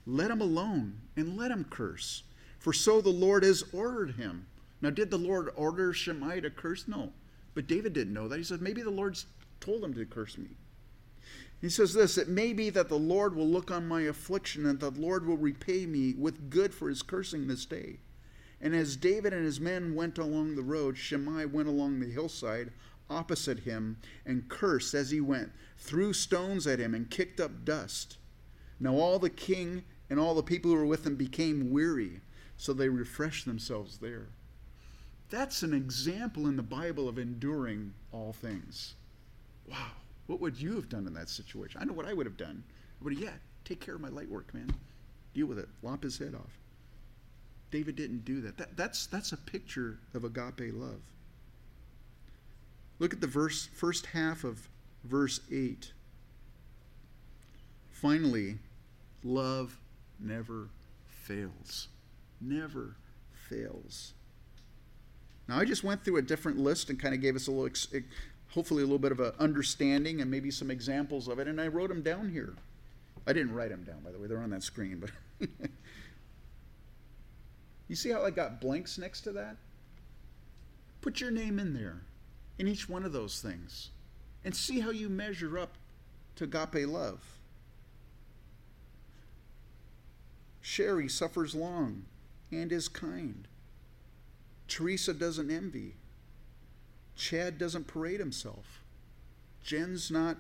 Let 0.06 0.30
him 0.30 0.42
alone 0.42 1.00
and 1.16 1.38
let 1.38 1.52
him 1.52 1.66
curse, 1.70 2.24
for 2.60 2.74
so 2.74 3.00
the 3.00 3.08
Lord 3.08 3.44
has 3.44 3.64
ordered 3.72 4.16
him. 4.16 4.48
Now, 4.82 4.90
did 4.90 5.10
the 5.10 5.18
Lord 5.18 5.50
order 5.56 5.94
Shimei 5.94 6.42
to 6.42 6.50
curse? 6.50 6.86
No. 6.86 7.14
But 7.54 7.66
David 7.66 7.94
didn't 7.94 8.14
know 8.14 8.28
that. 8.28 8.40
He 8.40 8.44
said, 8.44 8.62
Maybe 8.62 8.82
the 8.82 8.90
Lord's 8.90 9.28
told 9.62 9.86
him 9.86 9.94
to 9.94 10.06
curse 10.06 10.38
me. 10.38 10.58
He 11.62 11.70
says 11.70 11.94
this 11.94 12.18
It 12.18 12.28
may 12.28 12.52
be 12.52 12.70
that 12.72 12.90
the 12.90 13.00
Lord 13.00 13.34
will 13.34 13.48
look 13.48 13.72
on 13.72 13.88
my 13.88 14.02
affliction 14.02 14.66
and 14.66 14.82
the 14.82 14.92
Lord 14.92 15.26
will 15.26 15.38
repay 15.38 15.86
me 15.86 16.14
with 16.14 16.50
good 16.50 16.74
for 16.74 16.90
his 16.90 17.02
cursing 17.02 17.48
this 17.48 17.66
day. 17.66 18.00
And 18.60 18.76
as 18.76 18.98
David 18.98 19.32
and 19.32 19.46
his 19.46 19.62
men 19.62 19.96
went 19.96 20.18
along 20.18 20.56
the 20.56 20.62
road, 20.62 20.98
Shimei 20.98 21.46
went 21.46 21.70
along 21.70 22.02
the 22.02 22.12
hillside 22.12 22.74
opposite 23.10 23.60
him 23.60 23.98
and 24.26 24.50
cursed 24.50 24.94
as 24.94 25.12
he 25.12 25.22
went, 25.22 25.52
threw 25.78 26.14
stones 26.14 26.66
at 26.68 26.80
him, 26.80 26.94
and 26.94 27.10
kicked 27.10 27.40
up 27.40 27.66
dust. 27.66 28.18
Now 28.80 28.96
all 28.96 29.20
the 29.20 29.30
king 29.30 29.84
and 30.10 30.20
all 30.20 30.36
the 30.36 30.44
people 30.44 30.72
who 30.72 30.78
were 30.78 30.86
with 30.86 31.06
him 31.06 31.16
became 31.16 31.72
weary, 31.72 32.22
so 32.58 32.74
they 32.74 32.90
refreshed 32.90 33.46
themselves 33.46 33.98
there. 33.98 34.28
That's 35.30 35.64
an 35.64 35.74
example 35.74 36.48
in 36.48 36.56
the 36.56 36.64
Bible 36.64 37.10
of 37.10 37.18
enduring 37.18 37.94
all 38.12 38.34
things. 38.34 38.94
Wow. 39.68 39.92
What 40.28 40.42
would 40.42 40.60
you 40.60 40.76
have 40.76 40.90
done 40.90 41.08
in 41.08 41.14
that 41.14 41.30
situation? 41.30 41.82
I 41.82 41.86
know 41.86 41.94
what 41.94 42.06
I 42.06 42.14
would 42.14 42.26
have 42.26 42.38
done. 42.38 42.64
I 43.00 43.04
would 43.04 43.14
have, 43.14 43.24
yeah, 43.24 43.34
take 43.64 43.80
care 43.80 43.96
of 43.96 44.02
my 44.02 44.10
light 44.10 44.30
work, 44.30 44.54
man. 44.54 44.74
Deal 45.34 45.48
with 45.48 45.60
it. 45.60 45.70
Lop 45.82 46.04
his 46.04 46.18
head 46.18 46.36
off. 46.36 46.60
David 47.72 47.96
didn't 47.96 48.26
do 48.26 48.42
that. 48.42 48.58
that 48.58 48.78
that's, 48.78 49.08
that's 49.08 49.32
a 49.32 49.38
picture 49.38 50.00
of 50.14 50.24
agape 50.24 50.74
love. 50.74 51.02
Look 53.00 53.14
at 53.14 53.22
the 53.22 53.28
verse, 53.28 53.68
first 53.74 54.08
half 54.08 54.44
of 54.44 54.70
verse 55.04 55.42
8. 55.52 55.92
Finally, 57.92 58.58
love 59.24 59.78
never 60.20 60.70
fails. 61.08 61.90
Never 62.40 62.96
fails. 63.50 64.14
Now, 65.48 65.60
I 65.60 65.66
just 65.66 65.84
went 65.84 66.04
through 66.04 66.18
a 66.18 66.22
different 66.22 66.58
list 66.58 66.90
and 66.90 67.00
kind 67.00 67.14
of 67.14 67.22
gave 67.22 67.36
us 67.36 67.48
a 67.48 67.52
little, 67.52 67.76
hopefully, 68.50 68.82
a 68.82 68.86
little 68.86 69.00
bit 69.00 69.12
of 69.12 69.20
an 69.20 69.34
understanding 69.40 70.22
and 70.22 70.32
maybe 70.32 70.50
some 70.50 70.72
examples 70.72 71.28
of 71.28 71.40
it, 71.40 71.48
and 71.48 71.60
I 71.60 71.68
wrote 71.68 71.90
them 71.90 72.02
down 72.02 72.30
here. 72.30 72.56
I 73.28 73.34
didn't 73.34 73.54
write 73.54 73.70
them 73.70 73.84
down, 73.84 74.02
by 74.04 74.12
the 74.12 74.20
way, 74.20 74.28
they're 74.28 74.40
on 74.40 74.52
that 74.52 74.64
screen, 74.64 75.00
but. 75.00 75.50
you 77.88 77.96
see 77.96 78.10
how 78.10 78.24
I 78.24 78.32
got 78.32 78.62
blanks 78.62 78.98
next 78.98 79.22
to 79.22 79.32
that? 79.34 79.58
Put 81.02 81.22
your 81.22 81.32
name 81.32 81.60
in 81.60 81.74
there 81.74 82.02
in 82.58 82.68
each 82.68 82.88
one 82.88 83.04
of 83.04 83.14
those 83.14 83.42
things 83.42 83.90
and 84.44 84.56
see 84.56 84.80
how 84.80 84.92
you 84.92 85.10
measure 85.10 85.58
up 85.58 85.74
to 86.36 86.44
agape 86.44 86.88
love. 86.88 87.22
Sherry 90.62 91.08
suffers 91.08 91.54
long 91.56 92.06
and 92.52 92.72
is 92.72 92.88
kind. 92.88 93.48
Teresa 94.68 95.14
doesn't 95.14 95.52
envy. 95.52 95.96
Chad 97.16 97.58
doesn't 97.58 97.88
parade 97.88 98.20
himself. 98.20 98.82
Jen's 99.64 100.12
not 100.12 100.38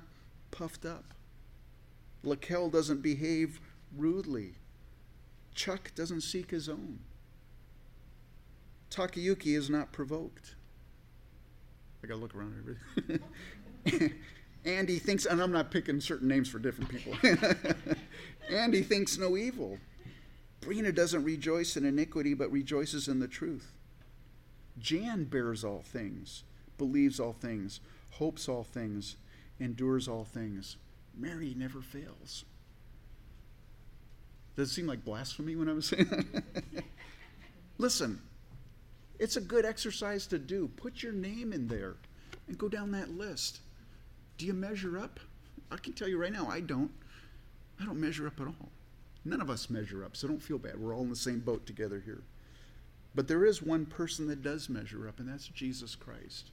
puffed 0.51 0.85
up. 0.85 1.05
Lakel 2.23 2.71
doesn't 2.71 3.01
behave 3.01 3.59
rudely. 3.95 4.53
Chuck 5.53 5.91
doesn't 5.95 6.21
seek 6.21 6.51
his 6.51 6.67
own. 6.67 6.99
Takayuki 8.89 9.55
is 9.55 9.69
not 9.69 9.91
provoked. 9.91 10.55
I 12.05 12.07
gotta 12.07 12.19
look 12.19 12.35
around. 12.35 12.77
Andy 14.65 14.99
thinks, 14.99 15.25
and 15.25 15.41
I'm 15.41 15.51
not 15.51 15.71
picking 15.71 15.99
certain 15.99 16.27
names 16.27 16.47
for 16.47 16.59
different 16.59 16.91
people. 16.91 17.13
Andy 18.49 18.83
thinks 18.83 19.17
no 19.17 19.35
evil. 19.35 19.79
Brina 20.61 20.93
doesn't 20.93 21.23
rejoice 21.23 21.77
in 21.77 21.83
iniquity, 21.85 22.35
but 22.35 22.51
rejoices 22.51 23.07
in 23.07 23.19
the 23.19 23.27
truth. 23.27 23.73
Jan 24.77 25.23
bears 25.23 25.63
all 25.63 25.81
things, 25.81 26.43
believes 26.77 27.19
all 27.19 27.33
things, 27.33 27.79
hopes 28.11 28.47
all 28.47 28.63
things, 28.63 29.15
endures 29.59 30.07
all 30.07 30.25
things. 30.25 30.77
Mary 31.17 31.55
never 31.57 31.81
fails. 31.81 32.45
Does 34.55 34.69
it 34.69 34.73
seem 34.73 34.85
like 34.85 35.03
blasphemy 35.03 35.55
when 35.55 35.69
I 35.69 35.73
was 35.73 35.87
saying 35.87 36.05
that? 36.05 36.83
Listen, 37.79 38.21
it's 39.19 39.37
a 39.37 39.41
good 39.41 39.65
exercise 39.65 40.27
to 40.27 40.37
do. 40.37 40.67
Put 40.75 41.03
your 41.03 41.13
name 41.13 41.53
in 41.53 41.67
there 41.67 41.95
and 42.47 42.57
go 42.57 42.67
down 42.67 42.91
that 42.91 43.09
list. 43.09 43.59
Do 44.37 44.45
you 44.45 44.53
measure 44.53 44.97
up? 44.97 45.19
I 45.71 45.77
can 45.77 45.93
tell 45.93 46.07
you 46.07 46.17
right 46.17 46.33
now, 46.33 46.47
I 46.49 46.59
don't. 46.59 46.91
I 47.79 47.85
don't 47.85 47.99
measure 47.99 48.27
up 48.27 48.39
at 48.39 48.47
all. 48.47 48.69
None 49.23 49.41
of 49.41 49.49
us 49.49 49.69
measure 49.69 50.03
up, 50.05 50.15
so 50.15 50.27
don't 50.27 50.41
feel 50.41 50.59
bad. 50.59 50.79
We're 50.79 50.95
all 50.95 51.01
in 51.01 51.09
the 51.09 51.15
same 51.15 51.39
boat 51.39 51.65
together 51.65 52.01
here. 52.05 52.21
But 53.15 53.27
there 53.27 53.45
is 53.45 53.61
one 53.61 53.85
person 53.85 54.27
that 54.27 54.43
does 54.43 54.69
measure 54.69 55.07
up, 55.07 55.19
and 55.19 55.27
that's 55.27 55.47
Jesus 55.47 55.95
Christ. 55.95 56.51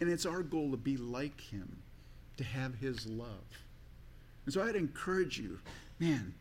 And 0.00 0.10
it's 0.10 0.26
our 0.26 0.42
goal 0.42 0.70
to 0.72 0.76
be 0.76 0.96
like 0.96 1.40
him, 1.40 1.82
to 2.38 2.44
have 2.44 2.74
his 2.76 3.06
love. 3.06 3.44
And 4.44 4.52
so 4.52 4.62
I'd 4.62 4.76
encourage 4.76 5.38
you, 5.38 5.58
man, 5.98 6.34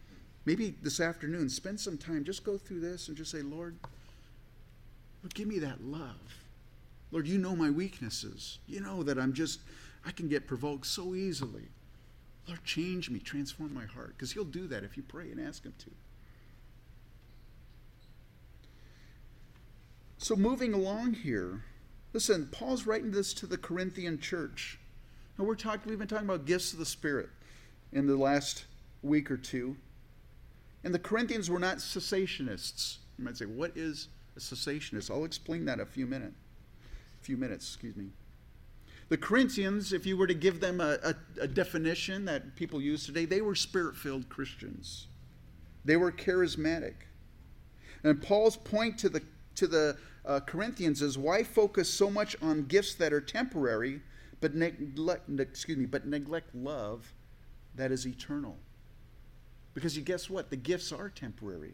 maybe 0.46 0.76
this 0.82 1.00
afternoon, 1.00 1.50
spend 1.50 1.80
some 1.80 1.98
time, 1.98 2.24
just 2.24 2.44
go 2.44 2.58
through 2.58 2.80
this 2.80 3.08
and 3.08 3.16
just 3.16 3.32
say, 3.32 3.42
Lord, 3.42 3.76
Lord, 5.26 5.34
give 5.34 5.48
me 5.48 5.58
that 5.58 5.84
love. 5.84 6.38
Lord, 7.10 7.28
you 7.28 7.40
know 7.40 7.56
my 7.56 7.72
weaknesses. 7.72 8.60
You 8.68 8.80
know 8.80 9.02
that 9.02 9.18
I'm 9.18 9.34
just, 9.34 9.60
I 10.06 10.12
can 10.12 10.28
get 10.28 10.46
provoked 10.46 10.86
so 10.86 11.16
easily. 11.16 11.64
Lord, 12.48 12.64
change 12.64 13.10
me, 13.10 13.18
transform 13.18 13.74
my 13.74 13.86
heart, 13.86 14.10
because 14.16 14.34
He'll 14.34 14.44
do 14.44 14.68
that 14.68 14.84
if 14.84 14.96
you 14.96 15.02
pray 15.02 15.32
and 15.32 15.42
ask 15.42 15.64
Him 15.64 15.74
to. 15.80 15.90
So, 20.20 20.36
moving 20.36 20.76
along 20.76 21.14
here, 21.14 21.64
listen, 22.14 22.48
Paul's 22.52 22.86
writing 22.86 23.10
this 23.10 23.34
to 23.34 23.48
the 23.48 23.58
Corinthian 23.58 24.20
church. 24.20 24.78
Now, 25.40 25.46
we're 25.46 25.56
talking, 25.56 25.90
we've 25.90 25.98
been 25.98 26.08
talking 26.08 26.30
about 26.30 26.46
gifts 26.46 26.72
of 26.72 26.78
the 26.78 26.86
Spirit 26.86 27.30
in 27.92 28.06
the 28.06 28.16
last 28.16 28.66
week 29.02 29.32
or 29.32 29.38
two. 29.38 29.76
And 30.84 30.94
the 30.94 31.00
Corinthians 31.00 31.50
were 31.50 31.58
not 31.58 31.78
cessationists. 31.78 32.98
You 33.18 33.26
might 33.26 33.38
say, 33.38 33.46
what 33.46 33.76
is 33.76 34.10
a 34.36 34.40
cessationist? 34.40 35.12
I'll 35.12 35.26
explain 35.26 35.66
that 35.66 35.80
a 35.80 35.86
few 35.86 36.06
minutes. 36.06 36.36
A 37.22 37.24
few 37.24 37.38
minutes, 37.38 37.68
excuse 37.68 37.96
me. 37.96 38.08
The 39.10 39.18
Corinthians, 39.18 39.94
if 39.94 40.06
you 40.06 40.18
were 40.18 40.28
to 40.28 40.34
give 40.34 40.60
them 40.60 40.82
a, 40.82 40.98
a, 41.04 41.16
a 41.42 41.48
definition 41.48 42.26
that 42.26 42.56
people 42.56 42.82
use 42.82 43.06
today, 43.06 43.26
they 43.26 43.42
were 43.42 43.56
spirit 43.56 43.96
filled 43.96 44.30
Christians. 44.30 45.08
They 45.84 45.96
were 45.96 46.12
charismatic. 46.12 46.96
And 48.04 48.22
Paul's 48.22 48.58
point 48.58 48.98
to 49.00 49.10
the, 49.10 49.22
to 49.56 49.68
the 49.68 49.98
uh, 50.26 50.40
Corinthians 50.40 51.02
is 51.02 51.18
why 51.18 51.44
focus 51.44 51.88
so 51.90 52.10
much 52.10 52.36
on 52.42 52.66
gifts 52.66 52.96
that 52.96 53.14
are 53.14 53.22
temporary, 53.22 54.02
but 54.42 54.56
neglect, 54.56 55.30
excuse 55.40 55.78
me, 55.78 55.86
but 55.86 56.08
neglect 56.08 56.54
love 56.56 57.14
that 57.76 57.92
is 57.92 58.08
eternal. 58.08 58.58
Because 59.76 59.96
you 59.96 60.02
guess 60.02 60.30
what? 60.30 60.50
The 60.50 60.56
gifts 60.56 60.92
are 60.92 61.10
temporary. 61.10 61.74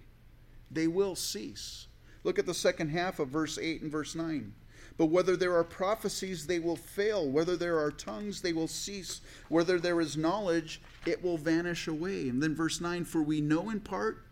They 0.70 0.88
will 0.88 1.16
cease. 1.16 1.88
Look 2.24 2.38
at 2.38 2.46
the 2.46 2.54
second 2.54 2.90
half 2.90 3.20
of 3.20 3.30
verse 3.30 3.58
8 3.58 3.82
and 3.82 3.92
verse 3.92 4.16
9. 4.16 4.54
But 4.98 5.08
whether 5.08 5.36
there 5.36 5.56
are 5.56 5.64
prophecies, 5.64 6.46
they 6.46 6.60
will 6.60 6.76
fail. 6.76 7.28
Whether 7.28 7.56
there 7.56 7.80
are 7.80 7.92
tongues, 7.92 8.42
they 8.42 8.54
will 8.54 8.68
cease. 8.68 9.22
Whether 9.50 9.80
there 9.80 10.02
is 10.02 10.18
knowledge, 10.18 10.82
it 11.06 11.24
will 11.24 11.38
vanish 11.38 11.88
away. 11.88 12.30
And 12.30 12.42
then 12.44 12.56
verse 12.56 12.82
9 12.82 13.06
For 13.06 13.24
we 13.24 13.42
know 13.42 13.70
in 13.70 13.80
part, 13.80 14.26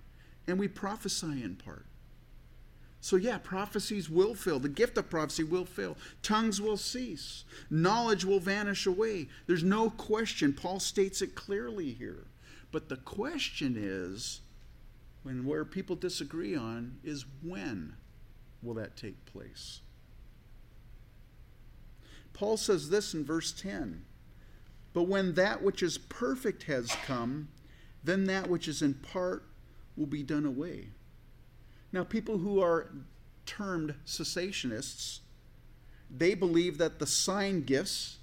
and 0.47 0.59
we 0.59 0.67
prophesy 0.67 1.43
in 1.43 1.55
part. 1.55 1.85
So, 3.01 3.15
yeah, 3.15 3.37
prophecies 3.37 4.09
will 4.09 4.35
fail. 4.35 4.59
The 4.59 4.67
gift 4.67 4.97
of 4.97 5.09
prophecy 5.09 5.43
will 5.43 5.65
fail. 5.65 5.95
Tongues 6.21 6.59
will 6.59 6.75
cease. 6.75 7.45
Knowledge 7.69 8.25
will 8.25 8.41
vanish 8.41 8.85
away. 8.85 9.29
There's 9.47 9.63
no 9.63 9.89
question. 9.89 10.51
Paul 10.51 10.81
states 10.81 11.21
it 11.21 11.33
clearly 11.33 11.93
here. 11.93 12.27
But 12.71 12.89
the 12.89 12.97
question 12.97 13.75
is, 13.77 14.41
when 15.23 15.45
where 15.45 15.65
people 15.65 15.95
disagree 15.95 16.55
on, 16.55 16.97
is 17.03 17.25
when 17.41 17.95
will 18.61 18.73
that 18.75 18.95
take 18.95 19.25
place? 19.25 19.81
Paul 22.33 22.57
says 22.57 22.89
this 22.89 23.13
in 23.13 23.25
verse 23.25 23.51
10 23.51 24.05
But 24.93 25.03
when 25.03 25.33
that 25.33 25.61
which 25.61 25.83
is 25.83 25.97
perfect 25.97 26.63
has 26.63 26.95
come, 27.05 27.49
then 28.03 28.25
that 28.25 28.49
which 28.49 28.67
is 28.67 28.81
in 28.81 28.93
part 28.93 29.45
will 29.97 30.05
be 30.05 30.23
done 30.23 30.45
away. 30.45 30.89
Now, 31.91 32.03
people 32.03 32.37
who 32.37 32.61
are 32.61 32.89
termed 33.45 33.95
cessationists, 34.05 35.19
they 36.09 36.33
believe 36.35 36.77
that 36.77 36.99
the 36.99 37.07
sign 37.07 37.63
gifts, 37.63 38.18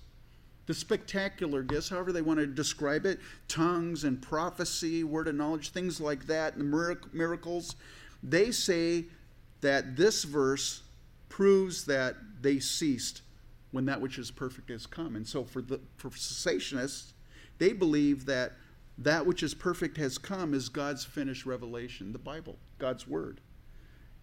the 0.67 0.75
spectacular 0.75 1.63
gifts, 1.63 1.89
however 1.89 2.13
they 2.13 2.23
want 2.23 2.41
to 2.41 2.47
describe 2.47 3.07
it, 3.07 3.21
tongues 3.49 4.05
and 4.05 4.21
prophecy, 4.21 5.05
word 5.05 5.29
of 5.29 5.35
knowledge, 5.35 5.71
things 5.71 6.01
like 6.01 6.27
that, 6.27 6.59
miracles, 6.59 7.77
they 8.23 8.51
say 8.51 9.05
that 9.61 9.97
this 9.97 10.25
verse 10.25 10.83
proves 11.29 11.85
that 11.85 12.17
they 12.41 12.59
ceased 12.59 13.23
when 13.71 13.85
that 13.87 14.01
which 14.01 14.19
is 14.19 14.31
perfect 14.31 14.71
has 14.71 14.87
come. 14.87 15.17
And 15.17 15.27
so 15.27 15.45
for 15.45 15.61
the 15.61 15.81
for 15.97 16.11
cessationists, 16.11 17.13
they 17.59 17.73
believe 17.73 18.27
that 18.27 18.53
that 18.99 19.27
which 19.27 19.43
is 19.43 19.55
perfect 19.55 19.97
has 19.99 20.19
come 20.19 20.55
is 20.55 20.69
God's 20.69 21.05
finished 21.05 21.45
revelation, 21.45 22.13
the 22.13 22.19
Bible, 22.19 22.57
God's 22.79 23.07
word. 23.07 23.41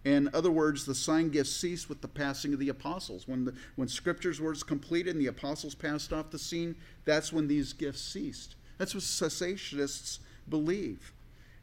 In 0.04 0.28
other 0.34 0.50
words, 0.50 0.84
the 0.84 0.94
sign 0.94 1.30
gifts 1.30 1.50
ceased 1.50 1.88
with 1.88 2.02
the 2.02 2.08
passing 2.08 2.52
of 2.52 2.58
the 2.58 2.68
apostles. 2.68 3.26
When, 3.26 3.46
the, 3.46 3.54
when 3.76 3.88
scriptures 3.88 4.40
was 4.40 4.62
completed 4.62 5.14
and 5.14 5.20
the 5.20 5.28
apostles 5.28 5.74
passed 5.74 6.12
off 6.12 6.30
the 6.30 6.38
scene, 6.38 6.76
that's 7.06 7.32
when 7.32 7.48
these 7.48 7.72
gifts 7.72 8.02
ceased. 8.02 8.56
That's 8.76 8.94
what 8.94 9.02
cessationists 9.02 10.18
believe. 10.48 11.12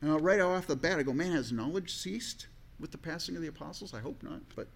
Now, 0.01 0.17
right 0.17 0.39
off 0.39 0.65
the 0.65 0.75
bat, 0.75 0.97
I 0.97 1.03
go, 1.03 1.13
man, 1.13 1.33
has 1.33 1.51
knowledge 1.51 1.93
ceased 1.93 2.47
with 2.79 2.91
the 2.91 2.97
passing 2.97 3.35
of 3.35 3.43
the 3.43 3.47
apostles? 3.47 3.93
I 3.93 3.99
hope 3.99 4.23
not. 4.23 4.41
But 4.55 4.67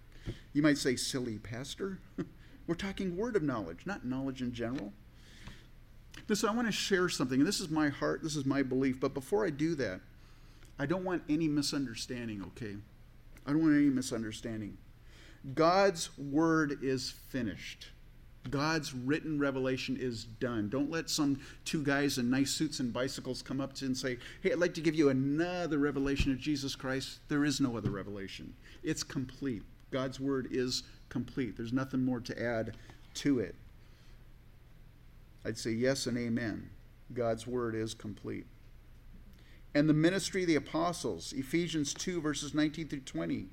you 0.52 0.62
might 0.62 0.78
say, 0.78 0.94
silly 0.94 1.38
pastor. 1.38 1.98
We're 2.68 2.76
talking 2.76 3.16
word 3.16 3.34
of 3.34 3.42
knowledge, 3.42 3.80
not 3.84 4.04
knowledge 4.04 4.42
in 4.42 4.52
general. 4.52 4.92
Listen, 6.28 6.48
I 6.48 6.54
want 6.54 6.68
to 6.68 6.72
share 6.72 7.08
something, 7.08 7.40
and 7.40 7.46
this 7.46 7.60
is 7.60 7.68
my 7.68 7.88
heart, 7.88 8.22
this 8.22 8.36
is 8.36 8.46
my 8.46 8.62
belief. 8.62 9.00
But 9.00 9.14
before 9.14 9.44
I 9.44 9.50
do 9.50 9.74
that, 9.76 10.00
I 10.78 10.86
don't 10.86 11.04
want 11.04 11.22
any 11.28 11.48
misunderstanding, 11.48 12.42
okay? 12.42 12.76
I 13.46 13.50
don't 13.52 13.62
want 13.62 13.76
any 13.76 13.88
misunderstanding. 13.88 14.76
God's 15.54 16.10
word 16.18 16.78
is 16.82 17.10
finished. 17.28 17.88
God's 18.50 18.94
written 18.94 19.38
revelation 19.38 19.96
is 19.98 20.24
done. 20.24 20.68
Don't 20.68 20.90
let 20.90 21.10
some 21.10 21.40
two 21.64 21.82
guys 21.82 22.18
in 22.18 22.30
nice 22.30 22.50
suits 22.50 22.80
and 22.80 22.92
bicycles 22.92 23.42
come 23.42 23.60
up 23.60 23.72
to 23.74 23.84
you 23.84 23.88
and 23.88 23.96
say, 23.96 24.18
Hey, 24.40 24.52
I'd 24.52 24.58
like 24.58 24.74
to 24.74 24.80
give 24.80 24.94
you 24.94 25.08
another 25.08 25.78
revelation 25.78 26.32
of 26.32 26.38
Jesus 26.38 26.74
Christ. 26.74 27.20
There 27.28 27.44
is 27.44 27.60
no 27.60 27.76
other 27.76 27.90
revelation. 27.90 28.54
It's 28.82 29.02
complete. 29.02 29.62
God's 29.90 30.20
word 30.20 30.48
is 30.50 30.84
complete. 31.08 31.56
There's 31.56 31.72
nothing 31.72 32.04
more 32.04 32.20
to 32.20 32.42
add 32.42 32.76
to 33.14 33.40
it. 33.40 33.54
I'd 35.44 35.58
say 35.58 35.70
yes 35.70 36.06
and 36.06 36.18
amen. 36.18 36.70
God's 37.12 37.46
word 37.46 37.74
is 37.74 37.94
complete 37.94 38.46
and 39.76 39.90
the 39.90 39.94
ministry 39.94 40.40
of 40.40 40.48
the 40.48 40.54
apostles, 40.54 41.34
Ephesians 41.34 41.92
2, 41.92 42.22
verses 42.22 42.54
19 42.54 42.88
through 42.88 43.00
20. 43.00 43.48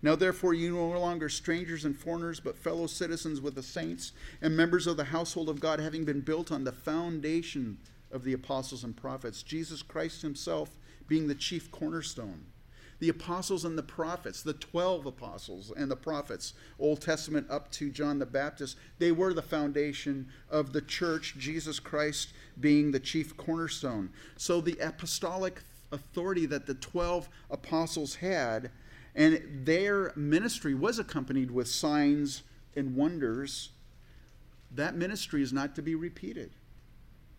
Now, 0.00 0.16
therefore, 0.16 0.54
you 0.54 0.72
no 0.72 0.98
longer 0.98 1.28
strangers 1.28 1.84
and 1.84 1.94
foreigners, 1.94 2.40
but 2.40 2.56
fellow 2.56 2.86
citizens 2.86 3.42
with 3.42 3.54
the 3.54 3.62
saints 3.62 4.12
and 4.40 4.56
members 4.56 4.86
of 4.86 4.96
the 4.96 5.04
household 5.04 5.50
of 5.50 5.60
God, 5.60 5.78
having 5.78 6.06
been 6.06 6.22
built 6.22 6.50
on 6.50 6.64
the 6.64 6.72
foundation 6.72 7.76
of 8.10 8.24
the 8.24 8.32
apostles 8.32 8.84
and 8.84 8.96
prophets, 8.96 9.42
Jesus 9.42 9.82
Christ 9.82 10.22
himself 10.22 10.70
being 11.08 11.28
the 11.28 11.34
chief 11.34 11.70
cornerstone. 11.70 12.46
The 12.98 13.08
apostles 13.10 13.64
and 13.64 13.76
the 13.76 13.82
prophets, 13.82 14.42
the 14.42 14.54
12 14.54 15.06
apostles 15.06 15.72
and 15.76 15.90
the 15.90 15.96
prophets, 15.96 16.54
Old 16.78 17.02
Testament 17.02 17.46
up 17.50 17.70
to 17.72 17.90
John 17.90 18.18
the 18.18 18.26
Baptist, 18.26 18.76
they 18.98 19.12
were 19.12 19.34
the 19.34 19.42
foundation 19.42 20.28
of 20.50 20.72
the 20.72 20.80
church, 20.80 21.34
Jesus 21.38 21.78
Christ 21.78 22.32
being 22.58 22.90
the 22.90 23.00
chief 23.00 23.36
cornerstone. 23.36 24.10
So 24.36 24.60
the 24.60 24.78
apostolic 24.80 25.62
authority 25.92 26.46
that 26.46 26.66
the 26.66 26.74
12 26.74 27.28
apostles 27.50 28.16
had, 28.16 28.70
and 29.14 29.42
their 29.64 30.12
ministry 30.16 30.74
was 30.74 30.98
accompanied 30.98 31.50
with 31.50 31.68
signs 31.68 32.42
and 32.74 32.96
wonders, 32.96 33.70
that 34.74 34.96
ministry 34.96 35.42
is 35.42 35.52
not 35.52 35.74
to 35.74 35.82
be 35.82 35.94
repeated. 35.94 36.52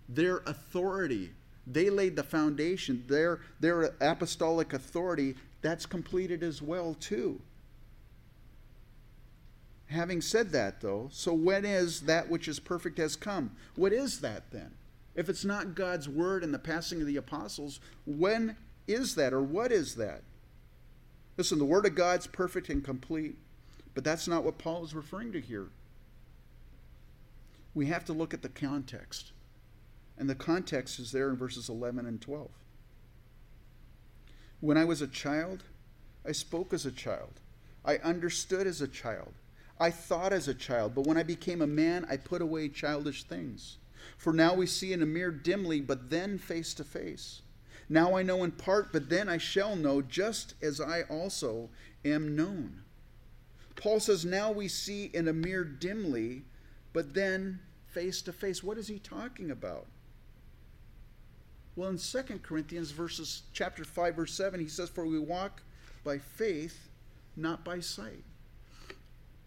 Their 0.10 0.38
authority, 0.46 1.32
they 1.66 1.90
laid 1.90 2.16
the 2.16 2.24
foundation, 2.24 3.04
their, 3.08 3.42
their 3.60 3.94
apostolic 4.00 4.74
authority, 4.74 5.36
that's 5.68 5.86
completed 5.86 6.44
as 6.44 6.62
well 6.62 6.96
too. 6.98 7.42
Having 9.88 10.22
said 10.22 10.52
that, 10.52 10.82
though, 10.82 11.10
so 11.12 11.34
when 11.34 11.66
is 11.66 12.02
that 12.02 12.30
which 12.30 12.48
is 12.48 12.60
perfect 12.60 12.98
has 12.98 13.16
come? 13.16 13.52
What 13.76 13.92
is 13.92 14.22
that 14.22 14.52
then? 14.52 14.72
If 15.16 15.30
it's 15.30 15.46
not 15.46 15.76
God's 15.76 16.08
word 16.08 16.44
and 16.44 16.54
the 16.54 16.60
passing 16.60 17.02
of 17.02 17.08
the 17.08 17.18
apostles, 17.18 17.80
when 18.06 18.56
is 18.88 19.16
that 19.16 19.34
or 19.34 19.42
what 19.42 19.72
is 19.72 19.96
that? 19.96 20.24
Listen, 21.38 21.60
the 21.60 21.66
word 21.66 21.86
of 21.86 21.96
God's 21.96 22.28
perfect 22.28 22.70
and 22.70 22.84
complete, 22.84 23.36
but 23.94 24.04
that's 24.04 24.28
not 24.28 24.44
what 24.44 24.58
Paul 24.58 24.84
is 24.84 24.96
referring 24.96 25.32
to 25.34 25.42
here. 25.42 25.68
We 27.74 27.88
have 27.88 28.06
to 28.06 28.14
look 28.14 28.34
at 28.34 28.42
the 28.42 28.50
context. 28.50 29.32
And 30.18 30.30
the 30.30 30.36
context 30.36 31.00
is 31.00 31.12
there 31.12 31.30
in 31.30 31.36
verses 31.36 31.70
11 31.70 32.06
and 32.06 32.22
12. 32.22 32.50
When 34.60 34.78
I 34.78 34.86
was 34.86 35.02
a 35.02 35.08
child, 35.08 35.64
I 36.26 36.32
spoke 36.32 36.74
as 36.74 36.86
a 36.86 36.92
child. 36.92 37.40
I 37.86 37.98
understood 37.98 38.68
as 38.68 38.82
a 38.82 38.88
child. 38.88 39.34
I 39.80 39.92
thought 39.92 40.34
as 40.34 40.48
a 40.48 40.54
child. 40.54 40.96
But 40.96 41.06
when 41.06 41.18
I 41.18 41.24
became 41.24 41.62
a 41.62 41.68
man, 41.68 42.06
I 42.10 42.18
put 42.18 42.42
away 42.42 42.70
childish 42.70 43.24
things. 43.24 43.78
For 44.18 44.34
now 44.34 44.54
we 44.54 44.66
see 44.66 44.94
in 44.94 45.02
a 45.02 45.06
mirror 45.06 45.32
dimly, 45.32 45.82
but 45.82 46.10
then 46.10 46.38
face 46.38 46.74
to 46.76 46.84
face. 46.84 47.42
Now 47.90 48.16
I 48.16 48.24
know 48.24 48.44
in 48.44 48.52
part, 48.52 48.92
but 48.92 49.10
then 49.10 49.30
I 49.30 49.38
shall 49.38 49.76
know, 49.76 50.02
just 50.02 50.56
as 50.62 50.82
I 50.82 51.04
also 51.04 51.70
am 52.04 52.36
known. 52.36 52.82
Paul 53.76 54.00
says, 54.00 54.26
Now 54.26 54.52
we 54.52 54.68
see 54.68 55.06
in 55.14 55.28
a 55.28 55.34
mirror 55.34 55.64
dimly, 55.64 56.44
but 56.94 57.14
then 57.14 57.60
face 57.86 58.22
to 58.24 58.34
face. 58.34 58.64
What 58.64 58.78
is 58.78 58.88
he 58.88 59.00
talking 59.00 59.52
about? 59.52 59.86
Well, 61.78 61.90
in 61.90 62.00
2 62.00 62.40
Corinthians 62.42 62.90
verses 62.90 63.44
chapter 63.54 63.86
5 63.86 64.16
verse 64.16 64.34
7, 64.34 64.60
he 64.60 64.68
says, 64.68 64.90
"For 64.90 65.06
we 65.06 65.20
walk 65.20 65.62
by 66.04 66.18
faith, 66.18 66.90
not 67.36 67.64
by 67.64 67.82
sight." 67.82 68.24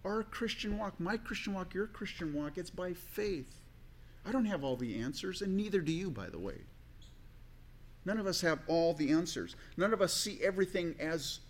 Our 0.05 0.23
Christian 0.23 0.79
walk, 0.79 1.01
my 1.01 1.17
Christian 1.17 1.55
walk, 1.55 1.75
your 1.75 1.89
Christian 1.89 2.33
walk, 2.33 2.57
it's 2.57 2.71
by 2.71 2.95
faith. 2.95 3.61
I 4.25 4.31
don't 4.31 4.45
have 4.45 4.63
all 4.63 4.77
the 4.77 5.01
answers, 5.01 5.43
and 5.43 5.57
neither 5.57 5.81
do 5.81 5.93
you, 5.93 6.09
by 6.09 6.31
the 6.31 6.39
way. 6.39 6.61
None 8.05 8.19
of 8.19 8.27
us 8.29 8.43
have 8.43 8.61
all 8.69 8.95
the 8.95 9.11
answers. 9.11 9.57
None 9.77 9.93
of 9.93 10.01
us 10.01 10.15
see 10.15 10.41
everything 10.41 10.95
as 11.01 11.41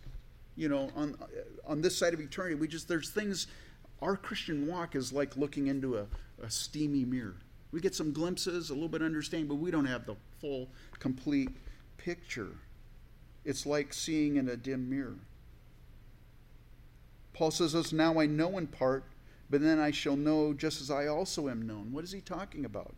you 0.56 0.68
know, 0.68 0.90
on 0.96 1.16
on 1.66 1.82
this 1.82 1.96
side 1.96 2.14
of 2.14 2.20
eternity. 2.20 2.54
We 2.54 2.68
just 2.68 2.88
there's 2.88 3.10
things. 3.10 3.48
Our 4.00 4.16
Christian 4.16 4.66
walk 4.66 4.96
is 4.96 5.12
like 5.12 5.36
looking 5.36 5.66
into 5.66 5.98
a, 5.98 6.06
a 6.42 6.48
steamy 6.48 7.04
mirror. 7.04 7.36
We 7.70 7.82
get 7.82 7.94
some 7.94 8.12
glimpses, 8.12 8.70
a 8.70 8.72
little 8.72 8.88
bit 8.88 9.02
of 9.02 9.06
understanding, 9.06 9.46
but 9.46 9.56
we 9.56 9.70
don't 9.70 9.84
have 9.84 10.06
the 10.06 10.16
full, 10.40 10.68
complete 10.98 11.50
picture. 11.96 12.50
It's 13.44 13.66
like 13.66 13.92
seeing 13.92 14.36
in 14.36 14.48
a 14.48 14.56
dim 14.56 14.88
mirror. 14.88 15.16
Paul 17.32 17.50
says 17.50 17.72
this 17.72 17.92
now 17.92 18.20
I 18.20 18.26
know 18.26 18.58
in 18.58 18.66
part, 18.66 19.04
but 19.48 19.60
then 19.60 19.78
I 19.78 19.90
shall 19.90 20.16
know 20.16 20.52
just 20.52 20.80
as 20.80 20.90
I 20.90 21.06
also 21.06 21.48
am 21.48 21.66
known. 21.66 21.92
What 21.92 22.04
is 22.04 22.12
he 22.12 22.20
talking 22.20 22.64
about? 22.64 22.94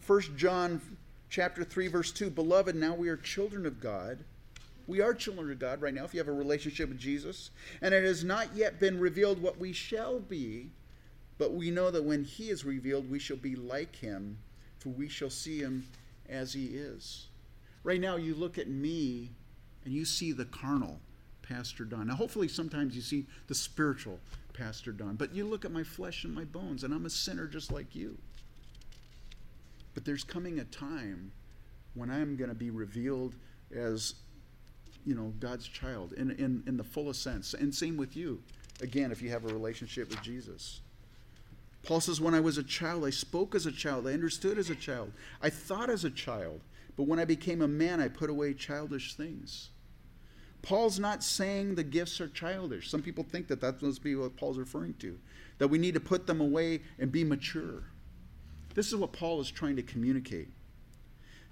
First 0.00 0.34
John 0.36 0.80
chapter 1.28 1.64
3 1.64 1.88
verse 1.88 2.12
2 2.12 2.30
Beloved, 2.30 2.74
now 2.74 2.94
we 2.94 3.08
are 3.08 3.16
children 3.16 3.66
of 3.66 3.80
God. 3.80 4.18
We 4.86 5.00
are 5.00 5.14
children 5.14 5.50
of 5.50 5.58
God 5.58 5.80
right 5.80 5.94
now 5.94 6.04
if 6.04 6.12
you 6.12 6.20
have 6.20 6.28
a 6.28 6.32
relationship 6.32 6.88
with 6.88 6.98
Jesus, 6.98 7.50
and 7.80 7.94
it 7.94 8.04
has 8.04 8.24
not 8.24 8.54
yet 8.54 8.80
been 8.80 8.98
revealed 8.98 9.40
what 9.40 9.58
we 9.58 9.72
shall 9.72 10.18
be, 10.18 10.70
but 11.38 11.54
we 11.54 11.70
know 11.70 11.90
that 11.90 12.02
when 12.02 12.24
he 12.24 12.50
is 12.50 12.64
revealed 12.64 13.10
we 13.10 13.18
shall 13.18 13.36
be 13.36 13.54
like 13.54 13.94
him, 13.96 14.38
for 14.78 14.88
we 14.88 15.08
shall 15.08 15.30
see 15.30 15.60
him 15.60 15.86
as 16.32 16.52
he 16.52 16.66
is. 16.66 17.28
Right 17.84 18.00
now 18.00 18.16
you 18.16 18.34
look 18.34 18.58
at 18.58 18.68
me 18.68 19.30
and 19.84 19.92
you 19.92 20.04
see 20.04 20.32
the 20.32 20.44
carnal 20.46 21.00
Pastor 21.42 21.84
Don. 21.84 22.06
Now, 22.06 22.14
hopefully, 22.14 22.48
sometimes 22.48 22.94
you 22.96 23.02
see 23.02 23.26
the 23.48 23.54
spiritual 23.54 24.18
Pastor 24.52 24.92
Don, 24.92 25.16
but 25.16 25.34
you 25.34 25.44
look 25.44 25.64
at 25.64 25.72
my 25.72 25.82
flesh 25.82 26.24
and 26.24 26.34
my 26.34 26.44
bones, 26.44 26.84
and 26.84 26.94
I'm 26.94 27.04
a 27.04 27.10
sinner 27.10 27.46
just 27.46 27.72
like 27.72 27.94
you. 27.94 28.16
But 29.94 30.04
there's 30.04 30.24
coming 30.24 30.60
a 30.60 30.64
time 30.64 31.32
when 31.94 32.10
I'm 32.10 32.36
going 32.36 32.48
to 32.48 32.56
be 32.56 32.70
revealed 32.70 33.34
as, 33.74 34.14
you 35.04 35.14
know, 35.14 35.34
God's 35.40 35.68
child 35.68 36.14
in, 36.14 36.30
in, 36.30 36.62
in 36.66 36.76
the 36.76 36.84
fullest 36.84 37.22
sense. 37.22 37.54
And 37.54 37.74
same 37.74 37.96
with 37.96 38.16
you, 38.16 38.42
again, 38.80 39.12
if 39.12 39.20
you 39.20 39.30
have 39.30 39.44
a 39.44 39.52
relationship 39.52 40.08
with 40.08 40.22
Jesus. 40.22 40.80
Paul 41.82 42.00
says, 42.00 42.20
When 42.20 42.34
I 42.34 42.40
was 42.40 42.58
a 42.58 42.62
child, 42.62 43.04
I 43.04 43.10
spoke 43.10 43.54
as 43.54 43.66
a 43.66 43.72
child, 43.72 44.06
I 44.06 44.12
understood 44.12 44.58
as 44.58 44.70
a 44.70 44.74
child, 44.74 45.12
I 45.40 45.50
thought 45.50 45.90
as 45.90 46.04
a 46.04 46.10
child, 46.10 46.60
but 46.96 47.04
when 47.04 47.18
I 47.18 47.24
became 47.24 47.62
a 47.62 47.68
man, 47.68 48.00
I 48.00 48.08
put 48.08 48.30
away 48.30 48.54
childish 48.54 49.14
things. 49.14 49.70
Paul's 50.62 51.00
not 51.00 51.24
saying 51.24 51.74
the 51.74 51.82
gifts 51.82 52.20
are 52.20 52.28
childish. 52.28 52.88
Some 52.88 53.02
people 53.02 53.24
think 53.24 53.48
that 53.48 53.60
that 53.60 53.82
must 53.82 54.02
be 54.02 54.14
what 54.14 54.36
Paul's 54.36 54.58
referring 54.58 54.94
to, 54.94 55.18
that 55.58 55.68
we 55.68 55.78
need 55.78 55.94
to 55.94 56.00
put 56.00 56.26
them 56.26 56.40
away 56.40 56.82
and 57.00 57.10
be 57.10 57.24
mature. 57.24 57.82
This 58.74 58.86
is 58.88 58.96
what 58.96 59.12
Paul 59.12 59.40
is 59.40 59.50
trying 59.50 59.76
to 59.76 59.82
communicate. 59.82 60.48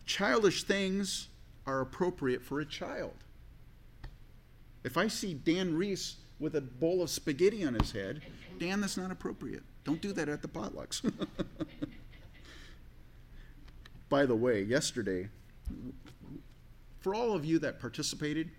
Childish 0.07 0.63
things 0.63 1.29
are 1.67 1.81
appropriate 1.81 2.43
for 2.43 2.61
a 2.61 2.65
child. 2.65 3.15
If 4.85 4.97
I 4.97 5.09
see 5.09 5.35
Dan 5.35 5.77
Reese 5.77 6.17
with 6.39 6.57
a 6.57 6.61
bowl 6.61 7.03
of 7.03 7.11
spaghetti 7.11 7.65
on 7.65 7.75
his 7.75 7.93
head, 7.93 8.23
Dan, 8.59 8.81
that's 8.81 8.97
not 8.97 9.11
appropriate. 9.11 9.63
Don't 9.85 10.01
do 10.01 10.13
that 10.13 10.29
at 10.29 10.43
the 10.43 10.49
potlucks. 10.49 11.03
By 14.09 14.27
the 14.27 14.35
way, 14.35 14.63
yesterday, 14.63 15.29
for 16.99 17.15
all 17.15 17.33
of 17.33 17.45
you 17.45 17.59
that 17.61 17.81
participated, 17.81 18.51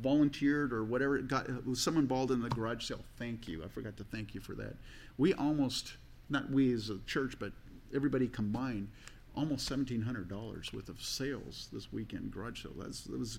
volunteered 0.00 0.72
or 0.72 0.84
whatever, 0.84 1.18
got 1.18 1.66
was 1.66 1.80
someone 1.80 2.04
involved 2.04 2.32
in 2.32 2.42
the 2.42 2.48
garage 2.48 2.84
sale. 2.84 3.04
Thank 3.16 3.46
you. 3.48 3.62
I 3.64 3.68
forgot 3.68 3.96
to 3.98 4.04
thank 4.04 4.34
you 4.34 4.40
for 4.40 4.54
that. 4.56 4.76
We 5.16 5.34
almost, 5.34 5.94
not 6.28 6.50
we 6.50 6.72
as 6.72 6.90
a 6.90 6.98
church, 7.06 7.38
but 7.38 7.52
everybody 7.94 8.26
combined, 8.26 8.88
almost 9.36 9.66
seventeen 9.66 10.02
hundred 10.02 10.28
dollars 10.28 10.72
worth 10.72 10.88
of 10.88 11.00
sales 11.00 11.68
this 11.72 11.92
weekend 11.92 12.30
garage 12.32 12.62
sale. 12.62 12.72
That's 12.76 13.06
it 13.06 13.18
was 13.18 13.38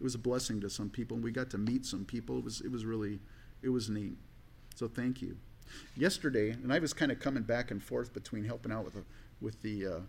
it 0.00 0.02
was 0.02 0.14
a 0.14 0.18
blessing 0.18 0.60
to 0.62 0.70
some 0.70 0.90
people, 0.90 1.16
and 1.16 1.24
we 1.24 1.30
got 1.30 1.50
to 1.50 1.58
meet 1.58 1.86
some 1.86 2.04
people. 2.04 2.38
It 2.38 2.44
was 2.44 2.60
it 2.60 2.70
was 2.70 2.84
really 2.84 3.20
it 3.62 3.68
was 3.68 3.88
neat. 3.88 4.16
So 4.74 4.88
thank 4.88 5.22
you. 5.22 5.36
Yesterday, 5.96 6.50
and 6.50 6.72
I 6.72 6.78
was 6.78 6.92
kind 6.92 7.12
of 7.12 7.20
coming 7.20 7.42
back 7.42 7.70
and 7.70 7.82
forth 7.82 8.12
between 8.12 8.44
helping 8.44 8.72
out 8.72 8.84
with 8.84 8.94
the 8.94 9.04
with 9.40 9.62
the 9.62 9.86
uh, 9.86 10.00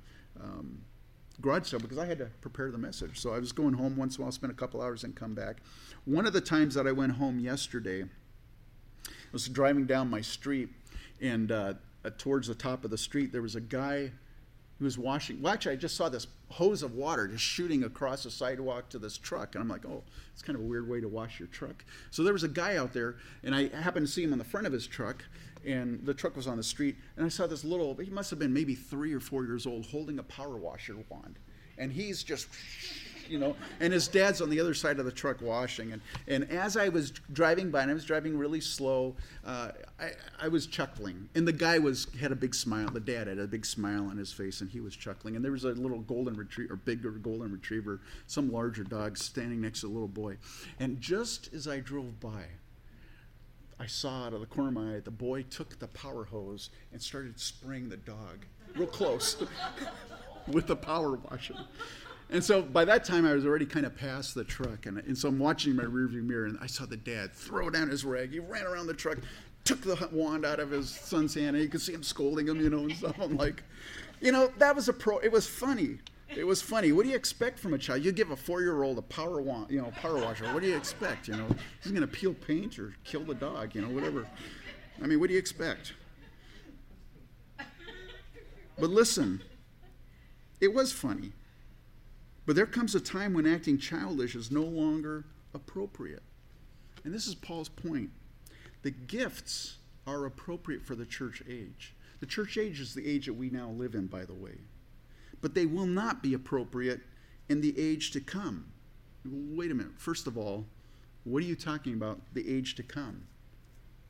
um, 0.42 0.82
garage 1.40 1.68
sale 1.68 1.80
because 1.80 1.98
I 1.98 2.06
had 2.06 2.18
to 2.20 2.26
prepare 2.42 2.72
the 2.72 2.78
message. 2.78 3.20
So 3.20 3.34
I 3.34 3.40
was 3.40 3.52
going 3.52 3.74
home 3.74 3.98
once 3.98 4.18
in 4.18 4.22
a 4.22 4.26
while, 4.26 4.32
spend 4.32 4.52
a 4.52 4.56
couple 4.56 4.82
hours, 4.82 5.04
and 5.04 5.16
come 5.16 5.34
back. 5.34 5.58
One 6.06 6.26
of 6.26 6.34
the 6.34 6.42
times 6.42 6.76
that 6.76 6.88
I 6.88 6.92
went 6.92 7.14
home 7.14 7.40
yesterday, 7.40 8.04
I 8.04 9.32
was 9.32 9.48
driving 9.48 9.86
down 9.86 10.10
my 10.10 10.22
street, 10.22 10.70
and 11.22 11.52
uh, 11.52 11.74
towards 12.18 12.48
the 12.48 12.56
top 12.56 12.84
of 12.84 12.92
the 12.92 12.98
street, 12.98 13.32
there 13.32 13.42
was 13.42 13.56
a 13.56 13.62
guy 13.62 14.12
who 14.80 14.86
was 14.86 14.98
washing. 14.98 15.42
Well, 15.42 15.54
actually, 15.54 15.74
I 15.74 15.78
just 15.78 15.96
saw 15.96 16.10
this 16.10 16.28
hose 16.50 16.82
of 16.84 16.96
water 16.96 17.28
just 17.28 17.44
shooting 17.44 17.84
across 17.84 18.24
the 18.24 18.32
sidewalk 18.32 18.90
to 18.90 19.00
this 19.00 19.18
truck, 19.18 19.56
and 19.56 19.62
I'm 19.62 19.70
like, 19.70 19.86
oh, 19.86 20.04
it's 20.34 20.42
kind 20.42 20.58
of 20.58 20.66
a 20.66 20.68
weird 20.68 20.90
way 20.90 21.00
to 21.00 21.08
wash 21.08 21.40
your 21.40 21.48
truck. 21.50 21.86
So 22.10 22.24
there 22.24 22.34
was 22.34 22.44
a 22.44 22.50
guy 22.50 22.78
out 22.78 22.92
there, 22.92 23.18
and 23.44 23.54
I 23.54 23.70
happened 23.70 24.08
to 24.08 24.12
see 24.12 24.24
him 24.24 24.34
on 24.34 24.40
the 24.40 24.44
front 24.44 24.68
of 24.68 24.74
his 24.74 24.88
truck, 24.88 25.24
and 25.66 26.06
the 26.06 26.14
truck 26.14 26.36
was 26.36 26.48
on 26.48 26.58
the 26.58 26.64
street, 26.64 26.96
and 27.16 27.26
I 27.26 27.30
saw 27.30 27.48
this 27.48 27.64
little, 27.64 27.96
he 27.96 28.10
must 28.10 28.30
have 28.30 28.40
been 28.40 28.54
maybe 28.54 28.76
three 28.76 29.14
or 29.14 29.20
four 29.20 29.44
years 29.46 29.66
old, 29.66 29.86
holding 29.86 30.20
a 30.20 30.24
power 30.24 30.58
washer 30.58 30.96
wand. 31.10 31.38
And 31.78 31.92
he's 31.92 32.22
just, 32.22 32.48
you 33.28 33.40
know, 33.40 33.56
and 33.80 33.94
his 33.94 34.08
dad's 34.08 34.42
on 34.42 34.50
the 34.50 34.60
other 34.60 34.74
side 34.74 35.00
of 35.00 35.06
the 35.06 35.12
truck 35.12 35.42
washing. 35.42 35.94
And, 35.94 36.02
and 36.28 36.52
as 36.52 36.78
I 36.78 36.90
was 36.90 37.12
driving 37.32 37.72
by, 37.72 37.82
and 37.82 37.90
I 37.90 37.94
was 37.94 38.06
driving 38.06 38.38
really 38.38 38.62
slow, 38.62 39.16
uh, 39.46 39.70
I, 40.00 40.12
I 40.40 40.48
was 40.48 40.68
chuckling. 40.68 41.30
And 41.34 41.48
the 41.48 41.54
guy 41.54 41.80
was 41.80 42.08
had 42.20 42.32
a 42.32 42.36
big 42.36 42.54
smile. 42.54 42.90
The 42.90 43.00
dad 43.00 43.28
had 43.28 43.40
a 43.40 43.48
big 43.48 43.66
smile 43.66 44.08
on 44.08 44.18
his 44.18 44.34
face, 44.34 44.62
and 44.62 44.70
he 44.70 44.80
was 44.80 44.96
chuckling. 44.96 45.36
And 45.36 45.44
there 45.44 45.52
was 45.52 45.64
a 45.64 45.70
little 45.70 46.02
golden 46.02 46.36
retriever, 46.36 46.74
or 46.74 46.76
bigger 46.76 47.12
golden 47.12 47.52
retriever, 47.52 48.02
some 48.28 48.52
larger 48.52 48.84
dog 48.84 49.18
standing 49.18 49.62
next 49.62 49.82
to 49.82 49.88
the 49.88 49.94
little 49.94 50.08
boy. 50.08 50.38
And 50.80 51.00
just 51.00 51.54
as 51.54 51.68
I 51.68 51.80
drove 51.80 52.20
by, 52.20 52.44
I 53.82 53.88
saw 53.88 54.28
out 54.28 54.34
of 54.34 54.42
the 54.42 54.46
corner 54.46 54.70
of 54.70 54.76
my 54.76 54.98
eye 54.98 55.00
the 55.00 55.10
boy 55.10 55.42
took 55.42 55.80
the 55.80 55.88
power 55.88 56.26
hose 56.26 56.70
and 56.94 57.02
started 57.02 57.40
spraying 57.40 57.90
the 57.90 57.98
dog 57.98 58.46
real 58.76 58.86
close 58.86 59.44
with 60.48 60.68
the 60.68 60.76
power 60.76 61.16
washer. 61.16 61.56
And 62.30 62.44
so 62.44 62.62
by 62.62 62.86
that 62.86 63.04
time, 63.06 63.26
I 63.26 63.34
was 63.34 63.44
already 63.44 63.66
kind 63.66 63.88
of 63.88 63.98
past 63.98 64.36
the 64.36 64.44
truck. 64.44 64.86
And, 64.86 65.00
and 65.00 65.18
so 65.18 65.30
I'm 65.30 65.40
watching 65.40 65.76
my 65.76 65.84
rearview 65.84 66.24
mirror, 66.24 66.46
and 66.46 66.60
I 66.62 66.68
saw 66.68 66.86
the 66.86 66.96
dad 66.96 67.34
throw 67.34 67.72
down 67.72 67.90
his 67.90 68.06
rag. 68.06 68.32
He 68.32 68.40
ran 68.40 68.66
around 68.66 68.86
the 68.86 68.94
truck, 68.94 69.18
took 69.64 69.82
the 69.82 70.08
wand 70.12 70.46
out 70.46 70.60
of 70.60 70.70
his 70.70 70.92
son's 70.92 71.34
hand, 71.34 71.56
and 71.56 71.64
you 71.64 71.68
could 71.68 71.82
see 71.82 71.92
him 71.92 72.04
scolding 72.04 72.48
him, 72.48 72.62
you 72.62 72.70
know, 72.70 72.82
and 72.82 72.96
stuff. 72.96 73.16
I'm 73.20 73.36
like, 73.36 73.64
you 74.22 74.32
know, 74.32 74.52
that 74.60 74.76
was 74.76 74.90
a 74.90 74.94
pro. 74.94 75.18
It 75.18 75.32
was 75.32 75.48
funny. 75.48 75.98
It 76.36 76.46
was 76.48 76.62
funny. 76.62 76.94
What 76.94 77.04
do 77.04 77.10
you 77.10 77.16
expect 77.16 77.60
from 77.60 77.74
a 77.74 77.78
child? 77.78 78.06
You 78.06 78.12
give 78.12 78.32
a 78.32 78.36
four-year-old 78.36 78.98
a 78.98 79.02
power 79.02 79.42
wa- 79.42 79.66
you 79.70 79.82
know, 79.82 79.92
power 79.92 80.16
washer. 80.16 80.46
What 80.54 80.62
do 80.62 80.70
you 80.70 80.78
expect? 80.78 81.28
You 81.28 81.36
know, 81.36 81.48
he's 81.84 81.92
going 81.92 82.02
to 82.02 82.08
peel 82.08 82.34
paint 82.34 82.80
or 82.80 82.96
kill 83.04 83.24
the 83.24 83.36
dog. 83.36 83.76
You 83.76 83.82
know, 83.82 83.90
whatever. 83.90 84.26
I 85.02 85.08
mean, 85.08 85.20
what 85.20 85.28
do 85.28 85.34
you 85.34 85.40
expect? 85.40 85.94
But 87.58 88.90
listen, 88.90 89.42
it 90.62 90.74
was 90.74 90.94
funny. 90.94 91.34
But 92.46 92.56
there 92.56 92.66
comes 92.66 92.96
a 92.96 93.02
time 93.02 93.34
when 93.34 93.46
acting 93.46 93.78
childish 93.78 94.34
is 94.34 94.52
no 94.52 94.64
longer 94.64 95.26
appropriate. 95.54 96.24
And 97.04 97.14
this 97.14 97.28
is 97.28 97.36
Paul's 97.36 97.70
point. 97.70 98.10
The 98.84 98.92
gifts 98.92 99.78
are 100.08 100.26
appropriate 100.26 100.82
for 100.82 100.96
the 100.96 101.06
church 101.06 101.44
age. 101.48 101.94
The 102.20 102.26
church 102.26 102.58
age 102.58 102.80
is 102.80 102.94
the 102.94 103.08
age 103.08 103.26
that 103.26 103.34
we 103.34 103.50
now 103.50 103.70
live 103.70 103.96
in, 103.96 104.08
by 104.08 104.24
the 104.26 104.34
way 104.34 104.60
but 105.42 105.54
they 105.54 105.66
will 105.66 105.86
not 105.86 106.24
be 106.24 106.34
appropriate 106.34 107.02
in 107.50 107.62
the 107.62 107.78
age 107.78 108.12
to 108.12 108.22
come. 108.22 108.72
Wait 109.26 109.72
a 109.72 109.76
minute. 109.76 109.94
First 109.98 110.28
of 110.28 110.38
all, 110.38 110.66
what 111.24 111.44
are 111.44 111.48
you 111.48 111.56
talking 111.56 111.94
about, 111.94 112.20
the 112.34 112.50
age 112.50 112.76
to 112.76 112.84
come? 112.84 113.24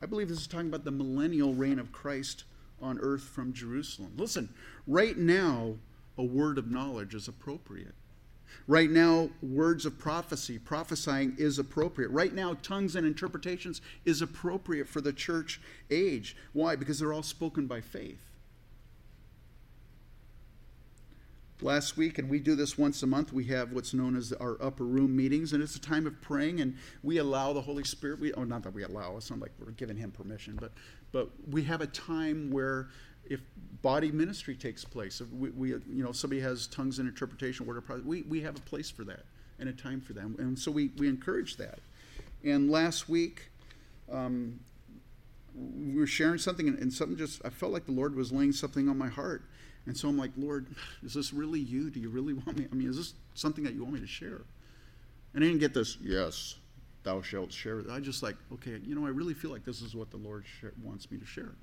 I 0.02 0.06
believe 0.06 0.30
this 0.30 0.40
is 0.40 0.48
talking 0.48 0.68
about 0.68 0.86
the 0.86 0.92
millennial 0.92 1.54
reign 1.54 1.80
of 1.80 1.92
Christ 1.92 2.46
on 2.82 3.00
earth 3.00 3.24
from 3.24 3.54
Jerusalem. 3.54 4.14
Listen, 4.18 4.50
right 4.88 5.18
now, 5.18 5.76
a 6.18 6.24
word 6.24 6.58
of 6.58 6.72
knowledge 6.72 7.14
is 7.14 7.28
appropriate. 7.28 7.94
Right 8.68 8.90
now, 8.90 9.30
words 9.42 9.86
of 9.86 9.98
prophecy, 9.98 10.60
prophesying 10.60 11.36
is 11.38 11.60
appropriate. 11.60 12.10
Right 12.10 12.34
now, 12.34 12.56
tongues 12.62 12.96
and 12.96 13.06
interpretations 13.08 13.82
is 14.06 14.22
appropriate 14.22 14.88
for 14.88 15.02
the 15.02 15.14
church 15.14 15.62
age. 15.90 16.36
Why? 16.54 16.76
Because 16.76 17.00
they're 17.00 17.14
all 17.14 17.24
spoken 17.24 17.68
by 17.68 17.82
faith. 17.82 18.31
Last 21.64 21.98
week, 21.98 22.18
and 22.18 22.30
we 22.30 22.40
do 22.40 22.56
this 22.56 22.78
once 22.78 23.04
a 23.04 23.08
month. 23.08 23.34
We 23.34 23.46
have 23.46 23.72
what's 23.72 23.94
known 23.94 24.16
as 24.16 24.34
our 24.34 24.58
upper 24.62 24.84
room 24.84 25.16
meetings, 25.16 25.54
and 25.54 25.62
it's 25.62 25.76
a 25.76 25.82
time 25.82 26.08
of 26.08 26.20
praying, 26.22 26.62
and 26.62 26.76
we 27.04 27.18
allow 27.18 27.54
the 27.54 27.62
Holy 27.62 27.84
Spirit. 27.84 28.20
We, 28.20 28.34
oh, 28.34 28.44
not 28.44 28.64
that 28.64 28.74
we 28.74 28.84
allow. 28.84 29.18
It's 29.18 29.30
not 29.30 29.40
like 29.40 29.52
we're 29.60 29.72
giving 29.72 29.98
Him 29.98 30.12
permission, 30.12 30.58
but 30.60 30.72
but 31.12 31.30
we 31.50 31.64
have 31.64 31.82
a 31.82 31.88
time 31.88 32.52
where 32.52 32.88
if 33.26 33.42
body 33.82 34.12
ministry 34.12 34.56
takes 34.56 34.84
place, 34.84 35.22
if 35.22 35.30
we, 35.32 35.50
we 35.52 35.70
you 35.70 36.04
know 36.04 36.12
somebody 36.12 36.42
has 36.42 36.68
tongues 36.68 37.00
and 37.00 37.08
interpretation, 37.08 37.66
word 37.66 37.78
of 37.78 38.06
we 38.06 38.24
we 38.24 38.42
have 38.42 38.58
a 38.58 38.62
place 38.62 38.90
for 38.90 39.04
that 39.04 39.24
and 39.60 39.70
a 39.70 39.74
time 39.74 40.02
for 40.02 40.14
them, 40.14 40.36
and 40.40 40.58
so 40.58 40.72
we 40.72 40.92
we 40.98 41.08
encourage 41.08 41.58
that. 41.58 41.80
And 42.44 42.70
last 42.70 43.10
week. 43.10 43.50
Um, 44.12 44.60
we 45.54 46.00
were 46.00 46.08
sharing 46.08 46.38
something, 46.38 46.68
and, 46.68 46.80
and 46.80 46.94
something 46.94 47.18
just, 47.18 47.42
I 47.44 47.50
felt 47.50 47.74
like 47.74 47.86
the 47.86 47.92
Lord 47.92 48.16
was 48.16 48.32
laying 48.32 48.54
something 48.54 48.88
on 48.88 48.98
my 48.98 49.10
heart 49.10 49.44
and 49.86 49.98
so 49.98 50.08
I'm 50.10 50.18
like, 50.18 50.32
Lord, 50.38 50.68
is 51.04 51.14
this 51.14 51.34
really 51.34 51.60
you? 51.60 51.90
Do 51.90 52.00
you 52.00 52.10
really 52.10 52.34
want 52.34 52.58
me? 52.58 52.68
I 52.72 52.76
mean, 52.76 52.90
is 52.90 52.98
this 52.98 53.14
something 53.34 53.64
that 53.64 53.74
you 53.74 53.82
want 53.82 53.96
me 53.96 54.00
to 54.02 54.08
share? 54.08 54.42
And 55.34 55.44
I 55.44 55.48
didn't 55.48 55.60
get 55.60 55.74
this, 55.74 55.98
yes. 56.02 56.56
thou 57.04 57.22
shalt 57.22 57.52
share. 57.52 57.84
I 57.90 58.00
just 58.00 58.22
like, 58.22 58.36
okay, 58.54 58.80
you 58.84 58.96
know, 58.96 59.06
I 59.06 59.10
really 59.10 59.34
feel 59.34 59.52
like 59.52 59.66
this 59.66 59.82
is 59.82 59.96
what 59.96 60.12
the 60.12 60.18
Lord 60.18 60.46
wants 60.84 61.10
me 61.10 61.18
to 61.18 61.26
share. 61.26 61.56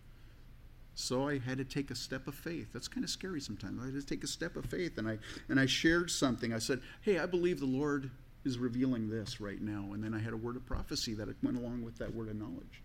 So 0.95 1.29
I 1.29 1.39
had 1.39 1.59
to 1.59 1.65
take 1.65 1.93
a 1.93 1.95
step 1.95 2.27
of 2.27 2.35
faith. 2.35 2.73
That's 2.73 2.89
kind 2.89 3.05
of 3.05 3.11
scary 3.11 3.41
sometimes. 3.41 3.81
I 3.81 3.85
had 3.87 3.95
to 3.95 4.05
take 4.05 4.25
a 4.25 4.27
step 4.27 4.57
of 4.57 4.65
faith, 4.67 4.99
and 4.99 5.09
I 5.09 5.19
and 5.49 5.61
I 5.61 5.67
shared 5.67 6.11
something. 6.11 6.53
I 6.53 6.59
said, 6.59 6.81
"Hey, 7.03 7.21
I 7.21 7.27
believe 7.27 7.61
the 7.61 7.67
Lord 7.67 8.11
is 8.45 8.59
revealing 8.59 9.09
this 9.09 9.41
right 9.41 9.61
now." 9.61 9.93
And 9.93 10.03
then 10.03 10.13
I 10.13 10.19
had 10.19 10.33
a 10.33 10.37
word 10.37 10.57
of 10.57 10.67
prophecy 10.67 11.15
that 11.15 11.29
went 11.41 11.57
along 11.57 11.85
with 11.85 11.99
that 11.99 12.13
word 12.13 12.29
of 12.29 12.35
knowledge. 12.35 12.83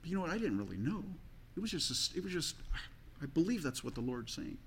But 0.00 0.08
you 0.08 0.14
know 0.14 0.20
what? 0.22 0.30
I 0.30 0.38
didn't 0.38 0.58
really 0.58 0.76
know. 0.76 1.02
It 1.56 1.60
was 1.60 1.72
just. 1.72 2.14
A, 2.14 2.16
it 2.18 2.22
was 2.22 2.32
just. 2.32 2.54
I 3.22 3.26
believe 3.26 3.62
that's 3.62 3.82
what 3.82 3.94
the 3.94 4.00
Lord's 4.00 4.34
saying. 4.34 4.58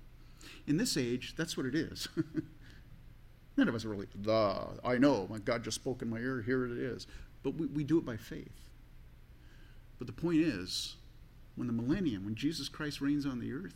In 0.66 0.76
this 0.76 0.96
age, 0.96 1.34
that's 1.36 1.56
what 1.56 1.66
it 1.66 1.74
is. 1.74 2.08
None 3.56 3.68
of 3.68 3.74
us 3.74 3.84
are 3.84 3.90
really, 3.90 4.06
the, 4.14 4.66
I 4.84 4.96
know, 4.96 5.26
my 5.28 5.38
God 5.38 5.62
just 5.62 5.74
spoke 5.74 6.02
in 6.02 6.08
my 6.08 6.18
ear, 6.18 6.42
here 6.42 6.64
it 6.64 6.78
is. 6.78 7.06
But 7.42 7.54
we, 7.54 7.66
we 7.66 7.84
do 7.84 7.98
it 7.98 8.06
by 8.06 8.16
faith. 8.16 8.68
But 9.98 10.06
the 10.06 10.12
point 10.12 10.40
is, 10.40 10.96
when 11.56 11.66
the 11.66 11.72
millennium, 11.72 12.24
when 12.24 12.34
Jesus 12.34 12.68
Christ 12.68 13.00
reigns 13.00 13.26
on 13.26 13.38
the 13.38 13.52
earth, 13.52 13.74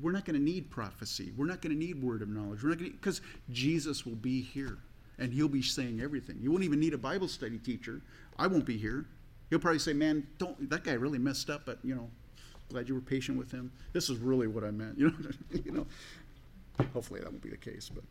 we're 0.00 0.12
not 0.12 0.24
going 0.24 0.38
to 0.38 0.42
need 0.42 0.70
prophecy. 0.70 1.32
We're 1.36 1.46
not 1.46 1.60
going 1.60 1.76
to 1.76 1.78
need 1.78 2.00
word 2.00 2.22
of 2.22 2.28
knowledge. 2.28 2.62
We're 2.62 2.70
not 2.70 2.78
going 2.78 2.92
because 2.92 3.20
Jesus 3.50 4.06
will 4.06 4.14
be 4.14 4.40
here 4.40 4.78
and 5.18 5.32
he'll 5.32 5.48
be 5.48 5.62
saying 5.62 6.00
everything. 6.00 6.38
You 6.40 6.50
won't 6.50 6.64
even 6.64 6.78
need 6.78 6.94
a 6.94 6.98
Bible 6.98 7.28
study 7.28 7.58
teacher. 7.58 8.00
I 8.38 8.46
won't 8.46 8.64
be 8.64 8.76
here. 8.76 9.06
He'll 9.50 9.58
probably 9.58 9.80
say, 9.80 9.92
"Man, 9.92 10.26
don't 10.38 10.70
that 10.70 10.84
guy 10.84 10.92
really 10.92 11.18
messed 11.18 11.50
up, 11.50 11.62
but 11.66 11.78
you 11.82 11.94
know, 11.94 12.10
glad 12.72 12.88
you 12.88 12.94
were 12.94 13.00
patient 13.00 13.38
with 13.38 13.52
him. 13.52 13.70
This 13.92 14.10
is 14.10 14.18
really 14.18 14.46
what 14.46 14.64
I 14.64 14.70
meant." 14.70 14.98
You 15.02 15.10
know, 15.10 15.60
you 15.64 15.72
know. 15.72 15.86
Hopefully 16.92 17.20
that 17.20 17.30
won't 17.30 17.42
be 17.42 17.50
the 17.50 17.56
case, 17.56 17.90
but 17.92 18.02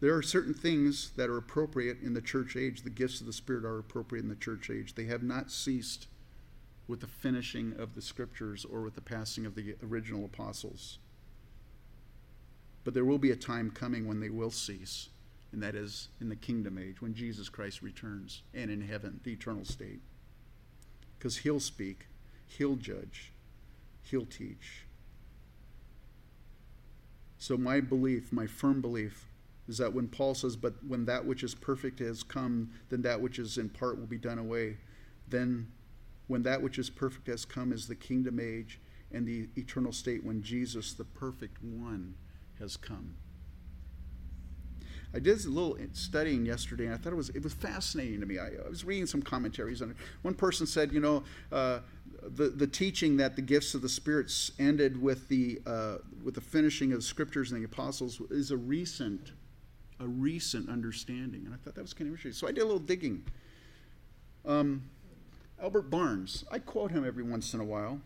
there 0.00 0.14
are 0.14 0.22
certain 0.22 0.54
things 0.54 1.10
that 1.16 1.28
are 1.28 1.36
appropriate 1.36 2.00
in 2.00 2.14
the 2.14 2.22
church 2.22 2.56
age. 2.56 2.82
The 2.82 2.90
gifts 2.90 3.20
of 3.20 3.26
the 3.26 3.32
Spirit 3.32 3.64
are 3.64 3.78
appropriate 3.78 4.22
in 4.22 4.28
the 4.28 4.36
church 4.36 4.70
age. 4.70 4.94
They 4.94 5.04
have 5.04 5.22
not 5.22 5.50
ceased 5.50 6.06
with 6.88 7.00
the 7.00 7.06
finishing 7.06 7.74
of 7.78 7.94
the 7.94 8.02
scriptures 8.02 8.64
or 8.64 8.80
with 8.82 8.94
the 8.94 9.00
passing 9.00 9.46
of 9.46 9.54
the 9.54 9.76
original 9.82 10.24
apostles. 10.24 10.98
But 12.82 12.94
there 12.94 13.04
will 13.04 13.18
be 13.18 13.30
a 13.30 13.36
time 13.36 13.70
coming 13.70 14.06
when 14.06 14.20
they 14.20 14.30
will 14.30 14.50
cease, 14.50 15.10
and 15.52 15.62
that 15.62 15.74
is 15.74 16.08
in 16.20 16.28
the 16.28 16.36
kingdom 16.36 16.78
age, 16.78 17.02
when 17.02 17.14
Jesus 17.14 17.48
Christ 17.48 17.82
returns, 17.82 18.42
and 18.54 18.70
in 18.70 18.80
heaven, 18.80 19.20
the 19.24 19.32
eternal 19.32 19.64
state. 19.64 20.00
Because 21.18 21.38
he'll 21.38 21.60
speak, 21.60 22.06
he'll 22.46 22.76
judge, 22.76 23.32
he'll 24.02 24.26
teach. 24.26 24.86
So, 27.38 27.56
my 27.56 27.80
belief, 27.80 28.32
my 28.32 28.46
firm 28.46 28.80
belief, 28.80 29.26
is 29.66 29.78
that 29.78 29.94
when 29.94 30.08
Paul 30.08 30.34
says, 30.34 30.56
But 30.56 30.74
when 30.86 31.06
that 31.06 31.24
which 31.24 31.42
is 31.42 31.54
perfect 31.54 31.98
has 32.00 32.22
come, 32.22 32.70
then 32.90 33.02
that 33.02 33.20
which 33.20 33.38
is 33.38 33.56
in 33.56 33.70
part 33.70 33.98
will 33.98 34.06
be 34.06 34.18
done 34.18 34.38
away. 34.38 34.76
Then, 35.28 35.68
when 36.26 36.42
that 36.42 36.62
which 36.62 36.78
is 36.78 36.90
perfect 36.90 37.26
has 37.28 37.44
come, 37.44 37.72
is 37.72 37.88
the 37.88 37.94
kingdom 37.94 38.38
age 38.40 38.80
and 39.12 39.26
the 39.26 39.48
eternal 39.56 39.92
state 39.92 40.24
when 40.24 40.42
Jesus, 40.42 40.92
the 40.92 41.04
perfect 41.04 41.62
one, 41.62 42.14
has 42.58 42.76
come. 42.76 43.14
I 45.12 45.18
did 45.18 45.44
a 45.44 45.48
little 45.48 45.76
studying 45.92 46.46
yesterday, 46.46 46.86
and 46.86 46.94
I 46.94 46.96
thought 46.96 47.12
it 47.12 47.16
was 47.16 47.30
it 47.30 47.42
was 47.42 47.52
fascinating 47.52 48.20
to 48.20 48.26
me. 48.26 48.38
I, 48.38 48.48
I 48.64 48.68
was 48.68 48.84
reading 48.84 49.06
some 49.06 49.22
commentaries, 49.22 49.80
and 49.80 49.94
one 50.22 50.34
person 50.34 50.66
said, 50.66 50.92
you 50.92 51.00
know, 51.00 51.24
uh, 51.50 51.80
the 52.22 52.48
the 52.50 52.66
teaching 52.66 53.16
that 53.16 53.34
the 53.34 53.42
gifts 53.42 53.74
of 53.74 53.82
the 53.82 53.88
spirits 53.88 54.52
ended 54.58 55.00
with 55.00 55.28
the 55.28 55.60
uh, 55.66 55.96
with 56.22 56.34
the 56.34 56.40
finishing 56.40 56.92
of 56.92 56.98
the 56.98 57.04
scriptures 57.04 57.50
and 57.50 57.60
the 57.60 57.64
apostles 57.64 58.20
is 58.30 58.50
a 58.50 58.56
recent 58.56 59.32
a 59.98 60.06
recent 60.06 60.68
understanding. 60.68 61.42
And 61.44 61.54
I 61.54 61.56
thought 61.58 61.74
that 61.74 61.82
was 61.82 61.92
kind 61.92 62.08
of 62.08 62.14
interesting. 62.14 62.32
So 62.32 62.48
I 62.48 62.52
did 62.52 62.62
a 62.62 62.64
little 62.64 62.78
digging. 62.78 63.24
Um, 64.46 64.84
Albert 65.60 65.90
Barnes, 65.90 66.44
I 66.50 66.58
quote 66.58 66.90
him 66.90 67.06
every 67.06 67.22
once 67.22 67.52
in 67.52 67.60
a 67.60 67.64
while. 67.64 68.00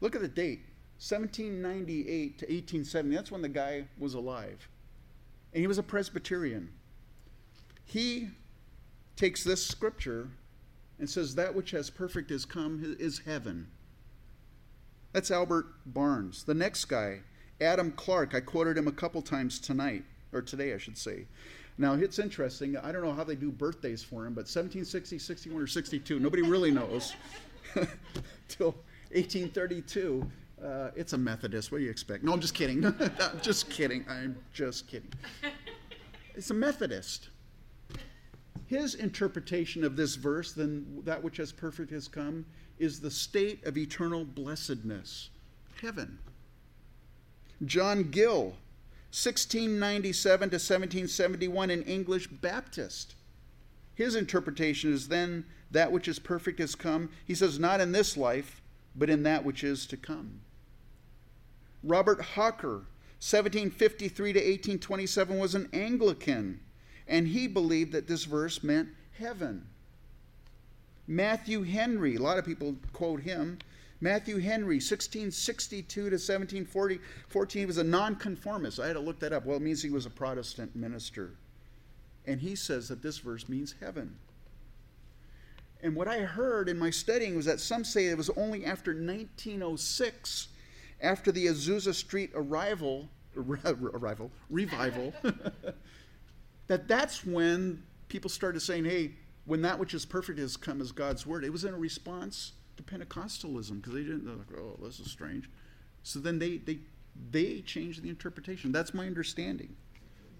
Look 0.00 0.14
at 0.14 0.22
the 0.22 0.28
date 0.28 0.60
1798 0.98 2.38
to 2.38 2.44
1870. 2.44 3.16
That's 3.16 3.32
when 3.32 3.42
the 3.42 3.48
guy 3.48 3.86
was 3.98 4.14
alive. 4.14 4.68
And 5.52 5.60
he 5.60 5.66
was 5.66 5.78
a 5.78 5.82
Presbyterian. 5.82 6.70
He 7.84 8.28
takes 9.16 9.42
this 9.42 9.66
scripture 9.66 10.28
and 10.98 11.10
says, 11.10 11.34
That 11.34 11.54
which 11.54 11.72
has 11.72 11.90
perfect 11.90 12.30
is 12.30 12.44
come 12.44 12.96
is 12.98 13.20
heaven. 13.26 13.68
That's 15.12 15.30
Albert 15.30 15.66
Barnes. 15.86 16.44
The 16.44 16.54
next 16.54 16.84
guy, 16.84 17.20
Adam 17.60 17.90
Clarke, 17.92 18.34
I 18.34 18.40
quoted 18.40 18.78
him 18.78 18.86
a 18.86 18.92
couple 18.92 19.22
times 19.22 19.58
tonight 19.58 20.04
or 20.32 20.40
today, 20.40 20.72
I 20.72 20.78
should 20.78 20.96
say. 20.96 21.26
Now, 21.78 21.94
it's 21.94 22.18
interesting. 22.18 22.76
I 22.76 22.92
don't 22.92 23.02
know 23.02 23.12
how 23.12 23.24
they 23.24 23.34
do 23.34 23.50
birthdays 23.50 24.04
for 24.04 24.26
him, 24.26 24.34
but 24.34 24.42
1760, 24.42 25.18
61, 25.18 25.62
or 25.62 25.66
62, 25.66 26.20
nobody 26.20 26.42
really 26.42 26.70
knows. 26.70 27.14
Till 28.48 28.72
1832, 29.12 30.30
uh, 30.64 30.90
it's 30.94 31.12
a 31.12 31.18
Methodist. 31.18 31.72
What 31.72 31.78
do 31.78 31.84
you 31.84 31.90
expect? 31.90 32.24
No, 32.24 32.32
I'm 32.32 32.40
just 32.40 32.54
kidding. 32.54 32.84
I'm 33.20 33.40
just 33.40 33.70
kidding. 33.70 34.04
I'm 34.08 34.36
just 34.52 34.88
kidding. 34.88 35.12
It's 36.36 36.50
a 36.50 36.54
Methodist. 36.54 37.28
His 38.66 38.94
interpretation 38.94 39.82
of 39.84 39.96
this 39.96 40.14
verse, 40.14 40.52
then 40.52 41.02
that 41.04 41.22
which 41.22 41.36
has 41.38 41.50
perfect 41.50 41.90
has 41.90 42.06
come, 42.06 42.46
is 42.78 43.00
the 43.00 43.10
state 43.10 43.66
of 43.66 43.76
eternal 43.76 44.24
blessedness, 44.24 45.30
heaven. 45.82 46.18
John 47.66 48.10
Gill 48.10 48.54
1697 49.10 50.50
to 50.50 50.54
1771 50.54 51.70
an 51.70 51.82
English 51.82 52.28
Baptist. 52.28 53.16
His 53.94 54.14
interpretation 54.14 54.92
is 54.92 55.08
then 55.08 55.44
that 55.72 55.90
which 55.90 56.06
is 56.06 56.20
perfect 56.20 56.60
has 56.60 56.76
come. 56.76 57.10
He 57.26 57.34
says, 57.34 57.58
not 57.58 57.80
in 57.80 57.90
this 57.90 58.16
life, 58.16 58.62
but 58.94 59.10
in 59.10 59.24
that 59.24 59.44
which 59.44 59.64
is 59.64 59.84
to 59.86 59.96
come. 59.96 60.42
Robert 61.82 62.20
Hawker, 62.20 62.86
1753 63.20 64.32
to 64.32 64.38
1827, 64.38 65.38
was 65.38 65.54
an 65.54 65.68
Anglican, 65.72 66.60
and 67.06 67.28
he 67.28 67.46
believed 67.46 67.92
that 67.92 68.06
this 68.06 68.24
verse 68.24 68.62
meant 68.62 68.88
heaven. 69.18 69.66
Matthew 71.06 71.62
Henry, 71.62 72.16
a 72.16 72.22
lot 72.22 72.38
of 72.38 72.44
people 72.44 72.76
quote 72.92 73.22
him, 73.22 73.58
Matthew 74.00 74.38
Henry, 74.38 74.76
1662 74.76 75.84
to 76.00 76.02
1714, 76.02 77.66
was 77.66 77.76
a 77.76 77.84
nonconformist. 77.84 78.80
I 78.80 78.86
had 78.86 78.94
to 78.94 79.00
look 79.00 79.20
that 79.20 79.32
up. 79.32 79.44
Well, 79.44 79.58
it 79.58 79.62
means 79.62 79.82
he 79.82 79.90
was 79.90 80.06
a 80.06 80.10
Protestant 80.10 80.74
minister. 80.74 81.34
And 82.26 82.40
he 82.40 82.54
says 82.54 82.88
that 82.88 83.02
this 83.02 83.18
verse 83.18 83.48
means 83.48 83.74
heaven. 83.78 84.16
And 85.82 85.94
what 85.94 86.08
I 86.08 86.20
heard 86.20 86.68
in 86.68 86.78
my 86.78 86.90
studying 86.90 87.36
was 87.36 87.46
that 87.46 87.60
some 87.60 87.84
say 87.84 88.06
it 88.06 88.16
was 88.16 88.30
only 88.30 88.64
after 88.64 88.92
1906, 88.92 90.48
after 91.00 91.32
the 91.32 91.46
Azusa 91.46 91.94
Street 91.94 92.30
arrival, 92.34 93.08
arrival, 93.36 94.30
revival, 94.48 95.12
that 96.66 96.88
that's 96.88 97.24
when 97.24 97.82
people 98.08 98.30
started 98.30 98.60
saying, 98.60 98.84
hey, 98.84 99.12
when 99.44 99.62
that 99.62 99.78
which 99.78 99.94
is 99.94 100.04
perfect 100.04 100.38
has 100.38 100.56
come 100.56 100.80
as 100.80 100.92
God's 100.92 101.26
word. 101.26 101.44
It 101.44 101.50
was 101.50 101.64
in 101.64 101.74
a 101.74 101.78
response 101.78 102.52
to 102.76 102.82
Pentecostalism 102.82 103.80
because 103.80 103.94
they 103.94 104.02
didn't. 104.02 104.24
They're 104.24 104.36
like, 104.36 104.52
oh, 104.56 104.78
this 104.82 105.00
is 105.00 105.10
strange. 105.10 105.50
So 106.02 106.18
then 106.18 106.38
they 106.38 106.58
they 106.58 106.78
they 107.30 107.60
changed 107.60 108.02
the 108.02 108.08
interpretation. 108.08 108.72
That's 108.72 108.94
my 108.94 109.06
understanding. 109.06 109.76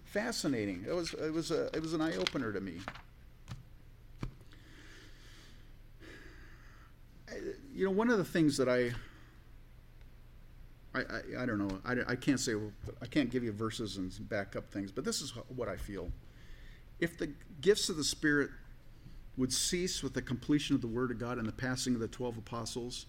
Fascinating. 0.05 0.85
It 0.87 0.93
was 0.93 1.13
it 1.13 1.33
was 1.33 1.51
a 1.51 1.65
it 1.75 1.81
was 1.81 1.93
an 1.93 2.01
eye 2.01 2.15
opener 2.15 2.51
to 2.53 2.61
me. 2.61 2.79
You 7.73 7.85
know, 7.85 7.91
one 7.91 8.09
of 8.09 8.17
the 8.17 8.25
things 8.25 8.57
that 8.57 8.67
I 8.67 8.91
I, 10.93 10.99
I, 10.99 11.43
I, 11.43 11.45
don't 11.45 11.57
know. 11.57 11.79
I, 11.85 12.11
I 12.11 12.15
can't 12.15 12.39
say, 12.39 12.53
I 13.01 13.05
can't 13.05 13.29
give 13.29 13.43
you 13.43 13.51
verses 13.51 13.97
and 13.97 14.29
back 14.29 14.55
up 14.55 14.71
things, 14.71 14.91
but 14.91 15.05
this 15.05 15.21
is 15.21 15.31
what 15.55 15.69
I 15.69 15.77
feel. 15.77 16.11
If 16.99 17.17
the 17.17 17.31
gifts 17.61 17.89
of 17.89 17.97
the 17.97 18.03
Spirit 18.03 18.49
would 19.37 19.53
cease 19.53 20.03
with 20.03 20.13
the 20.13 20.21
completion 20.21 20.75
of 20.75 20.81
the 20.81 20.87
Word 20.87 21.11
of 21.11 21.19
God 21.19 21.37
and 21.37 21.47
the 21.47 21.53
passing 21.53 21.95
of 21.95 22.01
the 22.01 22.07
12 22.07 22.39
apostles, 22.39 23.05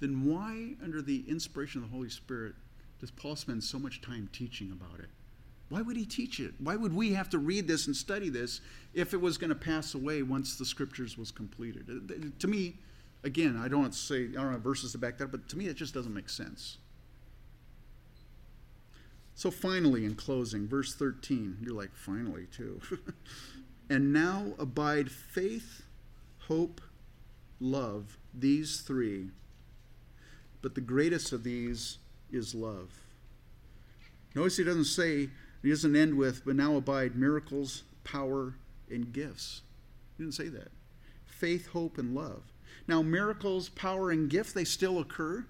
then 0.00 0.24
why, 0.24 0.74
under 0.82 1.02
the 1.02 1.24
inspiration 1.28 1.82
of 1.82 1.90
the 1.90 1.94
Holy 1.94 2.08
Spirit, 2.08 2.54
does 3.00 3.10
Paul 3.10 3.36
spend 3.36 3.62
so 3.62 3.78
much 3.78 4.00
time 4.00 4.28
teaching 4.32 4.72
about 4.72 5.00
it? 5.00 5.08
Why 5.68 5.82
would 5.82 5.96
he 5.96 6.06
teach 6.06 6.40
it? 6.40 6.54
Why 6.58 6.76
would 6.76 6.94
we 6.94 7.12
have 7.12 7.28
to 7.30 7.38
read 7.38 7.68
this 7.68 7.86
and 7.86 7.94
study 7.94 8.30
this 8.30 8.62
if 8.94 9.12
it 9.12 9.20
was 9.20 9.36
going 9.36 9.50
to 9.50 9.56
pass 9.56 9.94
away 9.94 10.22
once 10.22 10.56
the 10.56 10.64
scriptures 10.64 11.18
was 11.18 11.30
completed? 11.30 12.34
To 12.38 12.46
me, 12.48 12.76
again, 13.24 13.60
I 13.62 13.68
don't 13.68 13.94
say 13.94 14.24
I 14.28 14.42
don't 14.42 14.52
have 14.52 14.62
verses 14.62 14.92
to 14.92 14.98
back 14.98 15.18
that 15.18 15.30
but 15.30 15.48
to 15.48 15.58
me 15.58 15.66
it 15.66 15.76
just 15.76 15.94
doesn't 15.94 16.14
make 16.14 16.28
sense. 16.28 16.78
So 19.34 19.52
finally, 19.52 20.04
in 20.04 20.16
closing, 20.16 20.66
verse 20.66 20.96
13, 20.96 21.58
you're 21.60 21.72
like, 21.72 21.94
finally, 21.94 22.46
too. 22.50 22.80
And 23.90 24.12
now 24.12 24.52
abide 24.58 25.10
faith, 25.10 25.82
hope, 26.40 26.80
love, 27.58 28.18
these 28.34 28.80
three. 28.80 29.30
But 30.60 30.74
the 30.74 30.80
greatest 30.80 31.32
of 31.32 31.42
these 31.42 31.98
is 32.30 32.54
love. 32.54 32.90
Notice 34.34 34.58
he 34.58 34.64
doesn't 34.64 34.84
say, 34.84 35.30
he 35.62 35.70
doesn't 35.70 35.96
end 35.96 36.14
with, 36.18 36.44
but 36.44 36.54
now 36.54 36.76
abide 36.76 37.16
miracles, 37.16 37.84
power, 38.04 38.54
and 38.90 39.12
gifts. 39.12 39.62
He 40.16 40.24
didn't 40.24 40.34
say 40.34 40.48
that. 40.48 40.68
Faith, 41.24 41.68
hope, 41.68 41.96
and 41.96 42.14
love. 42.14 42.42
Now, 42.88 43.02
miracles, 43.02 43.68
power, 43.68 44.10
and 44.10 44.30
gift, 44.30 44.54
they 44.54 44.64
still 44.64 44.98
occur, 44.98 45.44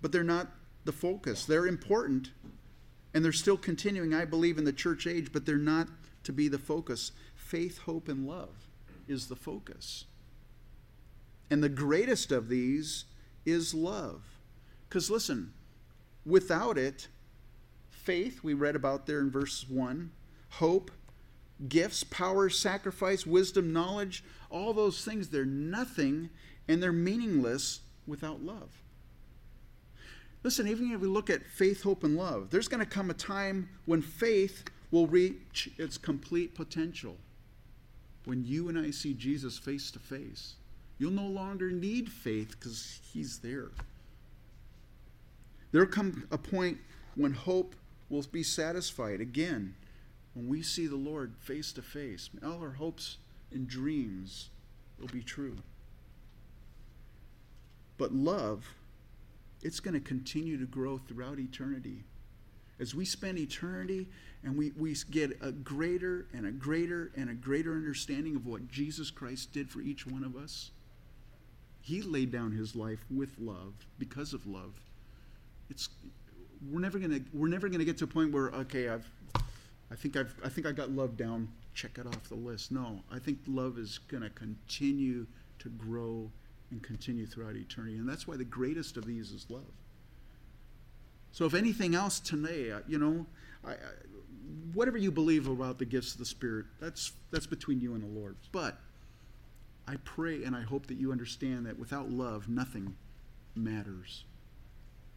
but 0.00 0.10
they're 0.10 0.24
not 0.24 0.48
the 0.84 0.92
focus. 0.92 1.44
They're 1.44 1.66
important, 1.66 2.30
and 3.12 3.22
they're 3.22 3.30
still 3.30 3.58
continuing, 3.58 4.14
I 4.14 4.24
believe, 4.24 4.56
in 4.56 4.64
the 4.64 4.72
church 4.72 5.06
age, 5.06 5.32
but 5.32 5.44
they're 5.44 5.58
not 5.58 5.88
to 6.24 6.32
be 6.32 6.48
the 6.48 6.58
focus. 6.58 7.12
Faith, 7.36 7.78
hope, 7.80 8.08
and 8.08 8.26
love 8.26 8.68
is 9.06 9.26
the 9.26 9.36
focus. 9.36 10.06
And 11.50 11.62
the 11.62 11.68
greatest 11.68 12.32
of 12.32 12.48
these 12.48 13.04
is 13.44 13.74
love. 13.74 14.22
Because 14.88 15.10
listen, 15.10 15.52
without 16.24 16.78
it, 16.78 17.08
faith, 17.90 18.42
we 18.42 18.54
read 18.54 18.76
about 18.76 19.06
there 19.06 19.20
in 19.20 19.30
verse 19.30 19.66
1, 19.68 20.10
hope, 20.52 20.90
gifts, 21.68 22.04
power, 22.04 22.48
sacrifice, 22.48 23.26
wisdom, 23.26 23.72
knowledge, 23.72 24.24
all 24.50 24.72
those 24.72 25.04
things, 25.04 25.28
they're 25.28 25.44
nothing 25.44 26.30
and 26.68 26.82
they're 26.82 26.92
meaningless 26.92 27.80
without 28.06 28.42
love. 28.42 28.70
Listen, 30.42 30.66
even 30.66 30.90
if 30.90 31.00
we 31.00 31.06
look 31.06 31.30
at 31.30 31.46
faith, 31.46 31.82
hope, 31.82 32.02
and 32.02 32.16
love, 32.16 32.50
there's 32.50 32.68
going 32.68 32.80
to 32.80 32.86
come 32.86 33.10
a 33.10 33.14
time 33.14 33.68
when 33.84 34.02
faith 34.02 34.64
will 34.90 35.06
reach 35.06 35.70
its 35.78 35.96
complete 35.96 36.54
potential. 36.54 37.16
When 38.24 38.44
you 38.44 38.68
and 38.68 38.78
I 38.78 38.90
see 38.90 39.14
Jesus 39.14 39.58
face 39.58 39.90
to 39.92 39.98
face, 39.98 40.54
you'll 40.98 41.12
no 41.12 41.26
longer 41.26 41.70
need 41.70 42.10
faith 42.10 42.56
because 42.58 43.00
he's 43.12 43.38
there. 43.38 43.70
There'll 45.70 45.88
come 45.88 46.26
a 46.30 46.38
point 46.38 46.78
when 47.14 47.32
hope 47.32 47.74
will 48.10 48.22
be 48.30 48.42
satisfied 48.42 49.20
again 49.20 49.74
when 50.34 50.48
we 50.48 50.62
see 50.62 50.86
the 50.86 50.96
Lord 50.96 51.34
face 51.38 51.72
to 51.72 51.82
face. 51.82 52.30
All 52.44 52.60
our 52.60 52.72
hopes 52.72 53.18
and 53.52 53.68
dreams 53.68 54.50
will 54.98 55.08
be 55.08 55.22
true. 55.22 55.56
But 57.98 58.12
love, 58.12 58.66
it's 59.62 59.80
going 59.80 59.94
to 59.94 60.00
continue 60.00 60.58
to 60.58 60.66
grow 60.66 60.98
throughout 60.98 61.38
eternity. 61.38 62.04
As 62.80 62.94
we 62.94 63.04
spend 63.04 63.38
eternity 63.38 64.08
and 64.42 64.56
we, 64.56 64.72
we 64.76 64.96
get 65.10 65.38
a 65.40 65.52
greater 65.52 66.26
and 66.32 66.46
a 66.46 66.50
greater 66.50 67.12
and 67.16 67.30
a 67.30 67.34
greater 67.34 67.74
understanding 67.74 68.34
of 68.34 68.46
what 68.46 68.68
Jesus 68.68 69.10
Christ 69.10 69.52
did 69.52 69.70
for 69.70 69.80
each 69.80 70.06
one 70.06 70.24
of 70.24 70.34
us, 70.34 70.70
He 71.80 72.02
laid 72.02 72.32
down 72.32 72.52
His 72.52 72.74
life 72.74 73.04
with 73.10 73.38
love 73.38 73.74
because 73.98 74.32
of 74.32 74.46
love. 74.46 74.72
It's, 75.70 75.90
we're 76.70 76.80
never 76.80 76.98
gonna 76.98 77.20
we're 77.32 77.48
never 77.48 77.68
gonna 77.68 77.84
get 77.84 77.98
to 77.98 78.04
a 78.04 78.08
point 78.08 78.32
where 78.32 78.50
okay 78.50 78.88
I've 78.88 79.08
I 79.92 79.94
think 79.94 80.16
I've 80.16 80.34
I 80.42 80.48
think 80.48 80.66
I 80.66 80.72
got 80.72 80.90
love 80.90 81.16
down. 81.18 81.48
Check 81.74 81.98
it 81.98 82.06
off 82.06 82.28
the 82.28 82.34
list. 82.34 82.72
No 82.72 83.00
I 83.12 83.18
think 83.18 83.38
love 83.46 83.78
is 83.78 83.98
gonna 84.08 84.30
continue 84.30 85.26
to 85.58 85.68
grow 85.68 86.30
and 86.70 86.82
continue 86.82 87.26
throughout 87.26 87.56
eternity 87.56 87.98
and 87.98 88.08
that's 88.08 88.26
why 88.26 88.36
the 88.36 88.44
greatest 88.44 88.96
of 88.96 89.04
these 89.04 89.30
is 89.32 89.46
love. 89.50 89.70
So 91.30 91.44
if 91.44 91.54
anything 91.54 91.94
else 91.94 92.20
today 92.20 92.72
uh, 92.72 92.80
you 92.88 92.98
know 92.98 93.26
I, 93.64 93.72
I, 93.72 93.76
whatever 94.72 94.96
you 94.96 95.10
believe 95.10 95.46
about 95.46 95.78
the 95.78 95.84
gifts 95.84 96.12
of 96.12 96.18
the 96.18 96.24
Spirit 96.24 96.66
that's 96.80 97.12
that's 97.30 97.46
between 97.46 97.80
you 97.80 97.94
and 97.94 98.02
the 98.02 98.18
Lord. 98.20 98.36
But 98.50 98.78
I 99.86 99.96
pray 99.96 100.44
and 100.44 100.56
I 100.56 100.62
hope 100.62 100.86
that 100.86 100.96
you 100.96 101.12
understand 101.12 101.66
that 101.66 101.78
without 101.78 102.10
love 102.10 102.48
nothing 102.48 102.96
matters 103.54 104.24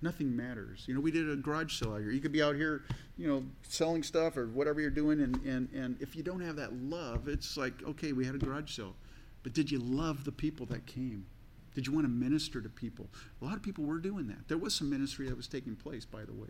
nothing 0.05 0.33
matters. 0.33 0.85
You 0.87 0.93
know, 0.93 1.01
we 1.01 1.11
did 1.11 1.29
a 1.29 1.35
garage 1.35 1.77
sale 1.77 1.93
out 1.93 1.99
here. 1.99 2.11
You 2.11 2.21
could 2.21 2.31
be 2.31 2.41
out 2.41 2.55
here, 2.55 2.83
you 3.17 3.27
know, 3.27 3.43
selling 3.67 4.03
stuff 4.03 4.37
or 4.37 4.47
whatever 4.47 4.79
you're 4.79 4.89
doing, 4.89 5.19
and, 5.19 5.35
and, 5.43 5.67
and 5.73 5.97
if 5.99 6.15
you 6.15 6.23
don't 6.23 6.39
have 6.39 6.55
that 6.55 6.73
love, 6.73 7.27
it's 7.27 7.57
like, 7.57 7.73
okay, 7.83 8.13
we 8.13 8.25
had 8.25 8.35
a 8.35 8.37
garage 8.37 8.71
sale. 8.71 8.95
But 9.43 9.53
did 9.53 9.69
you 9.69 9.79
love 9.79 10.23
the 10.23 10.31
people 10.31 10.65
that 10.67 10.85
came? 10.85 11.25
Did 11.73 11.87
you 11.87 11.93
want 11.93 12.05
to 12.05 12.09
minister 12.09 12.61
to 12.61 12.69
people? 12.69 13.09
A 13.41 13.45
lot 13.45 13.55
of 13.55 13.61
people 13.61 13.83
were 13.83 13.97
doing 13.97 14.27
that. 14.27 14.47
There 14.47 14.57
was 14.57 14.73
some 14.73 14.89
ministry 14.89 15.27
that 15.27 15.35
was 15.35 15.47
taking 15.47 15.75
place, 15.75 16.05
by 16.05 16.23
the 16.23 16.33
way. 16.33 16.49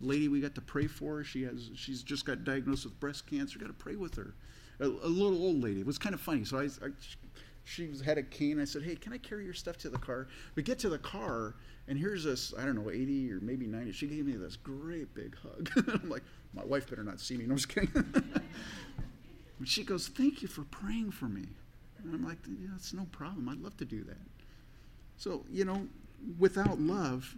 Lady 0.00 0.28
we 0.28 0.40
got 0.40 0.54
to 0.54 0.60
pray 0.60 0.86
for, 0.86 1.22
she 1.24 1.42
has 1.42 1.70
she's 1.74 2.02
just 2.02 2.24
got 2.24 2.44
diagnosed 2.44 2.84
with 2.84 2.98
breast 3.00 3.26
cancer. 3.26 3.58
Got 3.58 3.68
to 3.68 3.72
pray 3.72 3.96
with 3.96 4.14
her. 4.16 4.34
A, 4.80 4.84
a, 4.84 5.08
little 5.08 5.42
old 5.42 5.62
lady. 5.62 5.80
It 5.80 5.86
was 5.86 5.98
kind 5.98 6.14
of 6.14 6.20
funny. 6.20 6.44
So 6.44 6.58
I, 6.58 6.64
I 6.64 6.90
she 7.64 7.90
had 8.04 8.16
a 8.18 8.22
cane. 8.22 8.60
I 8.60 8.64
said, 8.64 8.82
"Hey, 8.82 8.94
can 8.94 9.12
I 9.12 9.18
carry 9.18 9.44
your 9.44 9.54
stuff 9.54 9.76
to 9.78 9.90
the 9.90 9.98
car?" 9.98 10.28
We 10.54 10.62
get 10.62 10.78
to 10.80 10.88
the 10.88 10.98
car, 10.98 11.54
and 11.88 11.98
here's 11.98 12.24
this 12.24 12.52
I 12.56 12.64
don't 12.64 12.74
know, 12.74 12.90
80 12.90 13.32
or 13.32 13.40
maybe 13.40 13.66
90. 13.66 13.92
She 13.92 14.06
gave 14.06 14.26
me 14.26 14.32
this 14.32 14.56
great 14.56 15.14
big 15.14 15.36
hug. 15.42 15.70
I'm 16.02 16.08
like, 16.08 16.22
my 16.52 16.64
wife 16.64 16.88
better 16.88 17.02
not 17.02 17.20
see 17.20 17.36
me. 17.36 17.46
No, 17.46 17.52
I'm 17.52 17.56
just 17.56 17.68
kidding. 17.68 18.14
she 19.64 19.84
goes, 19.84 20.08
"Thank 20.08 20.42
you 20.42 20.48
for 20.48 20.64
praying 20.64 21.12
for 21.12 21.26
me." 21.26 21.46
And 22.02 22.14
I'm 22.14 22.24
like, 22.24 22.38
"Yeah, 22.46 22.68
it's 22.76 22.92
no 22.92 23.06
problem. 23.10 23.48
I'd 23.48 23.60
love 23.60 23.76
to 23.78 23.84
do 23.84 24.04
that." 24.04 24.16
So 25.16 25.44
you 25.50 25.64
know, 25.64 25.86
without 26.38 26.78
love, 26.78 27.34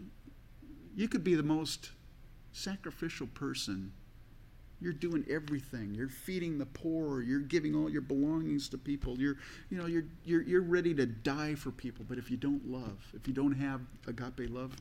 you 0.94 1.09
could 1.09 1.24
be 1.24 1.34
the 1.34 1.42
most 1.42 1.90
sacrificial 2.53 3.28
person 3.28 3.92
you're 4.81 4.93
doing 4.93 5.24
everything. 5.28 5.95
You're 5.95 6.09
feeding 6.09 6.59
the 6.59 6.66
poor. 6.66 7.20
You're 7.20 7.41
giving 7.41 7.74
all 7.74 7.91
your 7.91 8.01
belongings 8.01 8.68
to 8.70 8.78
people. 8.78 9.18
You're, 9.20 9.37
you 9.68 9.78
know, 9.78 9.87
you're, 9.87 10.05
you're, 10.24 10.43
you're 10.43 10.62
ready 10.62 10.95
to 10.95 11.07
die 11.07 11.55
for 11.55 11.70
people. 11.70 12.05
But 12.09 12.18
if 12.18 12.31
you 12.31 12.37
don't 12.37 12.66
love, 12.66 12.99
if 13.14 13.28
you 13.28 13.35
don't 13.35 13.53
have 13.53 13.83
agape 14.07 14.49
love, 14.51 14.74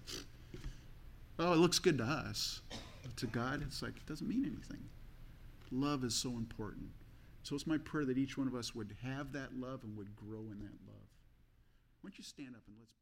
oh, 1.38 1.54
it 1.54 1.58
looks 1.58 1.80
good 1.80 1.98
to 1.98 2.06
us. 2.06 2.62
But 3.04 3.18
to 3.18 3.28
God, 3.28 3.62
it's 3.62 3.82
like, 3.82 3.98
it 3.98 4.06
doesn't 4.06 4.28
mean 4.28 4.46
anything. 4.46 4.84
Love 5.72 6.04
is 6.04 6.16
so 6.16 6.30
important. 6.30 6.88
So 7.44 7.56
it's 7.56 7.68
my 7.68 7.78
prayer 7.78 8.06
that 8.06 8.18
each 8.18 8.38
one 8.38 8.48
of 8.48 8.56
us 8.56 8.74
would 8.74 8.96
have 9.04 9.34
that 9.34 9.58
love 9.60 9.84
and 9.84 9.98
would 9.98 10.16
grow 10.16 10.40
in 10.40 10.60
that 10.60 10.78
love. 10.88 11.08
Why 12.02 12.10
don't 12.10 12.18
you 12.18 12.24
stand 12.24 12.56
up 12.56 12.62
and 12.68 12.76
let's. 12.80 12.99